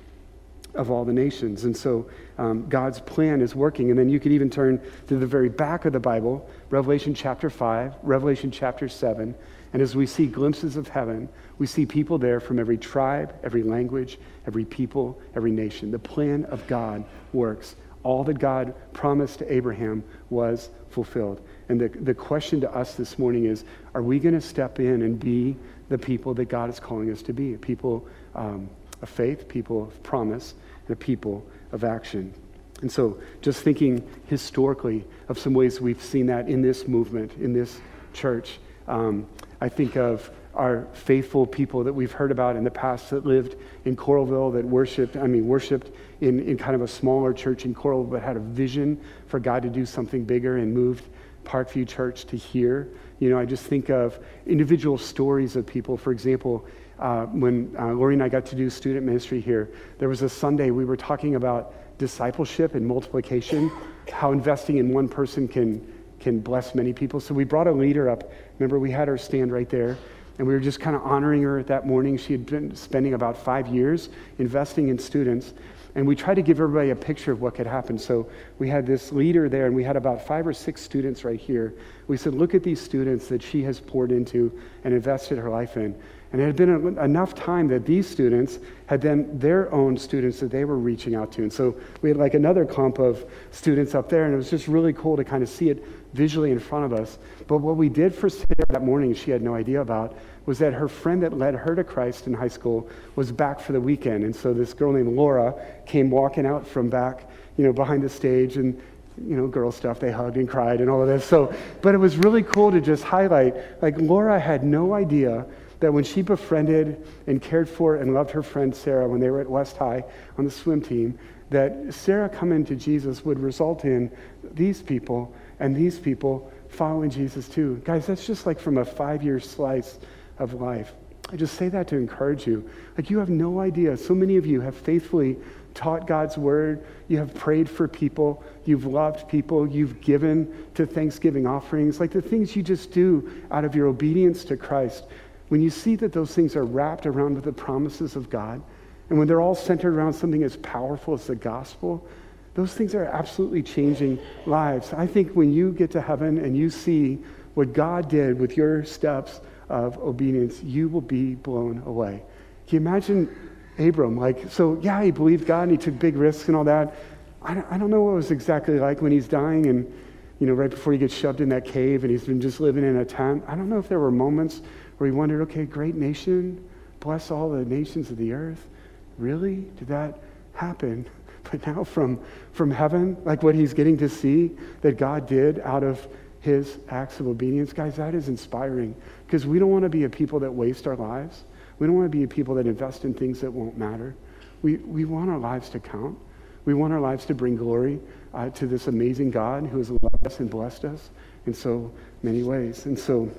of 0.74 0.90
all 0.90 1.04
the 1.04 1.12
nations. 1.12 1.64
And 1.64 1.76
so 1.76 2.08
um, 2.38 2.68
God's 2.68 3.00
plan 3.00 3.40
is 3.40 3.54
working. 3.54 3.90
And 3.90 3.98
then 3.98 4.08
you 4.08 4.20
could 4.20 4.32
even 4.32 4.50
turn 4.50 4.80
to 5.08 5.16
the 5.16 5.26
very 5.26 5.48
back 5.48 5.84
of 5.84 5.92
the 5.92 6.00
Bible, 6.00 6.48
Revelation 6.70 7.14
chapter 7.14 7.50
5, 7.50 7.94
Revelation 8.02 8.50
chapter 8.50 8.88
7. 8.88 9.34
And 9.72 9.80
as 9.80 9.96
we 9.96 10.06
see 10.06 10.26
glimpses 10.26 10.76
of 10.76 10.88
heaven, 10.88 11.28
we 11.58 11.66
see 11.66 11.86
people 11.86 12.18
there 12.18 12.40
from 12.40 12.58
every 12.58 12.76
tribe, 12.76 13.34
every 13.42 13.62
language, 13.62 14.18
every 14.46 14.64
people, 14.64 15.20
every 15.34 15.50
nation. 15.50 15.90
The 15.90 15.98
plan 15.98 16.44
of 16.46 16.66
God 16.66 17.04
works. 17.32 17.76
All 18.02 18.24
that 18.24 18.38
God 18.38 18.74
promised 18.92 19.38
to 19.38 19.52
Abraham 19.52 20.02
was 20.28 20.70
fulfilled. 20.90 21.40
And 21.68 21.80
the, 21.80 21.88
the 21.88 22.14
question 22.14 22.60
to 22.60 22.74
us 22.74 22.96
this 22.96 23.18
morning 23.18 23.46
is 23.46 23.64
are 23.94 24.02
we 24.02 24.18
going 24.18 24.34
to 24.34 24.40
step 24.40 24.80
in 24.80 25.02
and 25.02 25.18
be 25.18 25.56
the 25.88 25.98
people 25.98 26.34
that 26.34 26.46
God 26.46 26.68
is 26.68 26.80
calling 26.80 27.10
us 27.10 27.22
to 27.22 27.32
be? 27.32 27.54
A 27.54 27.58
People 27.58 28.06
um, 28.34 28.68
of 29.00 29.08
faith, 29.08 29.48
people 29.48 29.84
of 29.84 30.02
promise, 30.02 30.54
and 30.86 30.92
a 30.92 30.96
people 30.96 31.46
of 31.72 31.84
action. 31.84 32.32
And 32.80 32.90
so, 32.90 33.18
just 33.40 33.62
thinking 33.62 34.06
historically 34.26 35.04
of 35.28 35.38
some 35.38 35.54
ways 35.54 35.80
we've 35.80 36.02
seen 36.02 36.26
that 36.26 36.48
in 36.48 36.62
this 36.62 36.88
movement, 36.88 37.32
in 37.34 37.52
this 37.52 37.80
church, 38.12 38.58
um, 38.88 39.26
I 39.60 39.68
think 39.68 39.96
of 39.96 40.30
our 40.54 40.86
faithful 40.92 41.46
people 41.46 41.84
that 41.84 41.92
we've 41.92 42.12
heard 42.12 42.30
about 42.30 42.56
in 42.56 42.64
the 42.64 42.70
past 42.70 43.10
that 43.10 43.24
lived 43.24 43.56
in 43.84 43.96
Coralville, 43.96 44.52
that 44.52 44.64
worshiped, 44.64 45.16
I 45.16 45.26
mean, 45.26 45.46
worshiped 45.46 45.90
in, 46.20 46.40
in 46.40 46.58
kind 46.58 46.74
of 46.74 46.82
a 46.82 46.88
smaller 46.88 47.32
church 47.32 47.64
in 47.64 47.74
Coralville, 47.74 48.10
but 48.10 48.22
had 48.22 48.36
a 48.36 48.40
vision 48.40 49.00
for 49.28 49.40
God 49.40 49.62
to 49.62 49.70
do 49.70 49.86
something 49.86 50.24
bigger 50.24 50.58
and 50.58 50.74
moved 50.74 51.04
Parkview 51.44 51.88
Church 51.88 52.26
to 52.26 52.36
here. 52.36 52.88
You 53.18 53.30
know, 53.30 53.38
I 53.38 53.44
just 53.44 53.64
think 53.64 53.88
of 53.88 54.18
individual 54.46 54.98
stories 54.98 55.56
of 55.56 55.66
people. 55.66 55.96
For 55.96 56.12
example, 56.12 56.66
uh, 57.02 57.26
when 57.26 57.74
uh, 57.78 57.88
Lori 57.88 58.14
and 58.14 58.22
I 58.22 58.28
got 58.28 58.46
to 58.46 58.56
do 58.56 58.70
student 58.70 59.04
ministry 59.04 59.40
here, 59.40 59.72
there 59.98 60.08
was 60.08 60.22
a 60.22 60.28
Sunday 60.28 60.70
we 60.70 60.84
were 60.84 60.96
talking 60.96 61.34
about 61.34 61.74
discipleship 61.98 62.76
and 62.76 62.86
multiplication, 62.86 63.70
how 64.10 64.30
investing 64.30 64.76
in 64.76 64.94
one 64.94 65.08
person 65.08 65.48
can, 65.48 65.84
can 66.20 66.38
bless 66.38 66.76
many 66.76 66.92
people. 66.92 67.18
So 67.18 67.34
we 67.34 67.42
brought 67.42 67.66
a 67.66 67.72
leader 67.72 68.08
up. 68.08 68.30
Remember, 68.58 68.78
we 68.78 68.90
had 68.92 69.08
her 69.08 69.18
stand 69.18 69.52
right 69.52 69.68
there, 69.68 69.98
and 70.38 70.46
we 70.46 70.54
were 70.54 70.60
just 70.60 70.78
kind 70.78 70.94
of 70.94 71.02
honoring 71.02 71.42
her 71.42 71.64
that 71.64 71.88
morning. 71.88 72.16
She 72.16 72.32
had 72.32 72.46
been 72.46 72.74
spending 72.76 73.14
about 73.14 73.36
five 73.36 73.66
years 73.66 74.08
investing 74.38 74.88
in 74.88 74.96
students. 74.96 75.54
And 75.94 76.06
we 76.06 76.16
tried 76.16 76.34
to 76.34 76.42
give 76.42 76.58
everybody 76.58 76.90
a 76.90 76.96
picture 76.96 77.32
of 77.32 77.42
what 77.42 77.54
could 77.54 77.66
happen. 77.66 77.98
So 77.98 78.26
we 78.58 78.68
had 78.68 78.86
this 78.86 79.12
leader 79.12 79.48
there, 79.48 79.66
and 79.66 79.76
we 79.76 79.84
had 79.84 79.96
about 79.96 80.26
five 80.26 80.46
or 80.46 80.52
six 80.52 80.80
students 80.80 81.22
right 81.24 81.38
here. 81.38 81.74
We 82.06 82.16
said, 82.16 82.34
Look 82.34 82.54
at 82.54 82.62
these 82.62 82.80
students 82.80 83.28
that 83.28 83.42
she 83.42 83.62
has 83.64 83.78
poured 83.78 84.10
into 84.10 84.58
and 84.84 84.94
invested 84.94 85.36
her 85.38 85.50
life 85.50 85.76
in. 85.76 85.94
And 86.32 86.40
it 86.40 86.46
had 86.46 86.56
been 86.56 86.98
enough 86.98 87.34
time 87.34 87.68
that 87.68 87.84
these 87.84 88.08
students 88.08 88.58
had 88.86 89.02
then 89.02 89.38
their 89.38 89.70
own 89.70 89.98
students 89.98 90.40
that 90.40 90.50
they 90.50 90.64
were 90.64 90.78
reaching 90.78 91.14
out 91.14 91.30
to. 91.32 91.42
And 91.42 91.52
so 91.52 91.78
we 92.00 92.08
had 92.08 92.16
like 92.16 92.32
another 92.32 92.64
clump 92.64 92.98
of 92.98 93.30
students 93.50 93.94
up 93.94 94.08
there, 94.08 94.24
and 94.24 94.32
it 94.32 94.38
was 94.38 94.48
just 94.48 94.66
really 94.66 94.94
cool 94.94 95.14
to 95.18 95.24
kind 95.24 95.42
of 95.42 95.48
see 95.50 95.68
it 95.68 95.84
visually 96.14 96.50
in 96.50 96.58
front 96.58 96.90
of 96.90 96.98
us. 96.98 97.18
But 97.46 97.58
what 97.58 97.76
we 97.76 97.90
did 97.90 98.14
for 98.14 98.30
Sarah 98.30 98.46
that 98.70 98.82
morning, 98.82 99.12
she 99.12 99.30
had 99.30 99.42
no 99.42 99.54
idea 99.54 99.82
about, 99.82 100.16
was 100.46 100.58
that 100.58 100.72
her 100.72 100.88
friend 100.88 101.22
that 101.22 101.36
led 101.36 101.54
her 101.54 101.74
to 101.74 101.84
Christ 101.84 102.26
in 102.26 102.34
high 102.34 102.48
school 102.48 102.88
was 103.16 103.30
back 103.30 103.60
for 103.60 103.72
the 103.72 103.80
weekend. 103.80 104.24
And 104.24 104.34
so 104.34 104.52
this 104.52 104.74
girl 104.74 104.92
named 104.92 105.14
Laura 105.14 105.54
came 105.86 106.10
walking 106.10 106.46
out 106.46 106.66
from 106.66 106.88
back, 106.88 107.28
you 107.56 107.64
know, 107.64 107.72
behind 107.72 108.02
the 108.02 108.08
stage 108.08 108.56
and 108.56 108.80
you 109.18 109.36
know, 109.36 109.46
girl 109.46 109.70
stuff. 109.70 110.00
They 110.00 110.10
hugged 110.10 110.36
and 110.36 110.48
cried 110.48 110.80
and 110.80 110.88
all 110.88 111.02
of 111.02 111.08
this. 111.08 111.24
So, 111.24 111.54
but 111.82 111.94
it 111.94 111.98
was 111.98 112.16
really 112.16 112.42
cool 112.42 112.70
to 112.72 112.80
just 112.80 113.04
highlight. 113.04 113.82
Like 113.82 113.98
Laura 113.98 114.40
had 114.40 114.64
no 114.64 114.94
idea 114.94 115.46
that 115.80 115.92
when 115.92 116.04
she 116.04 116.22
befriended 116.22 117.04
and 117.26 117.42
cared 117.42 117.68
for 117.68 117.96
and 117.96 118.14
loved 118.14 118.30
her 118.30 118.42
friend 118.42 118.74
Sarah 118.74 119.08
when 119.08 119.20
they 119.20 119.30
were 119.30 119.40
at 119.40 119.50
West 119.50 119.76
High 119.76 120.04
on 120.38 120.44
the 120.44 120.50
swim 120.50 120.80
team, 120.80 121.18
that 121.50 121.92
Sarah 121.92 122.28
coming 122.28 122.64
to 122.66 122.76
Jesus 122.76 123.24
would 123.24 123.38
result 123.38 123.84
in 123.84 124.10
these 124.54 124.80
people 124.80 125.34
and 125.60 125.76
these 125.76 125.98
people 125.98 126.50
following 126.68 127.10
Jesus 127.10 127.48
too. 127.48 127.80
Guys, 127.84 128.06
that's 128.06 128.26
just 128.26 128.46
like 128.46 128.58
from 128.58 128.78
a 128.78 128.84
five 128.84 129.22
year 129.22 129.38
slice 129.38 129.98
of 130.38 130.54
life. 130.54 130.92
I 131.30 131.36
just 131.36 131.54
say 131.54 131.68
that 131.70 131.88
to 131.88 131.96
encourage 131.96 132.46
you. 132.46 132.68
Like, 132.96 133.08
you 133.08 133.18
have 133.18 133.30
no 133.30 133.60
idea. 133.60 133.96
So 133.96 134.14
many 134.14 134.36
of 134.36 134.44
you 134.44 134.60
have 134.60 134.76
faithfully 134.76 135.38
taught 135.74 136.06
God's 136.06 136.36
word. 136.36 136.84
You 137.08 137.18
have 137.18 137.34
prayed 137.34 137.68
for 137.70 137.88
people. 137.88 138.44
You've 138.66 138.84
loved 138.84 139.28
people. 139.28 139.66
You've 139.66 140.00
given 140.00 140.66
to 140.74 140.84
Thanksgiving 140.84 141.46
offerings. 141.46 142.00
Like 142.00 142.10
the 142.10 142.20
things 142.20 142.54
you 142.54 142.62
just 142.62 142.92
do 142.92 143.30
out 143.50 143.64
of 143.64 143.74
your 143.74 143.86
obedience 143.86 144.44
to 144.44 144.56
Christ. 144.56 145.04
When 145.48 145.62
you 145.62 145.70
see 145.70 145.96
that 145.96 146.12
those 146.12 146.34
things 146.34 146.56
are 146.56 146.64
wrapped 146.64 147.06
around 147.06 147.34
with 147.34 147.44
the 147.44 147.52
promises 147.52 148.16
of 148.16 148.28
God, 148.28 148.62
and 149.08 149.18
when 149.18 149.28
they're 149.28 149.40
all 149.40 149.54
centered 149.54 149.94
around 149.94 150.12
something 150.12 150.42
as 150.42 150.56
powerful 150.58 151.14
as 151.14 151.26
the 151.26 151.34
gospel, 151.34 152.06
those 152.54 152.74
things 152.74 152.94
are 152.94 153.04
absolutely 153.04 153.62
changing 153.62 154.18
lives. 154.46 154.92
I 154.92 155.06
think 155.06 155.32
when 155.32 155.52
you 155.52 155.72
get 155.72 155.90
to 155.92 156.00
heaven 156.00 156.38
and 156.38 156.56
you 156.56 156.68
see 156.70 157.18
what 157.54 157.72
God 157.72 158.08
did 158.08 158.38
with 158.38 158.56
your 158.56 158.84
steps, 158.84 159.40
of 159.72 159.98
obedience, 159.98 160.62
you 160.62 160.88
will 160.88 161.00
be 161.00 161.34
blown 161.34 161.82
away. 161.86 162.22
Can 162.68 162.82
you 162.82 162.88
imagine 162.88 163.50
Abram? 163.78 164.18
Like, 164.18 164.50
so 164.50 164.78
yeah, 164.82 165.02
he 165.02 165.10
believed 165.10 165.46
God 165.46 165.62
and 165.62 165.72
he 165.72 165.78
took 165.78 165.98
big 165.98 166.14
risks 166.14 166.46
and 166.48 166.56
all 166.56 166.64
that. 166.64 166.94
I 167.40 167.54
don't, 167.54 167.66
I 167.70 167.78
don't 167.78 167.88
know 167.88 168.02
what 168.02 168.12
it 168.12 168.16
was 168.16 168.30
exactly 168.30 168.78
like 168.78 169.00
when 169.00 169.10
he's 169.10 169.26
dying 169.26 169.66
and, 169.66 169.90
you 170.38 170.46
know, 170.46 170.52
right 170.52 170.70
before 170.70 170.92
he 170.92 170.98
gets 170.98 171.14
shoved 171.14 171.40
in 171.40 171.48
that 171.48 171.64
cave 171.64 172.04
and 172.04 172.10
he's 172.10 172.24
been 172.24 172.40
just 172.40 172.60
living 172.60 172.84
in 172.84 172.98
a 172.98 173.04
tent. 173.04 173.42
I 173.48 173.56
don't 173.56 173.70
know 173.70 173.78
if 173.78 173.88
there 173.88 173.98
were 173.98 174.10
moments 174.10 174.60
where 174.98 175.10
he 175.10 175.16
wondered, 175.16 175.40
okay, 175.42 175.64
great 175.64 175.94
nation, 175.94 176.62
bless 177.00 177.30
all 177.30 177.50
the 177.50 177.64
nations 177.64 178.10
of 178.10 178.18
the 178.18 178.34
earth. 178.34 178.68
Really? 179.16 179.66
Did 179.78 179.88
that 179.88 180.20
happen? 180.54 181.06
But 181.50 181.66
now 181.66 181.82
from, 181.82 182.20
from 182.52 182.70
heaven, 182.70 183.16
like 183.24 183.42
what 183.42 183.56
he's 183.56 183.74
getting 183.74 183.98
to 183.98 184.08
see 184.08 184.52
that 184.82 184.96
God 184.96 185.26
did 185.26 185.58
out 185.58 185.82
of 185.82 186.06
his 186.42 186.78
acts 186.88 187.20
of 187.20 187.28
obedience, 187.28 187.72
guys, 187.72 187.96
that 187.96 188.14
is 188.14 188.28
inspiring 188.28 188.94
because 189.26 189.46
we 189.46 189.60
don't 189.60 189.70
want 189.70 189.84
to 189.84 189.88
be 189.88 190.04
a 190.04 190.10
people 190.10 190.40
that 190.40 190.50
waste 190.50 190.88
our 190.88 190.96
lives. 190.96 191.44
We 191.78 191.86
don't 191.86 191.96
want 191.96 192.06
to 192.06 192.16
be 192.16 192.24
a 192.24 192.28
people 192.28 192.56
that 192.56 192.66
invest 192.66 193.04
in 193.04 193.14
things 193.14 193.40
that 193.40 193.50
won't 193.50 193.78
matter. 193.78 194.14
We, 194.60 194.76
we 194.76 195.04
want 195.04 195.30
our 195.30 195.38
lives 195.38 195.68
to 195.70 195.80
count. 195.80 196.18
We 196.64 196.74
want 196.74 196.92
our 196.92 197.00
lives 197.00 197.24
to 197.26 197.34
bring 197.34 197.56
glory 197.56 198.00
uh, 198.34 198.50
to 198.50 198.66
this 198.66 198.88
amazing 198.88 199.30
God 199.30 199.66
who 199.66 199.78
has 199.78 199.90
loved 199.90 200.26
us 200.26 200.40
and 200.40 200.50
blessed 200.50 200.84
us 200.84 201.10
in 201.46 201.54
so 201.54 201.92
many 202.24 202.42
ways. 202.42 202.86
And 202.86 202.98
so 202.98 203.30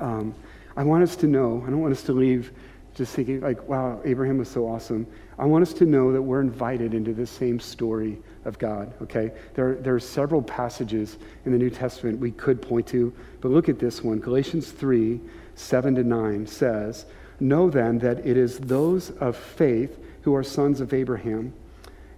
um, 0.00 0.34
I 0.76 0.82
want 0.82 1.04
us 1.04 1.14
to 1.16 1.28
know, 1.28 1.62
I 1.66 1.70
don't 1.70 1.80
want 1.80 1.92
us 1.92 2.02
to 2.04 2.12
leave 2.12 2.52
just 2.96 3.14
thinking, 3.14 3.40
like, 3.40 3.68
wow, 3.68 4.00
Abraham 4.04 4.38
was 4.38 4.48
so 4.48 4.66
awesome. 4.66 5.06
I 5.38 5.44
want 5.44 5.62
us 5.62 5.72
to 5.74 5.86
know 5.86 6.12
that 6.12 6.20
we're 6.20 6.40
invited 6.40 6.94
into 6.94 7.12
the 7.12 7.26
same 7.26 7.60
story 7.60 8.18
of 8.44 8.58
God, 8.58 8.92
okay? 9.02 9.30
There, 9.54 9.76
there 9.76 9.94
are 9.94 10.00
several 10.00 10.42
passages 10.42 11.16
in 11.44 11.52
the 11.52 11.58
New 11.58 11.70
Testament 11.70 12.18
we 12.18 12.32
could 12.32 12.60
point 12.60 12.88
to, 12.88 13.12
but 13.40 13.52
look 13.52 13.68
at 13.68 13.78
this 13.78 14.02
one. 14.02 14.18
Galatians 14.18 14.70
3 14.72 15.20
7 15.54 15.94
to 15.96 16.04
9 16.04 16.46
says, 16.46 17.06
Know 17.40 17.70
then 17.70 17.98
that 17.98 18.24
it 18.26 18.36
is 18.36 18.58
those 18.58 19.10
of 19.10 19.36
faith 19.36 19.98
who 20.22 20.34
are 20.34 20.44
sons 20.44 20.80
of 20.80 20.92
Abraham. 20.92 21.52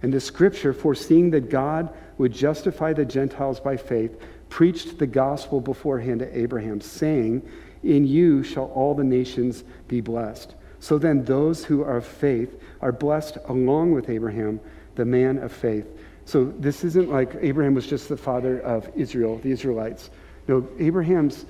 And 0.01 0.13
the 0.13 0.19
scripture, 0.19 0.73
foreseeing 0.73 1.31
that 1.31 1.49
God 1.49 1.93
would 2.17 2.33
justify 2.33 2.93
the 2.93 3.05
Gentiles 3.05 3.59
by 3.59 3.77
faith, 3.77 4.19
preached 4.49 4.97
the 4.97 5.07
gospel 5.07 5.61
beforehand 5.61 6.19
to 6.19 6.37
Abraham, 6.37 6.81
saying, 6.81 7.47
In 7.83 8.05
you 8.05 8.43
shall 8.43 8.65
all 8.65 8.95
the 8.95 9.03
nations 9.03 9.63
be 9.87 10.01
blessed. 10.01 10.55
So 10.79 10.97
then, 10.97 11.23
those 11.23 11.63
who 11.63 11.83
are 11.83 11.97
of 11.97 12.05
faith 12.05 12.59
are 12.81 12.91
blessed 12.91 13.37
along 13.47 13.91
with 13.91 14.09
Abraham, 14.09 14.59
the 14.95 15.05
man 15.05 15.37
of 15.37 15.51
faith. 15.51 15.85
So, 16.25 16.45
this 16.59 16.83
isn't 16.83 17.09
like 17.09 17.35
Abraham 17.41 17.73
was 17.73 17.87
just 17.87 18.07
the 18.07 18.17
father 18.17 18.59
of 18.61 18.89
Israel, 18.95 19.39
the 19.39 19.51
Israelites. 19.51 20.11
No, 20.47 20.67
Abraham's 20.79 21.45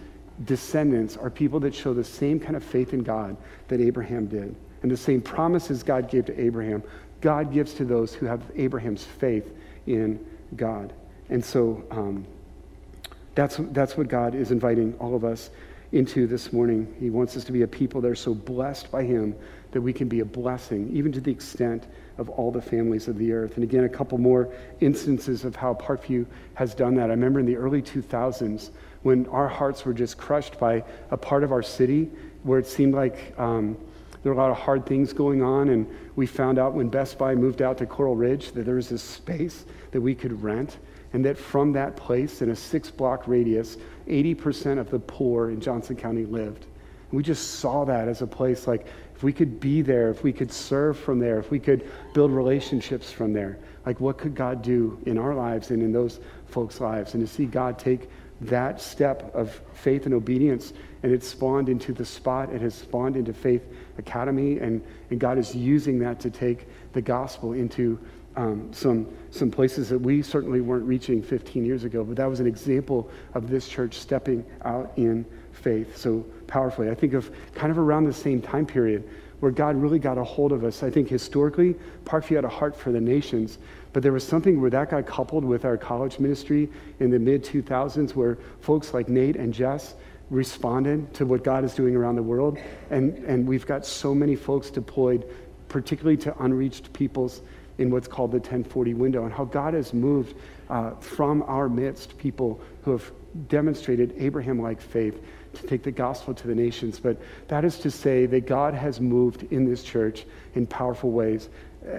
descendants 0.45 1.17
are 1.17 1.29
people 1.29 1.59
that 1.61 1.75
show 1.75 1.93
the 1.93 2.03
same 2.03 2.39
kind 2.39 2.55
of 2.55 2.63
faith 2.63 2.93
in 2.93 3.03
God 3.03 3.35
that 3.67 3.79
Abraham 3.81 4.27
did. 4.27 4.55
And 4.81 4.91
the 4.91 4.97
same 4.97 5.21
promises 5.21 5.83
God 5.83 6.09
gave 6.09 6.25
to 6.25 6.39
Abraham, 6.39 6.83
God 7.19 7.53
gives 7.53 7.73
to 7.75 7.85
those 7.85 8.13
who 8.13 8.25
have 8.25 8.41
Abraham's 8.55 9.03
faith 9.03 9.53
in 9.85 10.23
God. 10.55 10.93
And 11.29 11.43
so 11.43 11.83
um, 11.91 12.25
that's, 13.35 13.57
that's 13.71 13.95
what 13.95 14.07
God 14.07 14.35
is 14.35 14.51
inviting 14.51 14.95
all 14.99 15.15
of 15.15 15.23
us 15.23 15.51
into 15.91 16.27
this 16.27 16.51
morning. 16.51 16.93
He 16.99 17.09
wants 17.09 17.37
us 17.37 17.43
to 17.45 17.51
be 17.51 17.61
a 17.61 17.67
people 17.67 18.01
that 18.01 18.09
are 18.09 18.15
so 18.15 18.33
blessed 18.33 18.91
by 18.91 19.03
Him 19.03 19.35
that 19.71 19.81
we 19.81 19.93
can 19.93 20.07
be 20.07 20.19
a 20.19 20.25
blessing, 20.25 20.89
even 20.93 21.11
to 21.11 21.21
the 21.21 21.31
extent 21.31 21.87
of 22.17 22.29
all 22.29 22.51
the 22.51 22.61
families 22.61 23.07
of 23.07 23.17
the 23.17 23.31
earth. 23.31 23.55
And 23.55 23.63
again, 23.63 23.85
a 23.85 23.89
couple 23.89 24.17
more 24.17 24.53
instances 24.79 25.45
of 25.45 25.55
how 25.55 25.73
Parkview 25.73 26.25
has 26.55 26.75
done 26.75 26.95
that. 26.95 27.05
I 27.05 27.13
remember 27.13 27.39
in 27.39 27.45
the 27.45 27.55
early 27.55 27.81
2000s 27.81 28.71
when 29.03 29.25
our 29.27 29.47
hearts 29.47 29.85
were 29.85 29.93
just 29.93 30.17
crushed 30.17 30.59
by 30.59 30.83
a 31.09 31.17
part 31.17 31.43
of 31.43 31.51
our 31.51 31.63
city 31.63 32.11
where 32.43 32.59
it 32.59 32.67
seemed 32.67 32.93
like 32.93 33.33
um, 33.39 33.77
there 34.23 34.33
were 34.33 34.39
a 34.39 34.41
lot 34.41 34.51
of 34.51 34.57
hard 34.57 34.85
things 34.85 35.13
going 35.13 35.41
on. 35.41 35.69
And 35.69 35.87
we 36.15 36.27
found 36.27 36.59
out 36.59 36.73
when 36.73 36.89
Best 36.89 37.17
Buy 37.17 37.33
moved 37.35 37.61
out 37.61 37.77
to 37.79 37.85
Coral 37.85 38.15
Ridge 38.15 38.51
that 38.51 38.65
there 38.65 38.75
was 38.75 38.89
this 38.89 39.01
space 39.01 39.65
that 39.91 40.01
we 40.01 40.13
could 40.13 40.41
rent 40.43 40.77
and 41.13 41.25
that 41.25 41.37
from 41.37 41.73
that 41.73 41.95
place 41.95 42.41
in 42.41 42.51
a 42.51 42.55
six 42.55 42.89
block 42.89 43.27
radius 43.27 43.77
80% 44.07 44.79
of 44.79 44.89
the 44.89 44.99
poor 44.99 45.49
in 45.49 45.59
Johnson 45.59 45.95
County 45.95 46.25
lived. 46.25 46.65
And 46.65 47.17
we 47.17 47.23
just 47.23 47.59
saw 47.59 47.83
that 47.85 48.07
as 48.07 48.21
a 48.21 48.27
place 48.27 48.67
like 48.67 48.87
if 49.21 49.23
we 49.23 49.31
could 49.31 49.59
be 49.59 49.83
there, 49.83 50.09
if 50.09 50.23
we 50.23 50.33
could 50.33 50.51
serve 50.51 50.97
from 50.97 51.19
there, 51.19 51.37
if 51.37 51.51
we 51.51 51.59
could 51.59 51.87
build 52.11 52.31
relationships 52.31 53.11
from 53.11 53.33
there, 53.33 53.59
like 53.85 53.99
what 53.99 54.17
could 54.17 54.33
God 54.33 54.63
do 54.63 54.99
in 55.05 55.19
our 55.19 55.35
lives 55.35 55.69
and 55.69 55.83
in 55.83 55.91
those 55.91 56.19
folks' 56.47 56.81
lives? 56.81 57.13
And 57.13 57.21
to 57.21 57.31
see 57.31 57.45
God 57.45 57.77
take 57.77 58.09
that 58.41 58.81
step 58.81 59.29
of 59.35 59.61
faith 59.75 60.07
and 60.07 60.15
obedience 60.15 60.73
and 61.03 61.11
it 61.11 61.23
spawned 61.23 61.69
into 61.69 61.93
the 61.93 62.03
spot, 62.03 62.51
it 62.51 62.61
has 62.61 62.73
spawned 62.73 63.15
into 63.15 63.31
Faith 63.31 63.61
Academy, 63.99 64.57
and, 64.57 64.83
and 65.11 65.19
God 65.19 65.37
is 65.37 65.53
using 65.53 65.99
that 65.99 66.19
to 66.21 66.31
take 66.31 66.67
the 66.93 67.01
gospel 67.03 67.53
into 67.53 67.99
um, 68.35 68.71
some, 68.71 69.07
some 69.29 69.51
places 69.51 69.89
that 69.89 69.99
we 69.99 70.21
certainly 70.21 70.61
weren't 70.61 70.85
reaching 70.85 71.21
15 71.21 71.65
years 71.65 71.83
ago, 71.83 72.03
but 72.03 72.15
that 72.15 72.29
was 72.29 72.39
an 72.39 72.47
example 72.47 73.09
of 73.33 73.49
this 73.49 73.67
church 73.67 73.95
stepping 73.95 74.45
out 74.63 74.91
in 74.95 75.25
faith 75.51 75.97
so 75.97 76.25
powerfully. 76.47 76.89
I 76.89 76.95
think 76.95 77.13
of 77.13 77.31
kind 77.53 77.71
of 77.71 77.77
around 77.77 78.05
the 78.05 78.13
same 78.13 78.41
time 78.41 78.65
period 78.65 79.07
where 79.41 79.51
God 79.51 79.75
really 79.75 79.99
got 79.99 80.17
a 80.17 80.23
hold 80.23 80.51
of 80.51 80.63
us. 80.63 80.83
I 80.83 80.89
think 80.89 81.09
historically, 81.09 81.75
Parkview 82.05 82.35
had 82.35 82.45
a 82.45 82.49
heart 82.49 82.75
for 82.75 82.91
the 82.91 83.01
nations, 83.01 83.57
but 83.91 84.03
there 84.03 84.13
was 84.13 84.25
something 84.25 84.61
where 84.61 84.69
that 84.69 84.91
got 84.91 85.05
coupled 85.07 85.43
with 85.43 85.65
our 85.65 85.77
college 85.77 86.19
ministry 86.19 86.69
in 86.99 87.09
the 87.09 87.19
mid 87.19 87.43
2000s 87.43 88.15
where 88.15 88.37
folks 88.59 88.93
like 88.93 89.09
Nate 89.09 89.35
and 89.35 89.53
Jess 89.53 89.95
responded 90.29 91.13
to 91.15 91.25
what 91.25 91.43
God 91.43 91.65
is 91.65 91.73
doing 91.73 91.95
around 91.95 92.15
the 92.15 92.23
world. 92.23 92.57
And, 92.91 93.17
and 93.25 93.47
we've 93.47 93.65
got 93.65 93.85
so 93.85 94.13
many 94.15 94.35
folks 94.35 94.69
deployed, 94.69 95.29
particularly 95.67 96.17
to 96.17 96.43
unreached 96.43 96.93
peoples 96.93 97.41
in 97.77 97.89
what's 97.89 98.07
called 98.07 98.31
the 98.31 98.37
1040 98.37 98.93
window, 98.93 99.25
and 99.25 99.33
how 99.33 99.45
God 99.45 99.73
has 99.73 99.93
moved 99.93 100.35
uh, 100.69 100.91
from 100.95 101.43
our 101.43 101.69
midst 101.69 102.17
people 102.17 102.61
who 102.83 102.91
have 102.91 103.11
demonstrated 103.47 104.13
Abraham 104.17 104.61
like 104.61 104.81
faith 104.81 105.23
to 105.53 105.67
take 105.67 105.83
the 105.83 105.91
gospel 105.91 106.33
to 106.33 106.47
the 106.47 106.55
nations. 106.55 106.99
But 106.99 107.17
that 107.47 107.65
is 107.65 107.77
to 107.79 107.91
say 107.91 108.25
that 108.27 108.45
God 108.45 108.73
has 108.73 108.99
moved 108.99 109.43
in 109.51 109.69
this 109.69 109.83
church 109.83 110.25
in 110.55 110.65
powerful 110.67 111.11
ways, 111.11 111.49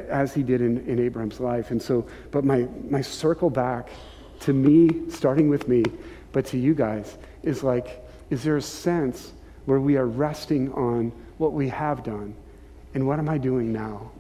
as 0.09 0.33
he 0.33 0.43
did 0.43 0.61
in, 0.61 0.87
in 0.87 0.99
Abraham's 0.99 1.41
life. 1.41 1.71
And 1.71 1.83
so, 1.83 2.07
but 2.31 2.45
my, 2.45 2.69
my 2.89 3.01
circle 3.01 3.51
back 3.51 3.89
to 4.41 4.53
me, 4.53 5.11
starting 5.11 5.49
with 5.49 5.69
me, 5.69 5.83
but 6.33 6.47
to 6.47 6.59
you 6.59 6.75
guys, 6.75 7.19
is 7.43 7.63
like, 7.63 8.05
is 8.31 8.43
there 8.43 8.57
a 8.57 8.63
sense 8.63 9.33
where 9.67 9.81
we 9.81 9.97
are 9.97 10.07
resting 10.07 10.73
on 10.73 11.13
what 11.39 11.53
we 11.53 11.69
have 11.69 12.03
done? 12.03 12.35
And 12.95 13.07
what 13.07 13.19
am 13.19 13.29
I 13.29 13.39
doing 13.39 13.73
now? 13.73 14.11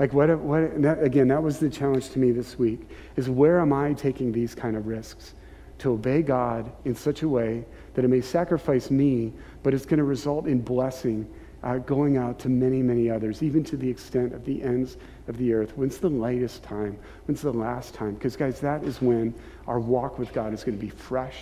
Like, 0.00 0.14
what, 0.14 0.36
what 0.40 0.80
that, 0.80 1.02
again, 1.02 1.28
that 1.28 1.42
was 1.42 1.58
the 1.58 1.68
challenge 1.68 2.08
to 2.10 2.18
me 2.18 2.32
this 2.32 2.58
week 2.58 2.88
is 3.16 3.28
where 3.28 3.60
am 3.60 3.72
I 3.72 3.92
taking 3.92 4.32
these 4.32 4.54
kind 4.54 4.74
of 4.74 4.86
risks 4.86 5.34
to 5.78 5.92
obey 5.92 6.22
God 6.22 6.72
in 6.86 6.94
such 6.94 7.22
a 7.22 7.28
way 7.28 7.66
that 7.94 8.04
it 8.04 8.08
may 8.08 8.22
sacrifice 8.22 8.90
me, 8.90 9.32
but 9.62 9.74
it's 9.74 9.84
going 9.84 9.98
to 9.98 10.04
result 10.04 10.46
in 10.46 10.62
blessing 10.62 11.30
uh, 11.62 11.76
going 11.78 12.16
out 12.16 12.38
to 12.38 12.48
many, 12.48 12.82
many 12.82 13.10
others, 13.10 13.42
even 13.42 13.62
to 13.62 13.76
the 13.76 13.88
extent 13.88 14.32
of 14.32 14.44
the 14.46 14.62
ends 14.62 14.96
of 15.28 15.36
the 15.36 15.52
earth. 15.52 15.72
When's 15.76 15.98
the 15.98 16.08
lightest 16.08 16.62
time? 16.62 16.98
When's 17.26 17.42
the 17.42 17.52
last 17.52 17.92
time? 17.94 18.14
Because, 18.14 18.36
guys, 18.36 18.58
that 18.60 18.82
is 18.84 19.02
when 19.02 19.34
our 19.66 19.78
walk 19.78 20.18
with 20.18 20.32
God 20.32 20.54
is 20.54 20.64
going 20.64 20.78
to 20.78 20.80
be 20.82 20.88
fresh, 20.88 21.36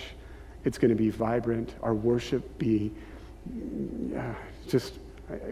it's 0.65 0.79
going 0.79 0.91
to 0.91 0.97
be 0.97 1.11
vibrant, 1.11 1.75
our 1.83 1.95
worship 1.95 2.59
be 2.59 2.93
uh, 4.17 4.35
just, 4.67 4.95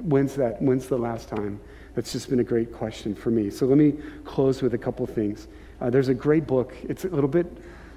when's 0.02 0.34
that? 0.36 0.60
When's 0.60 0.86
the 0.86 0.98
last 0.98 1.28
time? 1.28 1.60
That's 1.94 2.12
just 2.12 2.28
been 2.28 2.40
a 2.40 2.44
great 2.44 2.72
question 2.72 3.14
for 3.14 3.30
me. 3.30 3.50
So 3.50 3.66
let 3.66 3.78
me 3.78 3.94
close 4.24 4.62
with 4.62 4.74
a 4.74 4.78
couple 4.78 5.06
things. 5.06 5.48
Uh, 5.80 5.90
there's 5.90 6.08
a 6.08 6.14
great 6.14 6.46
book. 6.46 6.74
It's 6.82 7.04
a 7.04 7.08
little 7.08 7.28
bit, 7.28 7.46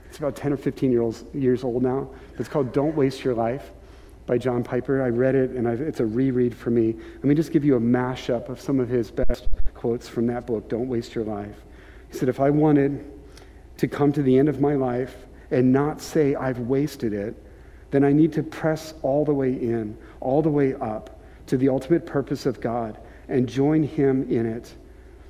it's 0.07 0.17
about 0.17 0.35
10 0.35 0.53
or 0.53 0.57
15 0.57 0.91
years, 0.91 1.23
years 1.33 1.63
old 1.63 1.83
now. 1.83 2.09
It's 2.37 2.49
called 2.49 2.71
Don't 2.71 2.95
Waste 2.95 3.23
Your 3.23 3.33
Life 3.33 3.71
by 4.25 4.37
John 4.37 4.63
Piper. 4.63 5.01
I 5.01 5.09
read 5.09 5.35
it 5.35 5.51
and 5.51 5.67
I've, 5.67 5.81
it's 5.81 5.99
a 5.99 6.05
reread 6.05 6.55
for 6.55 6.69
me. 6.69 6.95
Let 7.15 7.25
me 7.25 7.35
just 7.35 7.51
give 7.51 7.65
you 7.65 7.75
a 7.75 7.79
mashup 7.79 8.47
of 8.47 8.61
some 8.61 8.79
of 8.79 8.87
his 8.87 9.11
best 9.11 9.47
quotes 9.73 10.07
from 10.07 10.27
that 10.27 10.47
book, 10.47 10.69
Don't 10.69 10.87
Waste 10.87 11.13
Your 11.13 11.25
Life. 11.25 11.55
He 12.09 12.17
said, 12.17 12.29
If 12.29 12.39
I 12.39 12.49
wanted 12.49 13.05
to 13.77 13.87
come 13.87 14.11
to 14.13 14.23
the 14.23 14.37
end 14.37 14.49
of 14.49 14.61
my 14.61 14.75
life 14.75 15.25
and 15.51 15.71
not 15.71 16.01
say 16.01 16.35
I've 16.35 16.59
wasted 16.59 17.13
it, 17.13 17.35
then 17.91 18.03
I 18.03 18.11
need 18.11 18.31
to 18.33 18.43
press 18.43 18.93
all 19.01 19.25
the 19.25 19.33
way 19.33 19.51
in, 19.51 19.97
all 20.19 20.41
the 20.41 20.49
way 20.49 20.73
up 20.75 21.18
to 21.49 21.57
the 21.57 21.69
ultimate 21.69 22.05
purpose 22.05 22.45
of 22.45 22.61
God 22.61 22.97
and 23.27 23.49
join 23.49 23.83
Him 23.83 24.29
in 24.29 24.45
it. 24.45 24.73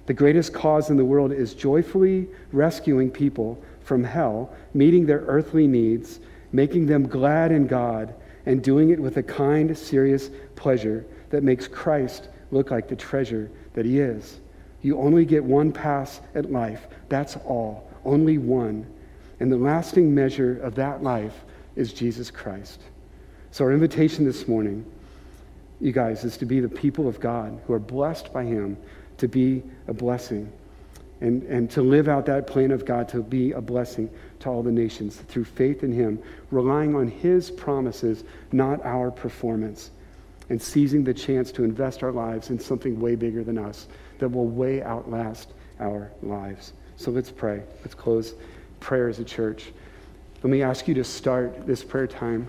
The 0.06 0.14
greatest 0.14 0.54
cause 0.54 0.90
in 0.90 0.98
the 0.98 1.06
world 1.06 1.32
is 1.32 1.54
joyfully 1.54 2.28
rescuing 2.52 3.10
people 3.10 3.62
from 3.82 4.04
hell, 4.04 4.54
meeting 4.74 5.06
their 5.06 5.22
earthly 5.22 5.68
needs, 5.68 6.20
making 6.52 6.86
them 6.86 7.08
glad 7.08 7.52
in 7.52 7.68
God, 7.68 8.14
and 8.46 8.64
doing 8.64 8.90
it 8.90 9.00
with 9.00 9.18
a 9.18 9.24
kind, 9.24 9.78
serious 9.78 10.30
pleasure 10.56 11.06
that 11.30 11.44
makes 11.44 11.68
Christ 11.68 12.30
look 12.52 12.72
like 12.72 12.88
the 12.88 12.96
treasure 12.96 13.50
that 13.74 13.86
He 13.86 14.00
is. 14.00 14.40
You 14.82 14.98
only 14.98 15.26
get 15.26 15.44
one 15.44 15.72
pass 15.72 16.22
at 16.36 16.52
life. 16.52 16.88
That's 17.08 17.38
all. 17.46 17.90
Only 18.04 18.38
one. 18.38 18.86
And 19.40 19.52
the 19.52 19.58
lasting 19.58 20.14
measure 20.14 20.60
of 20.62 20.76
that 20.76 21.04
life 21.04 21.46
is 21.76 21.94
Jesus 21.94 22.32
Christ. 22.32 22.82
So, 23.52 23.66
our 23.66 23.74
invitation 23.74 24.26
this 24.26 24.48
morning 24.48 24.86
you 25.80 25.92
guys, 25.92 26.24
is 26.24 26.38
to 26.38 26.46
be 26.46 26.60
the 26.60 26.70
people 26.70 27.08
of 27.08 27.20
God 27.20 27.60
who 27.66 27.74
are 27.74 27.80
blessed 27.80 28.34
by 28.34 28.44
Him 28.44 28.78
to 29.18 29.28
be 29.28 29.64
a 29.88 29.94
blessing 29.94 30.52
and, 31.22 31.44
and 31.44 31.70
to 31.72 31.82
live 31.82 32.08
out 32.08 32.26
that 32.26 32.48
plan 32.48 32.72
of 32.72 32.86
God 32.86 33.10
to 33.10 33.22
be 33.22 33.52
a 33.52 33.62
blessing 33.62 34.10
to 34.40 34.50
all 34.50 34.64
the 34.64 34.72
nations 34.72 35.18
through 35.18 35.44
faith 35.44 35.84
in 35.84 35.92
Him, 35.92 36.22
relying 36.52 36.96
on 36.96 37.08
His 37.08 37.52
promises, 37.52 38.24
not 38.52 38.84
our 38.86 39.12
performance, 39.12 39.92
and 40.50 40.62
seizing 40.62 41.04
the 41.04 41.14
chance 41.14 41.52
to 41.52 41.64
invest 41.64 42.04
our 42.04 42.12
lives 42.12 42.50
in 42.50 42.60
something 42.60 43.00
way 43.00 43.16
bigger 43.16 43.44
than 43.44 43.58
us 43.58 43.88
that 44.20 44.30
will 44.30 44.48
way 44.48 44.82
outlast 44.82 45.54
our 45.80 46.12
lives. 46.24 46.74
So 46.98 47.12
let's 47.12 47.32
pray. 47.32 47.64
Let's 47.82 47.96
close 47.96 48.34
prayer 48.80 49.10
as 49.10 49.20
a 49.20 49.26
church. 49.26 49.72
Let 50.42 50.50
me 50.50 50.62
ask 50.62 50.88
you 50.88 50.94
to 50.96 51.04
start 51.04 51.68
this 51.68 51.84
prayer 51.84 52.08
time, 52.08 52.48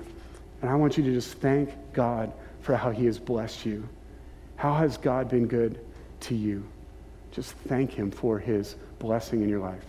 and 0.63 0.71
I 0.71 0.77
want 0.77 0.97
you 0.97 1.03
to 1.05 1.13
just 1.13 1.35
thank 1.39 1.71
God 1.93 2.33
for 2.61 2.77
how 2.77 2.91
he 2.91 3.07
has 3.07 3.19
blessed 3.19 3.67
you. 3.67 3.89
How 4.57 4.75
has 4.75 4.97
God 4.97 5.29
been 5.29 5.47
good 5.47 5.85
to 6.21 6.35
you? 6.35 6.67
Just 7.33 7.53
thank 7.53 7.93
him 7.93 8.11
for 8.11 8.39
his 8.39 8.77
blessing 8.99 9.43
in 9.43 9.49
your 9.49 9.61
life. 9.61 9.85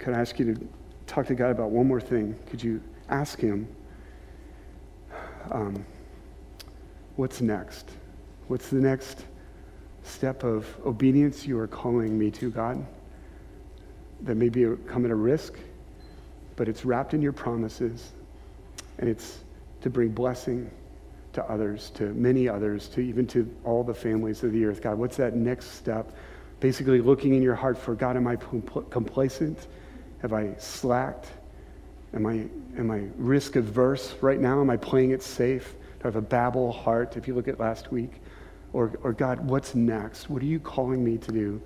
could 0.00 0.14
I 0.14 0.20
ask 0.20 0.38
you 0.38 0.54
to 0.54 0.68
talk 1.06 1.26
to 1.26 1.34
God 1.34 1.50
about 1.50 1.70
one 1.70 1.86
more 1.86 2.00
thing? 2.00 2.36
Could 2.48 2.62
you 2.62 2.82
ask 3.10 3.38
Him, 3.38 3.68
um, 5.50 5.84
what's 7.16 7.40
next? 7.40 7.90
What's 8.48 8.68
the 8.68 8.80
next 8.80 9.24
step 10.02 10.44
of 10.44 10.66
obedience 10.86 11.46
you 11.46 11.58
are 11.58 11.66
calling 11.66 12.18
me 12.18 12.30
to, 12.32 12.50
God? 12.50 12.84
That 14.22 14.36
may 14.36 14.48
be 14.48 14.66
come 14.86 15.04
at 15.04 15.10
a 15.10 15.16
risk, 15.16 15.54
but 16.56 16.68
it's 16.68 16.84
wrapped 16.84 17.14
in 17.14 17.22
your 17.22 17.32
promises, 17.32 18.12
and 18.98 19.08
it's 19.08 19.40
to 19.80 19.90
bring 19.90 20.10
blessing 20.10 20.70
to 21.32 21.44
others, 21.44 21.90
to 21.90 22.12
many 22.14 22.48
others, 22.48 22.88
to 22.88 23.00
even 23.00 23.26
to 23.28 23.48
all 23.64 23.84
the 23.84 23.94
families 23.94 24.42
of 24.42 24.52
the 24.52 24.64
earth. 24.64 24.82
God, 24.82 24.98
what's 24.98 25.16
that 25.16 25.34
next 25.34 25.72
step? 25.72 26.12
Basically, 26.58 27.00
looking 27.00 27.34
in 27.34 27.42
your 27.42 27.54
heart 27.54 27.78
for 27.78 27.94
God, 27.94 28.16
am 28.16 28.26
I 28.26 28.36
complacent? 28.36 29.68
Have 30.20 30.32
I 30.32 30.54
slacked? 30.58 31.28
Am 32.12 32.26
I, 32.26 32.46
am 32.78 32.90
I 32.90 33.04
risk 33.16 33.56
averse 33.56 34.14
right 34.20 34.40
now? 34.40 34.60
Am 34.60 34.70
I 34.70 34.76
playing 34.76 35.12
it 35.12 35.22
safe? 35.22 35.74
Do 35.98 36.04
I 36.04 36.08
have 36.08 36.16
a 36.16 36.22
Babel 36.22 36.72
heart, 36.72 37.16
if 37.16 37.28
you 37.28 37.34
look 37.34 37.46
at 37.46 37.60
last 37.60 37.92
week? 37.92 38.14
Or, 38.72 38.92
or 39.02 39.12
God, 39.12 39.40
what's 39.48 39.74
next? 39.74 40.28
What 40.28 40.42
are 40.42 40.46
you 40.46 40.60
calling 40.60 41.04
me 41.04 41.18
to 41.18 41.32
do? 41.32 41.62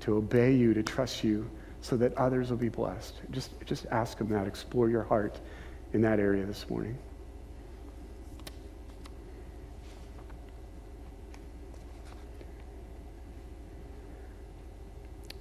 To 0.00 0.16
obey 0.16 0.54
you, 0.54 0.74
to 0.74 0.82
trust 0.82 1.22
you, 1.22 1.48
so 1.80 1.96
that 1.96 2.16
others 2.16 2.50
will 2.50 2.56
be 2.56 2.68
blessed. 2.68 3.14
Just, 3.30 3.50
just 3.66 3.86
ask 3.90 4.18
Him 4.18 4.28
that. 4.28 4.46
Explore 4.46 4.88
your 4.88 5.02
heart 5.02 5.40
in 5.92 6.00
that 6.02 6.18
area 6.18 6.44
this 6.44 6.68
morning. 6.70 6.96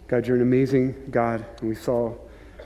God, 0.08 0.28
you're 0.28 0.36
an 0.36 0.42
amazing 0.42 1.08
God. 1.10 1.46
And 1.62 1.70
we 1.70 1.76
saw 1.76 2.14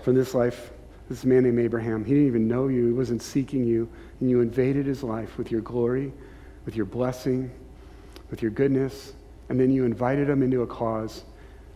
from 0.03 0.15
this 0.15 0.33
life 0.33 0.71
this 1.09 1.23
man 1.23 1.43
named 1.43 1.59
Abraham. 1.59 2.03
He 2.03 2.13
didn't 2.13 2.27
even 2.27 2.47
know 2.47 2.67
you, 2.67 2.87
he 2.87 2.93
wasn't 2.93 3.21
seeking 3.21 3.63
you. 3.63 3.89
And 4.19 4.29
you 4.29 4.41
invaded 4.41 4.85
his 4.85 5.03
life 5.03 5.37
with 5.37 5.51
your 5.51 5.61
glory, 5.61 6.11
with 6.65 6.75
your 6.75 6.85
blessing, 6.85 7.51
with 8.31 8.41
your 8.41 8.51
goodness. 8.51 9.13
And 9.49 9.59
then 9.59 9.71
you 9.71 9.85
invited 9.85 10.29
him 10.29 10.41
into 10.41 10.61
a 10.61 10.67
cause. 10.67 11.23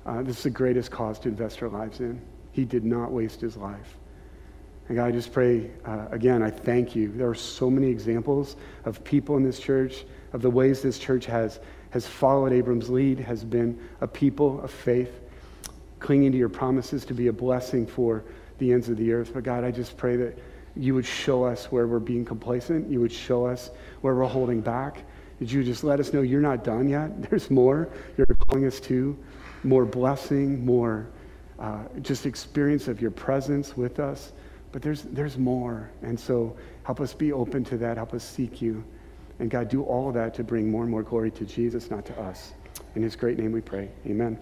Uh, 0.06 0.24
this 0.24 0.38
is 0.38 0.44
the 0.44 0.50
greatest 0.50 0.90
cause 0.90 1.20
to 1.20 1.30
invest 1.30 1.62
our 1.62 1.70
lives 1.70 2.00
in. 2.00 2.20
He 2.52 2.66
did 2.66 2.84
not 2.84 3.12
waste 3.12 3.42
his 3.42 3.56
life. 3.56 3.98
And 4.88 4.98
God, 4.98 5.06
I 5.06 5.12
just 5.12 5.32
pray, 5.32 5.70
uh, 5.86 6.08
again, 6.10 6.42
I 6.42 6.50
thank 6.50 6.96
you. 6.96 7.12
There 7.12 7.30
are 7.30 7.36
so 7.36 7.70
many 7.70 7.88
examples 7.88 8.56
of 8.86 9.04
people 9.04 9.38
in 9.38 9.44
this 9.44 9.60
church, 9.60 10.04
of 10.34 10.42
the 10.42 10.50
ways 10.50 10.82
this 10.82 10.98
church 10.98 11.28
has, 11.28 11.60
has 11.92 12.08
followed 12.08 12.52
Abram's 12.52 12.90
lead, 12.90 13.20
has 13.20 13.44
been 13.44 13.80
a 14.02 14.08
people 14.08 14.60
of 14.62 14.72
faith 14.72 15.12
clinging 16.00 16.32
to 16.32 16.38
your 16.38 16.50
promises 16.50 17.06
to 17.06 17.14
be 17.14 17.28
a 17.28 17.34
blessing 17.34 17.86
for 17.86 18.24
the 18.60 18.72
ends 18.74 18.90
of 18.90 18.98
the 18.98 19.12
earth. 19.12 19.32
But 19.34 19.44
God, 19.44 19.64
I 19.64 19.72
just 19.72 19.98
pray 19.98 20.16
that 20.18 20.38
you 20.76 20.94
would 20.94 21.06
show 21.06 21.44
us 21.44 21.72
where 21.72 21.88
we're 21.88 22.00
being 22.00 22.26
complacent. 22.26 22.90
You 22.90 23.02
would 23.02 23.12
show 23.12 23.46
us 23.46 23.72
where 24.02 24.16
we're 24.16 24.26
holding 24.26 24.62
back. 24.62 25.04
Did 25.40 25.52
you 25.52 25.64
just 25.64 25.84
let 25.84 26.00
us 26.00 26.14
know 26.14 26.22
you're 26.22 26.42
not 26.42 26.64
done 26.64 26.88
yet? 26.90 27.22
There's 27.30 27.50
more 27.50 27.90
you're 28.18 28.28
calling 28.48 28.66
us 28.66 28.80
to, 28.82 29.18
more 29.64 29.86
blessing, 29.86 30.66
more 30.66 31.08
uh, 31.60 31.84
just 32.02 32.26
experience 32.26 32.88
of 32.88 33.02
your 33.02 33.12
presence 33.12 33.76
with 33.76 34.00
us. 34.00 34.32
But 34.72 34.82
there's, 34.82 35.02
there's 35.02 35.38
more. 35.38 35.90
And 36.04 36.20
so 36.20 36.56
help 36.84 37.02
us 37.02 37.14
be 37.14 37.34
open 37.34 37.64
to 37.66 37.78
that. 37.78 37.98
Help 37.98 38.14
us 38.14 38.24
seek 38.24 38.62
you. 38.62 38.84
And 39.40 39.50
God, 39.50 39.68
do 39.68 39.84
all 39.84 40.10
of 40.10 40.14
that 40.14 40.34
to 40.36 40.44
bring 40.44 40.70
more 40.70 40.84
and 40.84 40.92
more 40.92 41.04
glory 41.04 41.32
to 41.32 41.46
Jesus, 41.46 41.90
not 41.90 42.06
to 42.06 42.22
us. 42.22 42.54
In 42.96 43.02
his 43.02 43.16
great 43.16 43.40
name 43.40 43.52
we 43.52 43.62
pray. 43.62 43.90
Amen. 44.06 44.38